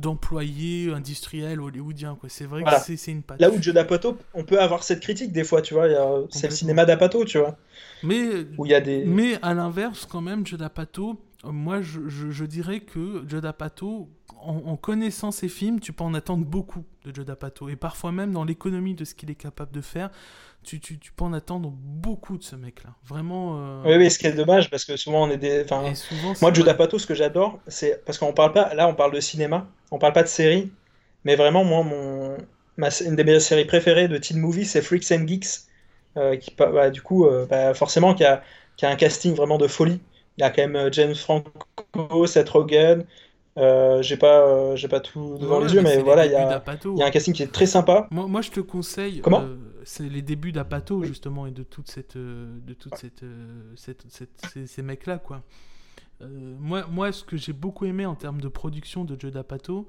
[0.00, 2.16] d'employés industriels hollywoodiens.
[2.18, 2.28] Quoi.
[2.28, 3.40] C'est vrai que c'est, une patte.
[3.40, 5.88] Là où Joe D'Apato, on peut avoir cette critique des fois, tu vois.
[6.30, 7.56] C'est le cinéma d'Apato, tu vois.
[8.02, 9.04] Mais, où y a des...
[9.04, 14.08] mais à l'inverse, quand même, Joe D'Apato, moi je, je, dirais que Joe D'Apato,
[14.42, 17.68] en, connaissant ses films, tu peux en attendre beaucoup de Joe D'Apato.
[17.68, 20.10] Et parfois même dans l'économie de ce qu'il est capable de faire,
[20.62, 22.90] tu, tu, tu, peux en attendre beaucoup de ce mec-là.
[23.06, 23.56] Vraiment.
[23.58, 25.64] Euh, oui, oui, ce qui est dommage, parce que souvent on est des.
[25.64, 25.92] Enfin,
[26.42, 28.04] moi, Joe D'Apato, ce que j'adore, c'est.
[28.04, 28.74] Parce qu'on parle pas.
[28.74, 30.70] Là, on parle de cinéma, on parle pas de série.
[31.24, 32.36] Mais vraiment, moi, mon...
[32.76, 32.88] Ma...
[33.04, 35.66] une des meilleures séries préférées de teen movie, c'est Freaks and Geeks.
[36.16, 38.42] Euh, qui, bah, du coup, euh, bah, forcément, qui a...
[38.76, 40.00] qui a un casting vraiment de folie.
[40.38, 43.04] Il y a quand même James Franco, Seth Rogen,
[43.58, 46.62] euh, j'ai pas, euh, j'ai pas tout devant les yeux, mais, voilà, il y, a,
[46.96, 48.06] y, a un casting qui est très sympa.
[48.10, 49.20] Moi, moi je te conseille.
[49.20, 49.42] Comment?
[49.42, 53.24] euh, C'est les débuts d'Apato, justement, et de toute cette, de toute cette,
[53.76, 55.42] cette, cette ces, mecs-là, quoi.
[56.20, 59.86] Moi, moi, ce que j'ai beaucoup aimé en termes de production de Joe D'Apato,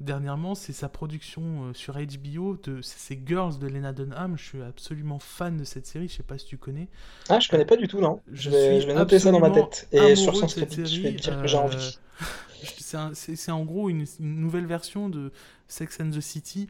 [0.00, 4.36] dernièrement, c'est sa production sur HBO de ces Girls de Lena Dunham.
[4.38, 6.08] Je suis absolument fan de cette série.
[6.08, 6.88] Je sais pas si tu connais.
[7.28, 8.20] Ah, je connais pas du tout, non.
[8.32, 9.88] Je, vais, je vais noter ça dans ma tête.
[9.92, 11.98] Et sur son script, je vais dire que j'ai envie.
[13.14, 15.32] C'est en gros une, nouvelle version de
[15.68, 16.68] Sex and the City.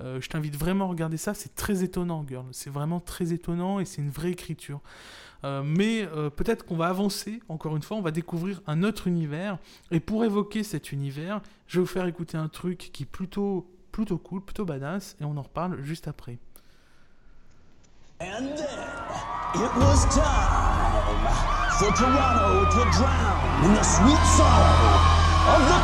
[0.00, 1.34] Euh, je t'invite vraiment à regarder ça.
[1.34, 2.46] C'est très étonnant, Girl.
[2.52, 4.80] C'est vraiment très étonnant et c'est une vraie écriture.
[5.44, 9.06] Euh, mais euh, peut-être qu'on va avancer, encore une fois, on va découvrir un autre
[9.06, 9.58] univers.
[9.90, 13.66] Et pour évoquer cet univers, je vais vous faire écouter un truc qui est plutôt,
[13.90, 16.38] plutôt cool, plutôt badass, et on en reparle juste après.
[18.20, 18.68] And then,
[19.56, 21.26] it was time
[21.76, 24.14] for Toronto to drown in the sweet
[25.48, 25.82] of the!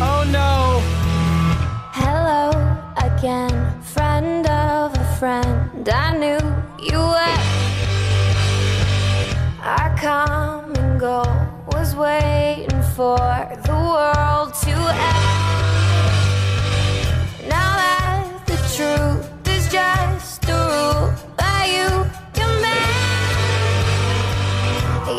[0.00, 0.22] Oh!
[0.30, 0.80] No.
[1.92, 2.52] Hello
[3.02, 5.88] again friend, of a friend.
[5.88, 6.38] I knew
[6.78, 7.42] you were.
[9.60, 11.26] Our common goal
[11.72, 13.18] was waiting for
[13.66, 14.74] the world to
[15.10, 15.26] end.
[17.48, 21.90] Now that the truth is just a rule that you
[22.38, 23.38] command,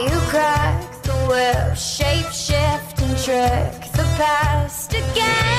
[0.03, 3.78] you crack the whip, shape shift and trick
[4.19, 5.58] past again.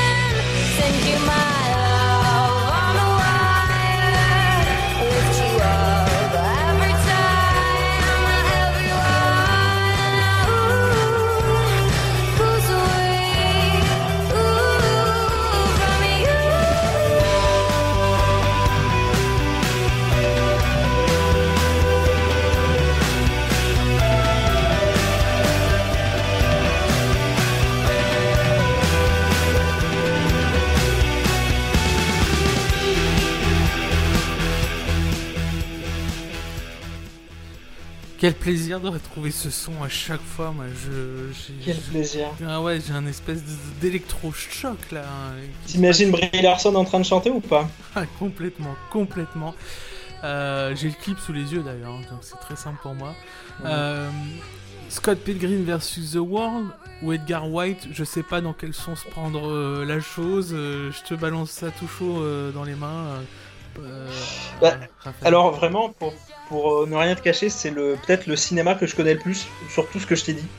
[38.20, 40.52] Quel plaisir de retrouver ce son à chaque fois.
[40.52, 41.32] Moi, je,
[41.64, 42.26] Quel plaisir.
[42.46, 43.42] Ah ouais, j'ai un espèce
[43.80, 45.04] d'électrochoc là.
[45.66, 47.66] T'imagines Brie Larson en train de chanter ou pas?
[47.96, 49.54] Ah, Complètement, complètement.
[50.22, 53.14] Euh, j'ai le clip sous les yeux d'ailleurs, donc c'est très simple pour moi.
[53.64, 54.10] Euh,
[54.90, 56.66] Scott Pilgrim versus The World
[57.02, 60.50] ou Edgar White, je sais pas dans quel sens prendre euh, la chose.
[60.50, 62.22] je te balance ça tout chaud
[62.52, 63.22] dans les mains.
[63.78, 64.26] Euh,
[64.60, 64.78] Bah.
[65.22, 68.86] Alors vraiment, pour, pour euh, ne rien te cacher, c'est le peut-être le cinéma que
[68.86, 70.54] je connais le plus sur tout ce que je t'ai dit.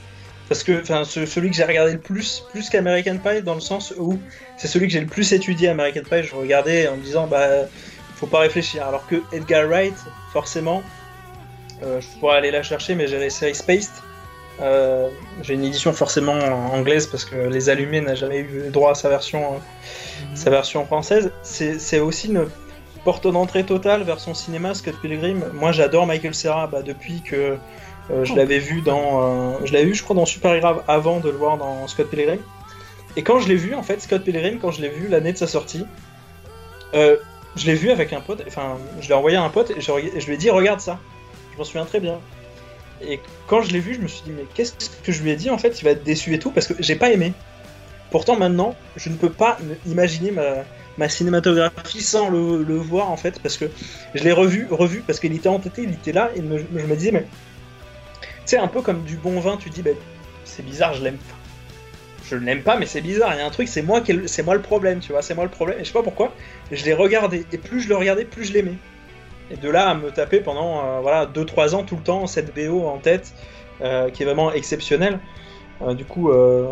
[0.48, 3.62] Parce que enfin, ce- celui que j'ai regardé le plus, plus qu'American Pie, dans le
[3.62, 4.26] sens où
[4.58, 5.70] c'est celui que j'ai le plus étudié.
[5.70, 7.70] American Pie, je regardais en me disant, bah,
[8.16, 8.86] faut pas réfléchir.
[8.88, 10.92] Alors que Edgar Wright, forcément,
[11.82, 14.04] euh, je pourrais aller la chercher, mais j'ai la série Spaced.
[14.60, 15.10] Euh,
[15.42, 16.34] j'ai une édition forcément
[16.74, 19.60] anglaise parce que Les Allumés n'a jamais eu droit à sa version, euh,
[20.16, 20.36] Mhm.
[20.36, 21.38] sa version française.
[21.44, 22.52] C'est c'est aussi une
[23.04, 25.44] porte d'entrée totale vers son cinéma, Scott Pilgrim.
[25.54, 27.58] Moi, j'adore Michael Cera bah, depuis que
[28.12, 31.20] euh, je l'avais vu dans, euh, je l'avais vu, je crois, dans Super Grave avant
[31.20, 32.40] de le voir dans Scott Pilgrim.
[33.16, 35.38] Et quand je l'ai vu, en fait, Scott Pilgrim, quand je l'ai vu l'année de
[35.38, 35.86] sa sortie,
[36.94, 37.18] euh,
[37.56, 38.44] je l'ai vu avec un pote.
[38.48, 41.00] Enfin, je l'ai envoyé à un pote et je, je lui ai dit, regarde ça.
[41.54, 42.20] Je m'en souviens très bien.
[43.02, 44.74] Et quand je l'ai vu, je me suis dit, mais qu'est-ce
[45.04, 46.74] que je lui ai dit En fait, il va être déçu et tout parce que
[46.80, 47.34] j'ai pas aimé.
[48.12, 49.58] Pourtant, maintenant, je ne peux pas
[49.88, 50.44] imaginer ma,
[50.98, 53.66] ma cinématographie sans le, voir en fait parce que
[54.14, 57.12] je l'ai revu, revu parce qu'il était entêté, il était là et je me disais
[57.12, 57.26] mais
[58.46, 59.96] sais un peu comme du bon vin, tu dis ben
[60.44, 61.36] c'est bizarre, je l'aime pas.
[62.30, 64.44] Je l'aime pas mais c'est bizarre, il y a un truc, c'est moi qui c'est
[64.44, 66.34] moi le problème, tu vois, c'est moi le problème et je sais pas pourquoi,
[66.72, 68.78] je l'ai regardé et plus je le regardais, plus je l'aimais.
[69.52, 72.56] Et de là à me taper pendant euh, voilà 2-3 ans tout le temps cette
[72.56, 73.34] BO en tête
[73.82, 75.20] euh, qui est vraiment exceptionnelle.
[75.82, 76.68] Euh, du coup, euh,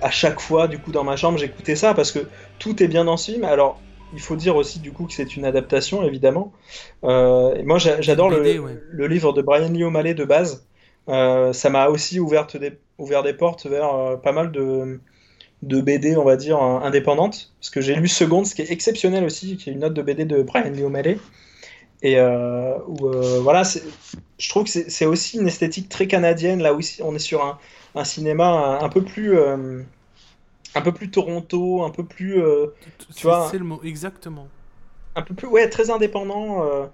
[0.00, 2.20] à chaque fois, du coup, dans ma chambre, j'écoutais ça parce que
[2.58, 3.44] tout est bien dans ce film.
[3.44, 3.80] Alors,
[4.12, 6.52] il faut dire aussi, du coup, que c'est une adaptation, évidemment.
[7.04, 8.78] Euh, et moi, j'a- j'adore le, BD, ouais.
[8.90, 10.66] le livre de Brian Lee O'Malley de base.
[11.08, 15.00] Ça m'a aussi ouvert des, ouvert des portes vers pas mal de,
[15.62, 17.52] de BD, on va dire, euh, indépendantes.
[17.60, 20.02] Parce que j'ai lu Seconde, ce qui est exceptionnel aussi, qui est une note de
[20.02, 21.18] BD de Brian Lee O'Malley.
[22.04, 23.10] Et où,
[23.42, 23.62] voilà,
[24.38, 26.60] je trouve que c'est c'est aussi une esthétique très canadienne.
[26.60, 27.58] Là aussi, on est sur un,
[27.94, 29.82] un cinéma un, peu plus, euh,
[30.74, 32.68] un peu plus Toronto, un peu plus, euh,
[33.10, 34.48] C'est- vois- C'est le mot, exactement.
[35.14, 36.86] un peu plus, ouais, très indépendant euh,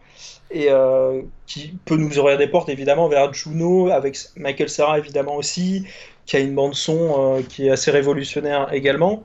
[0.51, 5.37] et euh, qui peut nous ouvrir des portes évidemment vers Juno avec Michael Cera évidemment
[5.37, 5.87] aussi,
[6.27, 9.25] qui a une bande son qui est assez révolutionnaire également.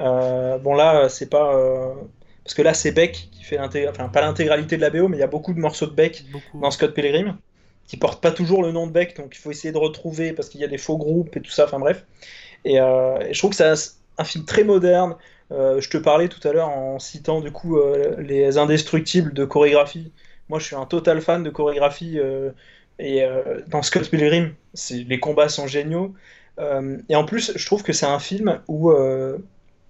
[0.00, 1.94] Bon là, c'est pas
[2.44, 5.16] parce que là c'est Beck qui fait l'intégralité, enfin pas l'intégralité de la BO, mais
[5.18, 6.60] il y a beaucoup de morceaux de Beck Beaucoup.
[6.60, 7.38] dans Scott Pilgrim,
[7.88, 10.48] qui porte pas toujours le nom de Beck, donc il faut essayer de retrouver parce
[10.50, 12.06] qu'il y a des faux groupes et tout ça, enfin bref.
[12.64, 15.16] Et, euh, je trouve que c'est un film très moderne.
[15.52, 19.44] Euh, je te parlais tout à l'heure en citant du coup euh, les indestructibles de
[19.44, 20.12] chorégraphie.
[20.48, 22.18] Moi, je suis un total fan de chorégraphie
[22.98, 23.22] et
[23.68, 24.54] dans Scott Pilgrim,
[24.90, 26.14] les combats sont géniaux.
[27.08, 29.38] Et en plus, je trouve que c'est un film où il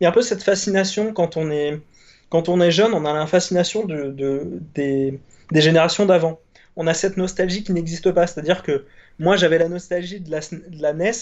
[0.01, 1.81] y a un peu cette fascination quand on est
[2.29, 5.19] quand on est jeune, on a la fascination de, de- des,
[5.51, 6.41] des générations d'avant.
[6.79, 8.27] On a cette nostalgie qui n'existe pas.
[8.27, 8.87] C'est-à-dire que
[9.19, 11.13] moi, j'avais la nostalgie de la, NES,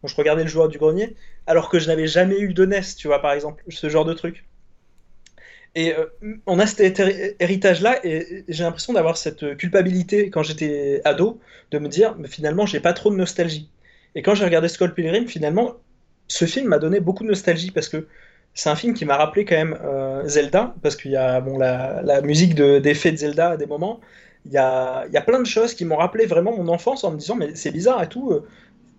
[0.00, 1.14] quand je regardais le joueur du grenier,
[1.46, 4.14] alors que je n'avais jamais eu de NES, tu vois, par exemple, ce genre de
[4.14, 4.44] truc.
[5.74, 6.06] Et euh,
[6.46, 11.40] on a cet héri- héritage-là, et j'ai l'impression d'avoir cette culpabilité quand j'étais ado,
[11.70, 13.70] de me dire, mais finalement, j'ai pas trop de nostalgie.
[14.14, 15.76] Et quand j'ai regardé Skull Pilgrim, finalement,
[16.28, 18.06] ce film m'a donné beaucoup de nostalgie parce que
[18.54, 21.58] c'est un film qui m'a rappelé quand même euh, Zelda, parce qu'il y a bon,
[21.58, 24.00] la, musique de- d'effet de, Zelda à des moments.
[24.44, 27.12] Il y a, y a plein de choses qui m'ont rappelé vraiment mon enfance en
[27.12, 28.32] me disant, mais c'est bizarre et tout.
[28.32, 28.46] euh,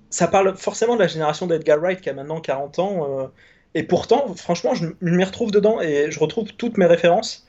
[0.10, 3.08] Ça parle forcément de la génération d'Edgar Wright qui a maintenant 40 ans.
[3.22, 3.28] euh,
[3.76, 7.48] et pourtant, franchement, je, je m'y retrouve dedans et je retrouve toutes mes références.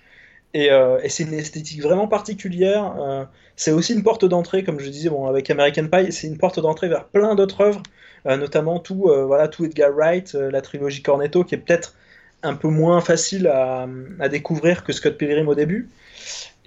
[0.54, 3.28] Et, euh, c'est une esthétique vraiment particulière.
[3.56, 6.60] c'est aussi une porte d'entrée, comme je disais, bon, avec American Pie, c'est une porte
[6.60, 7.82] d'entrée vers plein d'autres œuvres,
[8.26, 11.94] notamment tout, voilà, tout Edgar Wright, la trilogie Cornetto, qui est peut-être
[12.42, 15.90] un peu moins facile à découvrir que Scott Pilgrim au début.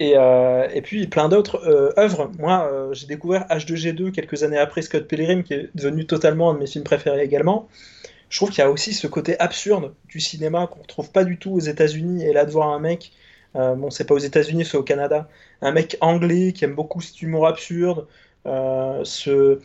[0.00, 2.30] Et, euh, et puis plein d'autres euh, œuvres.
[2.38, 6.54] Moi, euh, j'ai découvert H2G2 quelques années après Scott Pilgrim, qui est devenu totalement un
[6.54, 7.68] de mes films préférés également.
[8.28, 11.38] Je trouve qu'il y a aussi ce côté absurde du cinéma qu'on retrouve pas du
[11.38, 12.24] tout aux États-Unis.
[12.24, 13.12] Et là, de voir un mec,
[13.54, 15.28] bon, c'est pas aux États-Unis, c'est au Canada,
[15.62, 18.06] un mec anglais qui aime beaucoup cet humour absurde,
[18.44, 19.58] se,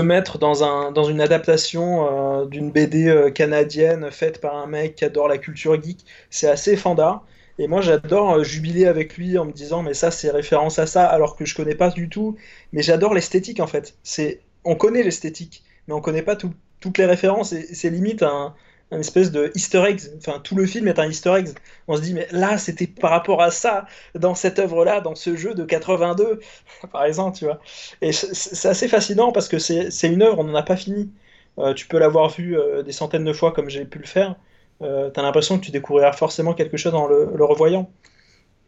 [0.00, 5.28] mettre dans, un, dans une adaptation d'une BD canadienne faite par un mec qui adore
[5.28, 7.24] la culture geek, c'est assez fandard.
[7.60, 10.86] Et moi, j'adore euh, jubiler avec lui en me disant, mais ça, c'est référence à
[10.86, 12.36] ça, alors que je connais pas du tout.
[12.72, 13.96] Mais j'adore l'esthétique, en fait.
[14.02, 17.52] C'est, on connaît l'esthétique, mais on connaît pas tout- toutes les références.
[17.52, 18.54] Et c'est limite un,
[18.90, 20.00] un espèce de easter eggs.
[20.18, 21.50] Enfin, tout le film est un easter eggs.
[21.88, 25.36] On se dit, mais là, c'était par rapport à ça, dans cette œuvre-là, dans ce
[25.36, 26.40] jeu de 82,
[26.92, 27.60] par exemple, tu vois.
[28.02, 31.10] Et c'est assez fascinant parce que c'est c'est une œuvre, on n'en a pas fini.
[31.58, 34.36] Euh, tu peux l'avoir vu euh, des centaines de fois comme j'ai pu le faire.
[34.82, 37.92] Euh, T'as l'impression que tu découvriras forcément quelque chose en le, le revoyant.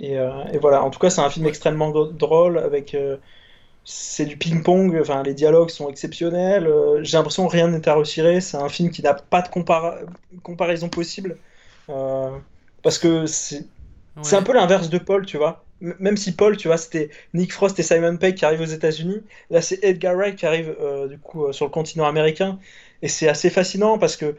[0.01, 3.19] Et, euh, et voilà, en tout cas, c'est un film extrêmement drôle avec euh,
[3.85, 6.67] c'est du ping-pong, enfin les dialogues sont exceptionnels.
[6.69, 8.41] euh, J'ai l'impression que rien n'est à retirer.
[8.41, 10.01] C'est un film qui n'a pas de compara-
[10.43, 11.39] comparaison possible.
[12.83, 13.71] Parce que c'est
[14.17, 14.37] Ouais.
[14.37, 15.67] un peu l'inverse de Paul, tu vois.
[15.81, 18.65] M- Même si Paul, tu vois, c'était Nick Frost et Simon Pegg qui arrivent aux
[18.65, 20.77] États-Unis, là c'est Edgar Wright qui arrive
[21.09, 22.59] du coup sur le continent américain.
[23.03, 24.37] Et c'est assez fascinant parce que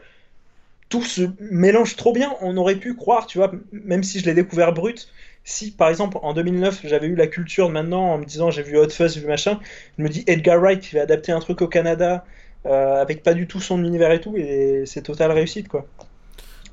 [0.94, 2.36] tout se mélange trop bien.
[2.40, 5.08] On aurait pu croire, tu vois, même si je l'ai découvert brut,
[5.42, 8.62] si par exemple en 2009 j'avais eu la culture de maintenant en me disant j'ai
[8.62, 9.58] vu Hot Fuzz, vu machin,
[9.98, 12.24] je me dis Edgar Wright qui va adapter un truc au Canada
[12.66, 15.84] euh, avec pas du tout son univers et tout, et c'est totale réussite quoi.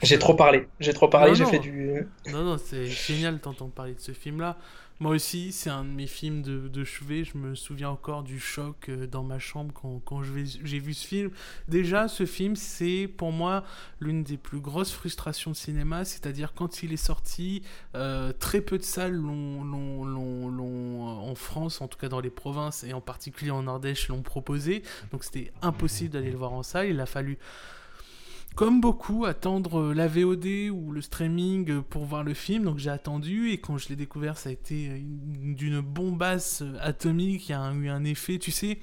[0.03, 2.07] J'ai trop parlé, j'ai trop parlé, j'ai fait du.
[2.31, 4.55] Non, non, c'est génial d'entendre parler de ce film-là.
[5.01, 7.23] Moi aussi, c'est un de mes films de, de chevet.
[7.23, 11.07] Je me souviens encore du choc euh, dans ma chambre quand, quand j'ai vu ce
[11.07, 11.31] film.
[11.67, 13.63] Déjà, ce film, c'est pour moi
[13.99, 16.05] l'une des plus grosses frustrations de cinéma.
[16.05, 17.63] C'est-à-dire, quand il est sorti,
[17.95, 22.83] euh, très peu de salles l'ont, euh, en France, en tout cas dans les provinces,
[22.83, 24.83] et en particulier en Ardèche, l'ont proposé.
[25.11, 26.89] Donc, c'était impossible d'aller le voir en salle.
[26.89, 27.39] Il a fallu
[28.55, 32.63] comme beaucoup, attendre la VOD ou le streaming pour voir le film.
[32.65, 37.47] Donc j'ai attendu et quand je l'ai découvert, ça a été une- d'une bombasse atomique.
[37.49, 38.79] Il y a eu un effet, tu sais,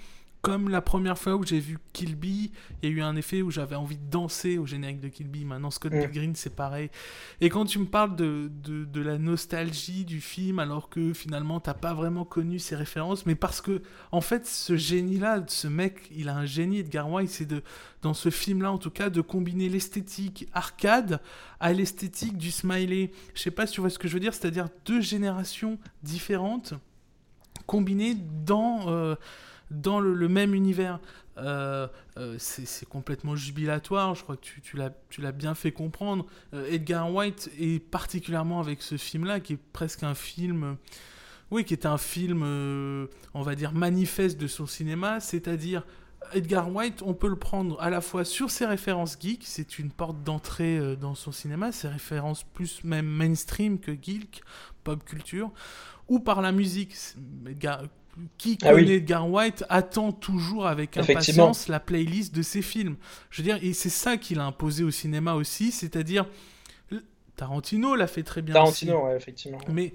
[0.48, 2.50] comme la première fois où j'ai vu Kill Bill,
[2.82, 5.28] il y a eu un effet où j'avais envie de danser au générique de Kill
[5.28, 5.46] Bill.
[5.46, 6.00] Maintenant, Scott Mm.
[6.00, 6.88] Pilgrim, c'est pareil.
[7.42, 11.60] Et quand tu me parles de, de, de la nostalgie du film, alors que finalement,
[11.60, 16.10] t'as pas vraiment connu ses références, mais parce que, en fait, ce génie-là, ce mec,
[16.16, 17.62] il a un génie, Edgar Wright, c'est de,
[18.00, 21.20] dans ce film-là, en tout cas, de combiner l'esthétique arcade
[21.60, 23.10] à l'esthétique du smiley.
[23.34, 26.72] Je sais pas si tu vois ce que je veux dire, c'est-à-dire deux générations différentes
[27.66, 28.16] combinées
[28.46, 29.14] dans, euh,
[29.70, 31.00] dans le, même univers.
[31.36, 31.86] Euh,
[32.16, 34.76] euh, c'est complètement jubilatoire, je crois que tu,
[35.20, 36.26] l'as bien fait comprendre.
[36.54, 40.76] Euh, Edgar White, et particulièrement avec ce film-là, qui est presque un film...
[41.50, 42.42] oui, qui est un film,
[43.34, 45.86] on va dire, manifeste de son cinéma, c'est-à-dire
[46.34, 49.90] Edgar White, on peut le prendre à la fois sur ses références geek, c'est une
[49.90, 54.42] porte d'entrée dans son cinéma, ses références plus même mainstream que geek,
[54.84, 55.52] pop culture,
[56.08, 56.94] ou par la musique.
[57.46, 57.84] Edgar-
[58.36, 58.92] qui Ah connaît oui.
[58.92, 62.96] Edgar White attend toujours avec impatience la playlist de ses films.
[63.30, 66.26] Je veux dire, et c'est ça qu'il a imposé au cinéma aussi, c'est-à-dire
[67.36, 68.54] Tarantino l'a fait très bien.
[68.54, 69.58] Tarantino, ouais, effectivement.
[69.68, 69.94] Mais,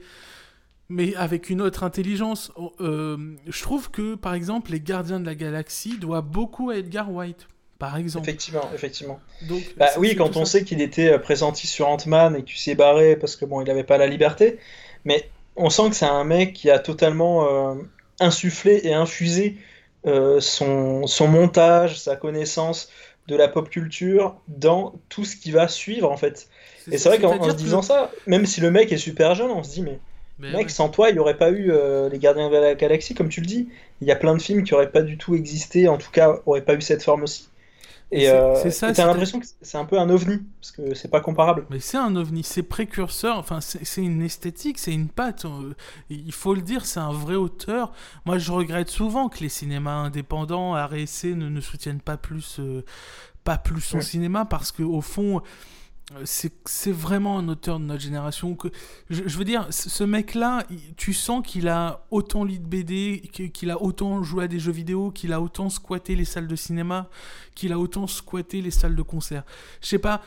[0.90, 2.52] mais avec une autre intelligence.
[2.56, 3.18] Oh, euh,
[3.48, 7.48] je trouve que, par exemple, Les Gardiens de la Galaxie doivent beaucoup à Edgar White,
[7.80, 8.30] par exemple.
[8.30, 9.20] Effectivement, effectivement.
[9.50, 10.60] Donc, Bah oui, quand on ça.
[10.60, 13.68] sait qu'il était euh, pressenti sur Ant-Man et qu'il s'est barré parce que bon, il
[13.68, 14.58] n'avait pas la liberté,
[15.04, 17.76] mais on sent que c'est un mec qui a totalement euh,
[18.20, 19.58] insufflé et infusé
[20.06, 22.90] euh, son, son montage, sa connaissance
[23.28, 26.48] de la pop culture dans tout ce qui va suivre en fait.
[26.92, 29.52] Et c'est vrai qu'en se disant que- ça, même si le mec est super jeune,
[29.52, 30.00] on se dit mais
[30.40, 30.70] Mais mec, ouais.
[30.70, 33.40] sans toi, il n'y aurait pas eu euh, les Gardiens de la Galaxie, comme tu
[33.42, 33.70] le dis.
[34.02, 36.40] Il y a plein de films qui n'auraient pas du tout existé, en tout cas,
[36.46, 37.53] n'auraient pas eu cette forme aussi.
[38.16, 41.08] Et C'est- euh, ça, t'as l'impression que c'est un peu un ovni, parce que c'est
[41.10, 41.66] pas comparable.
[41.72, 45.46] Mais c'est un ovni, c'est précurseur, enfin c'est une esthétique, c'est une patte.
[46.10, 47.92] Il faut le dire, c'est un vrai auteur.
[48.26, 52.84] Moi je regrette souvent que les cinémas indépendants, RSC, ne, ne soutiennent pas plus, euh,
[53.44, 54.04] pas plus son Ouais.
[54.04, 55.42] cinéma parce que au fond,
[56.26, 58.58] c'est c'est vraiment un auteur de notre génération.
[59.10, 60.66] Je, veux dire, ce mec-là,
[60.98, 63.22] tu sens qu'il a autant lu de BD,
[63.54, 66.56] qu'il a autant joué à des jeux vidéo, qu'il a autant squatté les salles de
[66.56, 67.10] cinéma,
[67.56, 69.44] qu'il a autant squatté les salles de concert.
[69.82, 70.22] Je sais pas,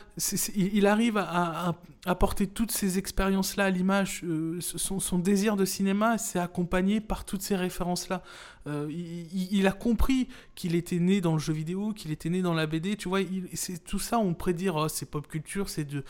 [0.55, 1.75] il arrive à,
[2.05, 4.21] apporter toutes ces expériences-là à l'image.
[4.23, 8.23] euh, son désir de cinéma, c'est accompagné par toutes ces références-là.
[8.67, 12.53] Euh, il, a compris qu'il était né dans le jeu vidéo, qu'il était né dans
[12.53, 12.97] la BD.
[12.97, 13.21] Tu vois,
[13.53, 14.19] c'est tout ça.
[14.19, 16.03] On pourrait dire, oh, c'est pop culture, c'est de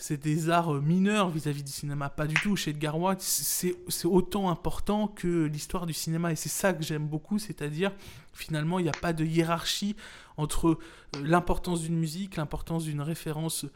[0.00, 2.08] c'est des arts euh, mineurs vis-à-vis du cinéma.
[2.08, 2.54] Pas du tout.
[2.56, 3.74] Chez Edgar Wright, c'est
[4.04, 6.32] autant important que l'histoire du cinéma.
[6.32, 7.92] Et c'est ça que j'aime beaucoup, c'est-à-dire,
[8.32, 9.96] finalement, il n'y a pas de hiérarchie
[10.36, 10.78] entre euh,
[11.22, 13.66] l'importance d'une musique, l'importance d'une référence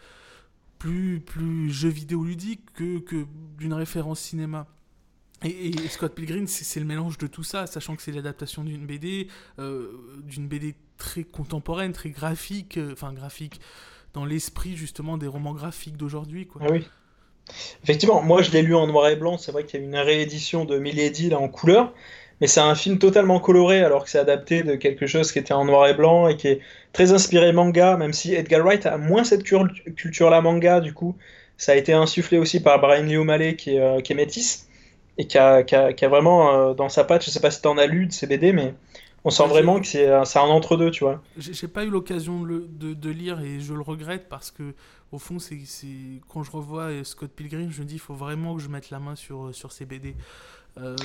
[0.79, 3.27] plus, jeu vidéo ludique que, que
[3.59, 4.67] d'une référence cinéma.
[5.45, 9.29] Et, Scott Pilgrim, c'est le mélange de tout ça, sachant que c'est l'adaptation d'une BD,
[9.59, 9.91] euh,
[10.25, 13.61] d'une BD très contemporaine, très graphique, euh, enfin graphique,
[14.15, 16.49] dans l'esprit justement des romans graphiques d'aujourd'hui.
[16.61, 16.87] Ah oui.
[17.83, 19.97] Effectivement, moi je l'ai lu en noir et blanc, c'est vrai qu'il y a une
[19.97, 21.93] réédition de Milady là en couleur,
[22.41, 25.53] mais c'est un film totalement coloré alors que c'est adapté de quelque chose qui était
[25.53, 26.61] en noir et blanc et qui est
[26.93, 31.17] très inspiré manga, même si Edgar Wright a moins cette culture-là manga du coup.
[31.57, 34.69] Ça a été insufflé aussi par Brian Lee O'Malley qui euh, est métis
[35.19, 37.51] et qui a, qui a- qui a vraiment euh, dans sa patte, je sais pas
[37.51, 38.75] si t'en as lu de ces BD, mais
[39.25, 41.23] on sent vraiment que c'est un, entre-deux, tu vois.
[41.37, 44.75] J'ai pas eu l'occasion de, le- de- de lire et je le regrette parce que
[45.13, 45.59] au fond, c'est
[46.29, 48.99] quand je revois Scott Pilgrim, je me dis il faut vraiment que je mette la
[48.99, 50.17] main sur, sur ces BD.
[50.79, 50.97] Euh,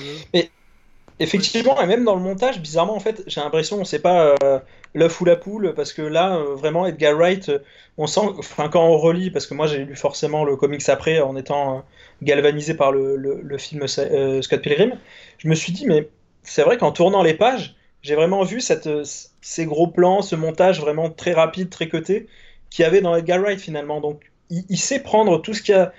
[1.20, 4.60] Effectivement, et même dans le montage, bizarrement, en fait, j'ai l'impression, on sait pas euh,
[4.94, 7.58] l'œuf ou la poule, parce que là, euh, vraiment, Edgar Wright, euh,
[7.96, 11.20] on sent, enfin, quand on relit, parce que moi j'ai lu forcément le comics après,
[11.20, 11.80] en étant euh,
[12.22, 14.98] galvanisé par le, film Scott Pilgrim,
[15.38, 16.08] je me suis dit, mais
[16.42, 21.10] c'est vrai qu'en tournant les pages, j'ai vraiment vu ces gros plans, ce montage vraiment
[21.10, 22.28] très rapide, très coté,
[22.70, 24.00] qu'il y avait dans Edgar Wright finalement.
[24.00, 25.92] Donc, il, il sait prendre tout ce qu'il y a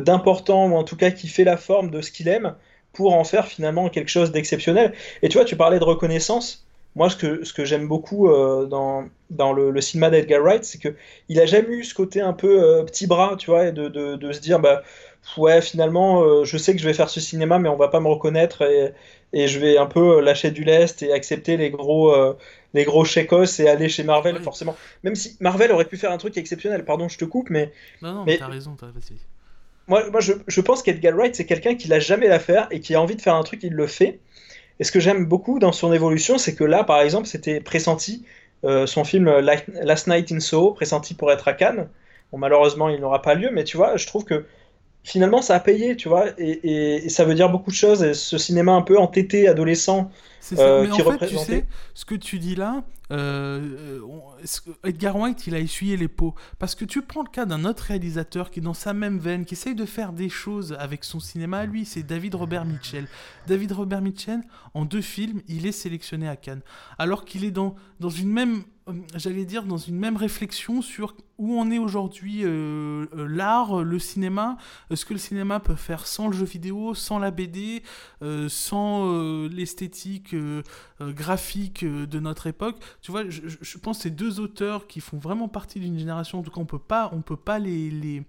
[0.00, 2.54] d'important, ou en tout cas qui fait la forme de ce qu'il aime,
[2.92, 4.92] pour en faire finalement quelque chose d'exceptionnel.
[5.22, 6.66] Et tu vois, tu parlais de reconnaissance.
[6.94, 10.64] Moi, ce que, ce que j'aime beaucoup euh, dans, dans le, le cinéma d'Edgar Wright,
[10.64, 10.94] c'est que
[11.30, 13.88] il a jamais eu ce côté un peu euh, petit bras, tu vois, et de,
[13.88, 14.82] de, de se dire, bah,
[15.38, 18.00] ouais, finalement, euh, je sais que je vais faire ce cinéma, mais on va pas
[18.00, 18.92] me reconnaître, et,
[19.32, 22.14] et je vais un peu lâcher du lest et accepter les gros,
[22.74, 24.76] les gros chèques et aller chez Marvel, forcément.
[25.02, 28.12] Même si Marvel aurait pu faire un truc exceptionnel, pardon, je te coupe, mais Non,
[28.12, 28.88] non, Mais- mais t'as raison, t'as.
[30.10, 32.94] Moi, je, je pense qu'Edgar Wright, c'est quelqu'un qui l'a jamais la faire et qui
[32.94, 34.20] a envie de faire un truc, il le fait.
[34.80, 38.24] Et ce que j'aime beaucoup dans son évolution, c'est que là, par exemple, c'était pressenti,
[38.64, 41.88] euh, son film euh, La- Last Night in Soho, pressenti pour être à Cannes.
[42.32, 44.46] Bon, malheureusement, il n'aura pas lieu, mais tu vois, je trouve que
[45.04, 48.02] finalement, ça a payé, tu vois, et, et- et ça veut dire beaucoup de choses.
[48.02, 50.10] Et ce cinéma un peu entêté, adolescent,
[50.42, 50.62] C'est ça.
[50.62, 52.82] euh, mais en fait, tu sais, ce que tu dis là,
[53.12, 54.00] euh,
[54.82, 56.34] Edgar White, il a essuyé les pots.
[56.58, 59.44] Parce que tu prends le cas d'un autre réalisateur qui est dans sa même veine,
[59.44, 63.06] qui essaye de faire des choses avec son cinéma à lui, c'est David Robert Mitchell.
[63.46, 64.40] David Robert Mitchell,
[64.74, 66.62] en deux films, il est sélectionné à Cannes.
[66.98, 71.14] Alors qu'il est dans, dans une même, euh, j'allais dire, dans une même réflexion sur
[71.38, 74.56] où on est aujourd'hui, euh, l'art, le cinéma,
[74.94, 77.82] ce que le cinéma peut faire sans le jeu vidéo, sans la BD,
[78.22, 80.62] euh, sans euh, l'esthétique euh,
[81.00, 82.76] euh, graphique euh, de notre époque.
[83.00, 86.38] Tu vois, je, pense que c'est deux auteurs qui font vraiment partie d'une génération.
[86.38, 88.22] En tout cas, on peut pas, on peut pas les, les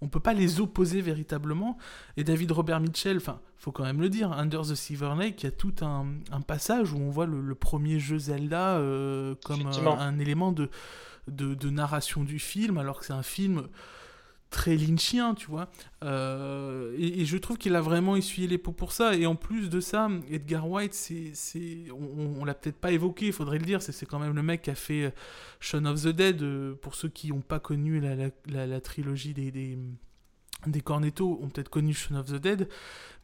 [0.00, 1.78] on peut pas les opposer véritablement.
[2.16, 5.46] Et David Robert Mitchell, enfin, faut quand même le dire, Under the Silver Lake, il
[5.46, 9.34] y a tout un, un passage où on voit le, le premier jeu Zelda euh,
[9.44, 10.68] comme un, élément de,
[11.28, 13.68] de, de narration du film, alors que c'est un film
[14.54, 15.68] très lynchien, tu vois.
[16.04, 19.16] Euh, et, je trouve qu'il a vraiment essuyé les pots pour ça.
[19.16, 21.12] Et en plus de ça, Edgar White,
[21.90, 24.62] on, on l'a peut-être pas évoqué, il faudrait le dire, c'est, quand même le mec
[24.62, 25.10] qui a fait euh,
[25.58, 29.50] Shaun of the Dead, euh, pour ceux qui n'ont pas connu la, la, trilogie des,
[29.50, 32.68] des, Cornetto, ont peut-être connu Shaun of the Dead.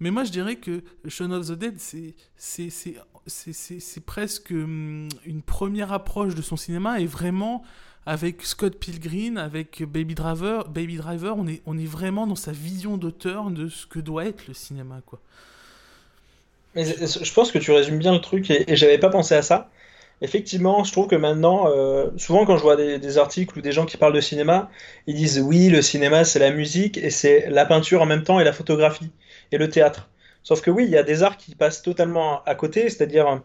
[0.01, 5.93] Mais moi, je dirais que Shaun of the Dead, c'est- c'est presque hum, une première
[5.93, 7.63] approche de son cinéma et vraiment
[8.07, 12.53] avec Scott Pilgrim, avec Baby Driver, Baby Driver, on est, on est vraiment dans sa
[12.53, 15.21] vision d'auteur de ce que doit être le cinéma, quoi.
[16.75, 19.43] Mais je pense que tu résumes bien le truc et, et j'avais pas pensé à
[19.43, 19.71] ça.
[20.23, 23.73] Effectivement, je trouve que maintenant, euh, souvent quand je vois des, des articles ou des
[23.73, 24.71] gens qui parlent de cinéma,
[25.07, 28.39] ils disent oui, le cinéma c'est la musique et c'est la peinture en même temps
[28.39, 29.11] et la photographie
[29.51, 30.11] et le théâtre.
[30.43, 33.43] Sauf que oui, il y a des arts qui passent totalement à côté, c'est-à-dire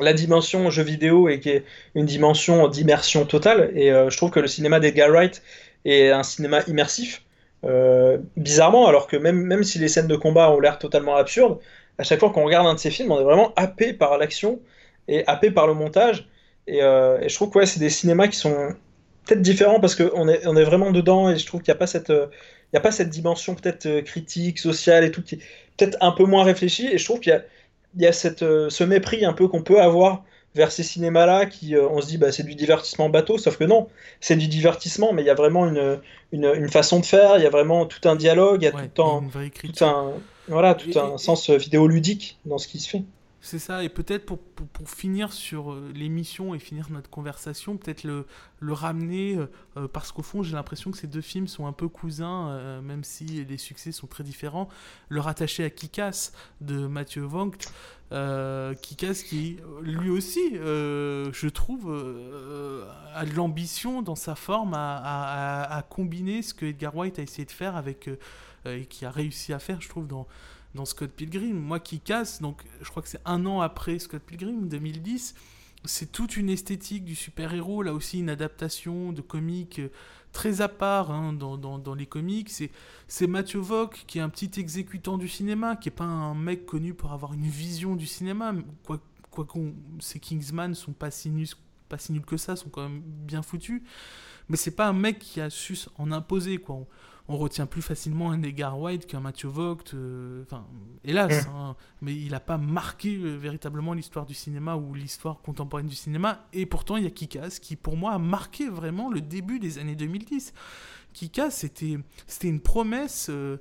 [0.00, 1.64] la dimension jeu vidéo et qui est
[1.94, 3.70] une dimension d'immersion totale.
[3.74, 5.42] Et euh, je trouve que le cinéma d'Edgar Wright
[5.84, 7.22] est un cinéma immersif.
[7.64, 11.58] Euh, bizarrement, alors que même, même si les scènes de combat ont l'air totalement absurdes,
[11.98, 14.60] à chaque fois qu'on regarde un de ces films, on est vraiment happé par l'action
[15.08, 16.28] et happé par le montage.
[16.66, 18.74] Et, euh, je trouve que ouais, c'est des cinémas qui sont
[19.24, 21.78] peut-être différents parce qu'on est, on est vraiment dedans et je trouve qu'il n'y a
[21.78, 25.40] pas cette, il y a pas cette dimension peut-être critique, sociale et tout qui est
[25.76, 26.88] peut-être un peu moins réfléchie.
[26.92, 27.44] Et je trouve qu'il y a,
[28.02, 31.74] y a cette, euh, ce mépris un peu qu'on peut avoir vers ces cinémas-là qui,
[31.76, 33.88] euh, on se dit, bah, c'est du divertissement bateau, sauf que non,
[34.20, 36.00] c'est du divertissement, mais il y a vraiment une,
[36.32, 38.72] une, une façon de faire, il y a vraiment tout un dialogue, il y a
[38.72, 39.24] Ouais, tout un,
[39.62, 43.04] tout un, voilà, tout Et- un et- sens euh, vidéoludique dans ce qui se fait.
[43.46, 48.02] C'est ça, et peut-être pour, pour, finir sur euh, l'émission et finir notre conversation, peut-être
[48.02, 48.24] le,
[48.58, 51.74] le ramener, euh, euh, parce qu'au fond j'ai l'impression que ces deux films sont un
[51.74, 54.70] peu cousins, même si les succès sont très différents,
[55.10, 57.70] le rattacher à Kikas de Mathieu Vangt,
[58.12, 61.90] euh, Kikas qui lui aussi, je trouve,
[63.14, 67.22] a de l'ambition dans sa forme à, à- à- combiner ce que Edgar White a
[67.22, 68.08] essayé de faire avec,
[68.64, 70.26] et qui a réussi à faire, je trouve, dans
[70.74, 71.58] dans Scott Pilgrim.
[71.58, 75.34] Moi qui casse, donc je crois que c'est un an après Scott Pilgrim, 2010,
[75.84, 79.80] c'est toute une esthétique du super-héros, là aussi une adaptation de comics
[80.32, 82.50] très à part hein, dans, dans, les comics.
[83.06, 86.66] C'est, Mathieu Vogt qui est un petit exécutant du cinéma, qui est pas un mec
[86.66, 91.30] connu pour avoir une vision du cinéma, quoi, quoi qu'on, ces Kingsman sont pas si
[91.30, 91.48] nuls
[91.88, 93.82] pas si nuls que ça, sont quand même bien foutus.
[94.48, 96.86] Mais c'est pas un mec qui a su en imposer, quoi.
[97.28, 99.94] On retient plus facilement un Edgar White qu'un Mathieu Vogt.
[99.94, 100.66] euh, Enfin,
[101.04, 105.86] hélas, hein, mais il n'a pas marqué euh, véritablement l'histoire du cinéma ou l'histoire contemporaine
[105.86, 106.46] du cinéma.
[106.52, 109.78] Et pourtant, il y a Kikas qui, pour moi, a marqué vraiment le début des
[109.78, 110.52] années 2010.
[111.14, 113.58] Kika, c'était c'était une promesse euh,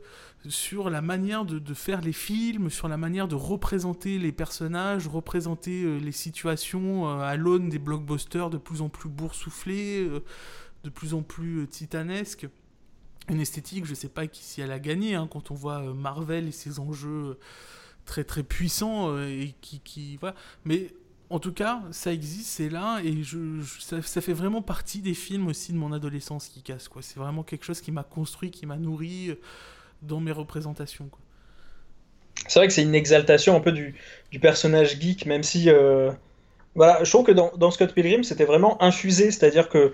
[0.49, 5.07] sur la manière de, de, faire les films, sur la manière de représenter les personnages,
[5.07, 10.09] représenter euh, les situations euh, à l'aune des blockbusters de plus en plus boursouflés,
[10.83, 12.47] de plus en plus titanesques.
[13.29, 16.47] Une esthétique, je sais pas qui si elle a gagné, hein, quand on voit Marvel
[16.47, 17.39] et ses enjeux
[18.05, 20.35] très très puissants et qui, qui voilà.
[20.65, 20.91] Mais
[21.33, 23.37] en tout cas, ça existe, c'est là, et je,
[23.79, 26.87] ça, fait vraiment partie des films aussi de mon adolescence qui casse.
[26.87, 27.01] Quoi.
[27.01, 29.35] C'est vraiment quelque chose qui m'a construit, qui m'a nourri euh,
[30.03, 31.07] dans mes représentations.
[31.07, 31.19] Quoi.
[32.47, 33.95] C'est vrai que c'est une exaltation un peu du,
[34.31, 35.71] du personnage geek, même si.
[35.71, 36.11] Euh,
[36.75, 39.93] voilà, je trouve que dans Scott Pilgrim, c'était vraiment infusé, c'est-à-dire que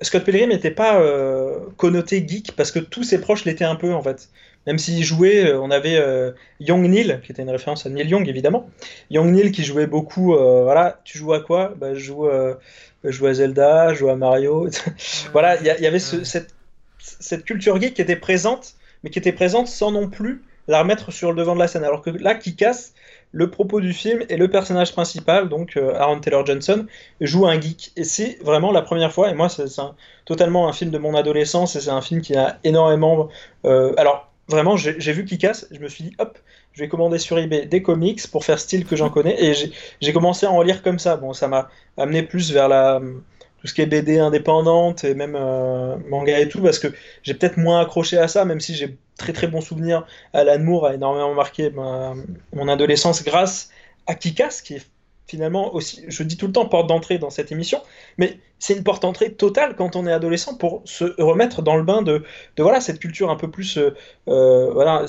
[0.00, 3.92] Scott Pilgrim n'était pas euh, connoté geek parce que tous ses proches l'étaient un peu
[3.92, 4.28] en fait.
[4.66, 8.06] Même s'il jouait, euh, on avait euh, Young Neil, qui était une référence à Neil
[8.06, 8.68] Young évidemment.
[9.10, 10.34] Young Neil qui jouait beaucoup.
[10.34, 11.74] voilà, tu joues à quoi?
[11.76, 12.28] Bah, je, joue,
[13.04, 14.68] je joue à Zelda, je joue à Mario.
[15.32, 16.54] voilà, il y, avait cette,
[16.98, 21.10] cette, culture geek qui était présente, mais qui était présente sans non plus la remettre
[21.10, 21.84] sur le devant de la scène.
[21.84, 22.92] Alors que là, qui casse,
[23.32, 26.86] le propos du film et le personnage principal, donc euh, Aaron Taylor Johnson,
[27.20, 27.92] joue un geek.
[27.96, 29.66] Et c'est vraiment la première fois, et moi c'est
[30.24, 33.28] totalement un film de mon adolescence, et c'est un film qui a énormément...
[33.64, 36.38] Euh, alors vraiment, j'ai vu qui casse, je me suis dit, hop,
[36.72, 39.52] je vais commander sur eBay des comics pour faire style que j'en connais, et
[40.00, 41.16] j'ai commencé à en lire comme ça.
[41.16, 43.00] Bon, ça m'a amené plus vers la
[43.60, 46.88] tout ce qui est BD indépendante et même euh, manga et tout, parce que
[47.22, 50.06] j'ai peut-être moins accroché à ça, même si j'ai très très bons souvenirs.
[50.32, 53.70] Alan Moore a énormément marqué mon adolescence grâce
[54.06, 54.86] à Kikas, qui est
[55.26, 57.82] finalement aussi, je dis tout le temps, porte d'entrée dans cette émission,
[58.16, 61.82] mais c'est une porte d'entrée totale quand on est adolescent pour se remettre dans le
[61.82, 62.22] bain de,
[62.56, 63.90] de voilà, cette culture un peu plus euh,
[64.28, 65.04] euh voilà,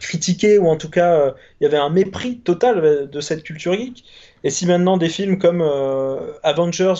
[0.00, 4.04] critiquée, ou en tout cas, il y avait un mépris total de cette culture geek.
[4.42, 5.62] Et si maintenant des films comme
[6.42, 6.94] Avengers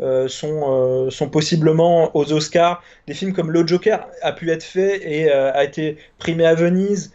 [0.00, 2.82] euh, sont, euh, sont possiblement aux Oscars.
[3.06, 6.54] Des films comme Le Joker a pu être fait et euh, a été primé à
[6.54, 7.12] Venise.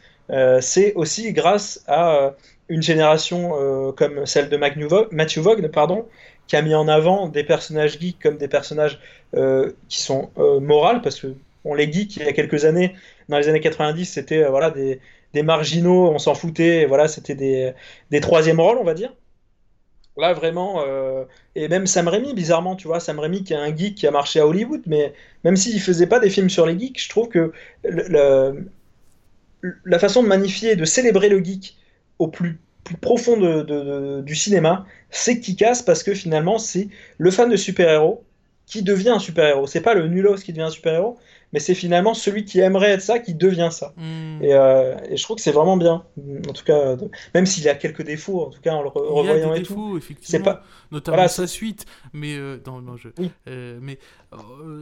[0.61, 2.35] c'est aussi grâce à
[2.69, 6.05] une génération comme celle de Matthew Vaughn, pardon,
[6.47, 8.99] qui a mis en avant des personnages geeks comme des personnages
[9.89, 10.29] qui sont
[10.61, 11.33] moraux, parce que
[11.65, 12.95] on les geeks il y a quelques années,
[13.27, 14.99] dans les années 90, c'était voilà des,
[15.33, 17.73] des, marginaux, on s'en foutait, voilà, c'était des,
[18.11, 19.11] des troisièmes rôles, on va dire.
[20.19, 21.23] Là, vraiment, euh,
[21.55, 24.11] et même Sam Raimi, bizarrement, tu vois, Sam Raimi qui est un geek qui a
[24.11, 25.13] marché à Hollywood, mais
[25.43, 27.53] même s'il faisait pas des films sur les geeks, je trouve que
[29.85, 31.77] la façon de magnifier, de célébrer le geek
[32.19, 32.59] au plus,
[33.01, 33.63] profond
[34.21, 38.23] du cinéma, c'est qui casse parce que finalement, c'est le fan de super-héros
[38.65, 39.67] qui devient un super-héros.
[39.67, 41.17] C'est pas le nulos qui devient un super-héros,
[41.53, 43.93] mais c'est finalement celui qui aimerait être ça qui devient ça.
[43.97, 44.39] Hmm.
[44.43, 46.05] Euh, et, je trouve que c'est vraiment bien.
[46.47, 46.95] En tout cas,
[47.33, 49.53] même s'il y a quelques défauts, en tout cas en le revoyant Il y a
[49.53, 50.25] des défauts, effectivement.
[50.29, 53.13] C'est pas notamment sa suite, mais euh, dans, dans jeu.
[53.47, 53.99] Euh, mais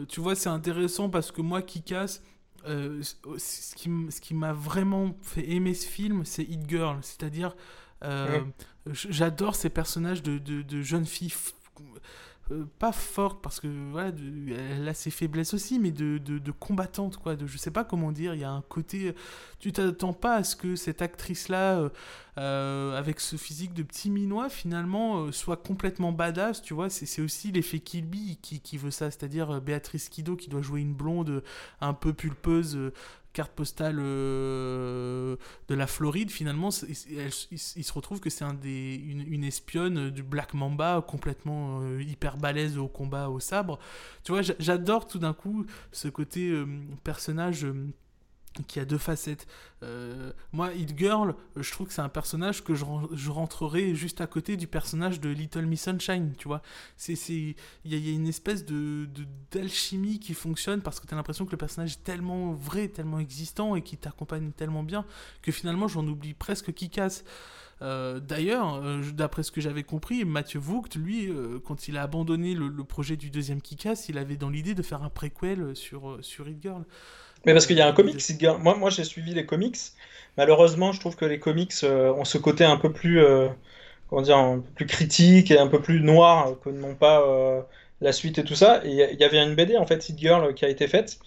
[0.10, 2.22] tu vois, c'est intéressant parce que moi qui casse.
[2.66, 6.98] ce qui, m'a vraiment fait aimer ce film, c'est Hit Girl.
[7.02, 7.56] C'est-à-dire,
[8.92, 11.34] j'adore ces personnages de, de, de jeunes filles
[12.52, 14.12] euh, pas forte parce que voilà,
[14.78, 17.36] elle a ses faiblesses aussi, mais de, de, combattante quoi.
[17.36, 18.34] De je sais pas comment dire.
[18.36, 19.14] Il y a un côté,
[19.60, 21.90] tu t'attends pas à ce que cette actrice là, euh,
[22.38, 26.62] euh, avec ce physique de petit minois finalement, soit complètement badass.
[26.62, 30.62] Tu vois, c'est aussi l'effet Kilby qui, qui veut ça, c'est-à-dire Béatrice Kido qui doit
[30.62, 31.44] jouer une blonde
[31.82, 32.92] un peu pulpeuse
[33.38, 35.36] carte postale euh,
[35.68, 41.82] de la Floride, finalement, il, se retrouve que c'est une, espionne du Black Mamba complètement
[41.82, 43.78] euh, hyper balèze au combat au sabre.
[44.24, 46.66] Tu vois, j'adore tout d'un coup ce côté euh,
[47.04, 47.68] personnage
[48.66, 49.48] qui a deux facettes.
[49.84, 54.22] Euh, moi, Hit Girl, je trouve que c'est un personnage que je, je, rentrerai juste
[54.22, 56.62] à côté du personnage de Little Miss Sunshine, tu vois.
[57.08, 57.56] Il y,
[57.86, 59.08] y, a une espèce de,
[59.52, 63.20] d'alchimie qui fonctionne parce que tu as l'impression que le personnage est tellement vrai, tellement
[63.20, 65.06] existant et qui t'accompagne tellement bien
[65.42, 67.24] que finalement j'en oublie presque qui casse.
[67.84, 71.32] Euh, d'ailleurs, euh, d'après ce que j'avais compris, Mathieu Vogt, lui,
[71.64, 75.04] quand il a abandonné le, projet du deuxième Kick-Ass, il avait dans l'idée de faire
[75.04, 76.84] un préquel sur, sur Hit Girl.
[77.46, 78.22] Mais parce qu'il y a un comics,
[78.60, 79.78] moi, moi j'ai suivi les comics.
[80.38, 83.48] Malheureusement, je trouve que les comics euh, ont ce côté un peu plus, euh,
[84.10, 87.62] comment dire, un peu plus critique et un peu plus noir que n'ont pas euh,
[88.02, 88.82] la suite et tout ça.
[88.86, 91.20] Et il y avait une BD en fait, Hit Girl, qui a été faite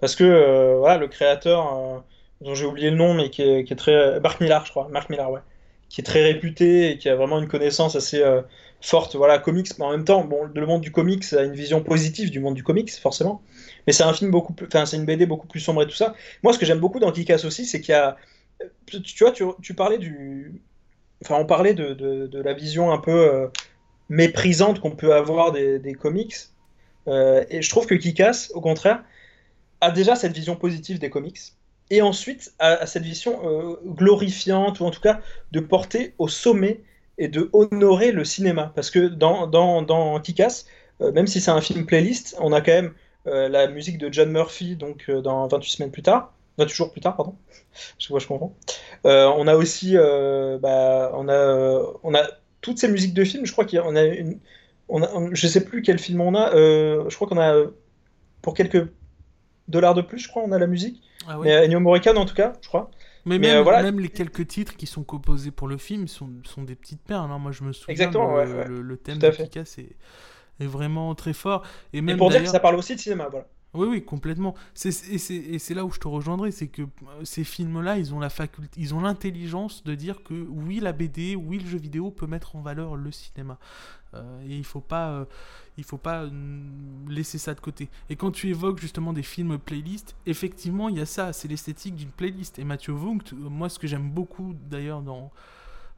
[0.00, 2.04] parce que voilà, le créateur
[2.40, 4.88] dont j'ai oublié le nom, mais qui est, qui est, très Mark Millar, je crois,
[4.90, 5.40] Mark Millar, ouais,
[5.88, 8.22] qui est très réputé et qui a vraiment une connaissance assez
[8.80, 11.82] forte, voilà, comics, mais en même temps, bon, le monde du comics a une vision
[11.82, 13.42] positive du monde du comics, forcément.
[13.88, 15.94] Mais c'est un film beaucoup plus, enfin, c'est une BD beaucoup plus sombre et tout
[15.94, 16.14] ça.
[16.42, 18.18] Moi, ce que j'aime beaucoup dans Kick-Ass aussi, c'est qu'il y a,
[18.86, 20.60] tu vois, tu, parlais du,
[21.24, 23.46] enfin, on parlait de, de, la vision un peu euh,
[24.10, 26.34] méprisante qu'on peut avoir des, des comics.
[27.06, 29.02] Euh, et je trouve que Kick-Ass, au contraire,
[29.80, 31.40] a déjà cette vision positive des comics,
[31.88, 36.82] et ensuite a, cette vision euh, glorifiante, ou en tout cas de porter au sommet
[37.16, 38.70] et de honorer le cinéma.
[38.74, 40.66] Parce que dans, dans, dans Kick-Ass,
[41.00, 42.92] euh, même si c'est un film playlist, on a quand même
[43.24, 47.16] la musique de John Murphy, donc dans 28 semaines plus tard, 28 jours plus tard,
[47.16, 47.36] pardon,
[47.98, 48.54] je vois, je comprends.
[49.04, 52.22] on a aussi, bah, on, a, on a
[52.60, 54.38] toutes ces musiques de films, je crois qu'on a une...
[54.90, 57.54] On a, je sais plus quel film on a, je crois qu'on a,
[58.40, 58.88] pour quelques
[59.68, 61.02] dollars de plus, je crois, on a la musique.
[61.26, 62.90] Ah Mais Ennio Morricone, en tout cas, je crois.
[63.24, 63.82] Mais, même, voilà.
[63.82, 67.30] même, les quelques titres qui sont composés pour le film sont, sont des petites perles.
[67.30, 67.38] Hein.
[67.38, 67.92] Moi, je me souviens.
[67.92, 69.90] Exactement, le, le, thème de Pika, c'est
[70.60, 71.62] est vraiment très fort.
[71.92, 73.46] Et, même, pour dire que ça parle aussi de cinéma, voilà.
[73.74, 74.54] Oui, oui, complètement.
[74.84, 75.18] et
[75.58, 76.86] c'est là où je te rejoindrai, c'est que euh,
[77.24, 81.36] ces films-là, ils ont la faculté, ils ont l'intelligence de dire que oui, la BD,
[81.36, 83.58] oui, le jeu vidéo peut mettre en valeur le cinéma.
[84.14, 85.24] Euh, et il faut pas, euh,
[85.76, 87.90] il faut pas mm, laisser ça de côté.
[88.08, 91.94] Et quand tu évoques justement des films playlist, effectivement, il y a ça, c'est l'esthétique
[91.94, 92.58] d'une playlist.
[92.58, 95.30] Et Mathieu Wundt, moi, ce que j'aime beaucoup d'ailleurs dans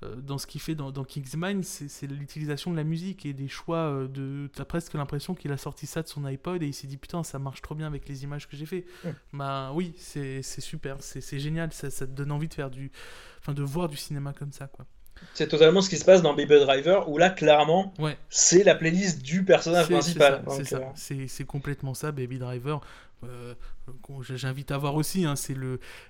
[0.02, 3.78] dans ce qu'il fait dans, dans Kingsman, c'est l'utilisation de la musique et des choix
[3.78, 4.48] euh, de.
[4.54, 7.22] T'as presque l'impression qu'il a sorti ça de son iPod et il s'est dit putain,
[7.22, 8.86] ça marche trop bien avec les images que j'ai fait.
[9.32, 12.90] Bah oui, c'est super, c'est génial, ça, ça, te donne envie de faire du.
[13.40, 14.86] Enfin, de voir du cinéma comme ça, quoi.
[15.34, 18.18] C'est totalement ce qui se passe dans Baby Driver, où là, clairement, ouais.
[18.28, 20.42] c'est la playlist du personnage principal.
[20.94, 22.80] C'est euh, complètement ça, Baby Driver.
[23.24, 23.54] Euh,
[24.20, 25.56] J'invite à voir aussi, hein, c'est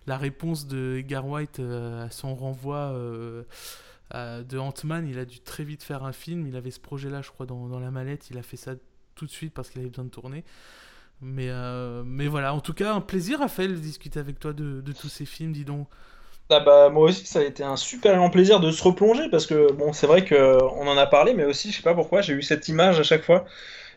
[0.07, 3.43] la réponse de Edgar White euh, à son renvoi euh,
[4.15, 5.09] de Ant-Man.
[5.09, 6.47] Il a dû très vite faire un film.
[6.47, 8.31] Il avait ce projet-là, je crois, dans, dans, la mallette.
[8.31, 8.75] Il a fait ça
[9.15, 10.45] tout de suite parce qu'il avait besoin de tourner.
[11.23, 14.81] Mais, euh, mais voilà, en tout cas, un plaisir, Raphaël, de discuter avec toi de,
[14.81, 15.89] de tous ces films, dis donc.
[16.51, 19.47] Ah bah, moi aussi, ça a été un super grand plaisir de se replonger parce
[19.47, 22.33] que bon, c'est vrai qu'on en a parlé, mais aussi, je sais pas pourquoi, j'ai
[22.33, 23.45] eu cette image à chaque fois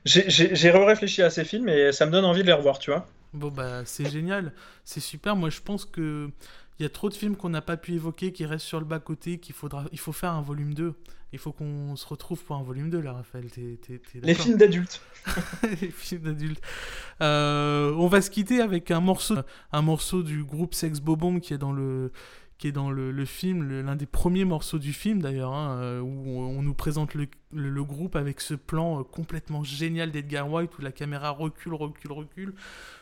[0.05, 3.05] j'ai réfléchi à ces films et ça me donne envie de les revoir, tu vois.
[3.33, 4.53] Bon, bah, c'est génial.
[4.83, 5.35] C'est super.
[5.35, 6.29] Moi, je pense que.
[6.79, 8.85] Il y a trop de films qu'on n'a pas pu évoquer qui restent sur le
[8.85, 10.95] bas-côté, qu'il faudra, il faut faire un volume 2.
[11.31, 13.45] Il faut qu'on se retrouve pour un volume 2 là, Raphaël.
[14.23, 14.99] les films d'adultes.
[15.81, 16.61] les films d'adultes.
[17.21, 19.35] Euh, on va se quitter avec un morceau,
[19.71, 22.11] un morceau du groupe Sex Bobomb qui est dans le,
[22.57, 26.39] qui est dans le, film, l'un des premiers morceaux du film d'ailleurs, hein, euh, où
[26.39, 30.91] on, nous présente le, groupe avec ce plan euh, complètement génial d'Edgar White où la
[30.91, 32.53] caméra recule, recule, recule,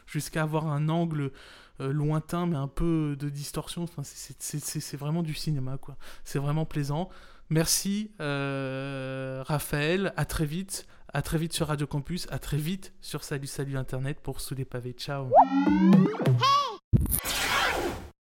[0.08, 1.32] jusqu'à avoir un angle
[1.80, 3.84] euh, lointain mais un peu de distorsion.
[3.84, 5.98] Enfin, c'est vraiment du cinéma, quoi.
[6.24, 7.10] C'est vraiment plaisant.
[7.50, 10.88] Merci Raphaël, à très vite.
[11.14, 14.56] À très vite sur Radio Campus, à très vite sur Salut Salut Internet pour Sous
[14.56, 14.94] les pavés.
[14.94, 15.30] Ciao.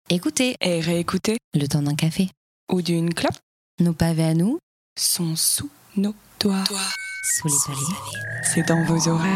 [0.10, 2.30] Écoutez et réécouter le temps d'un café
[2.72, 3.36] ou d'une clope.
[3.82, 4.58] Nos pavés à nous
[4.98, 6.64] sont sous nos doigts.
[6.66, 6.80] Toi.
[7.24, 8.00] Sous les paliers.
[8.42, 9.28] C'est dans vos oreilles.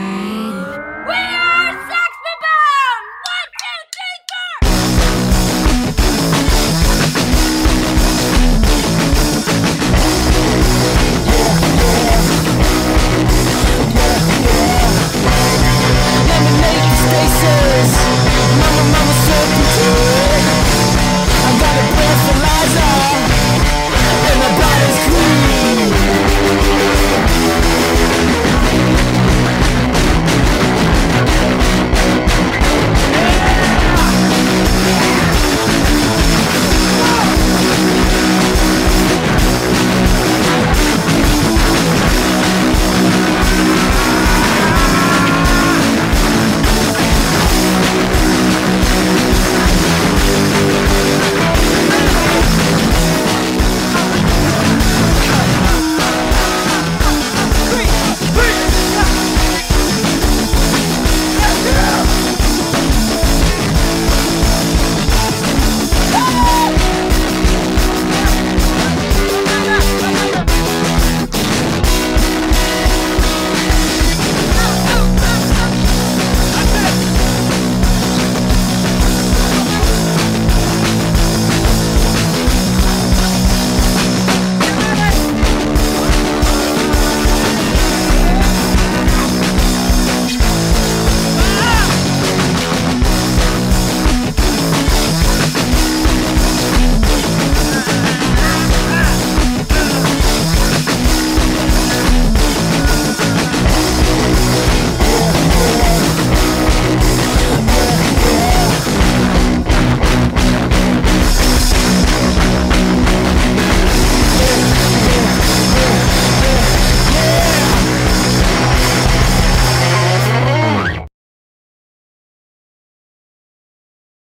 [1.10, 2.12] We are sex
[18.58, 20.11] Mama, mama,
[24.82, 25.12] Yeah!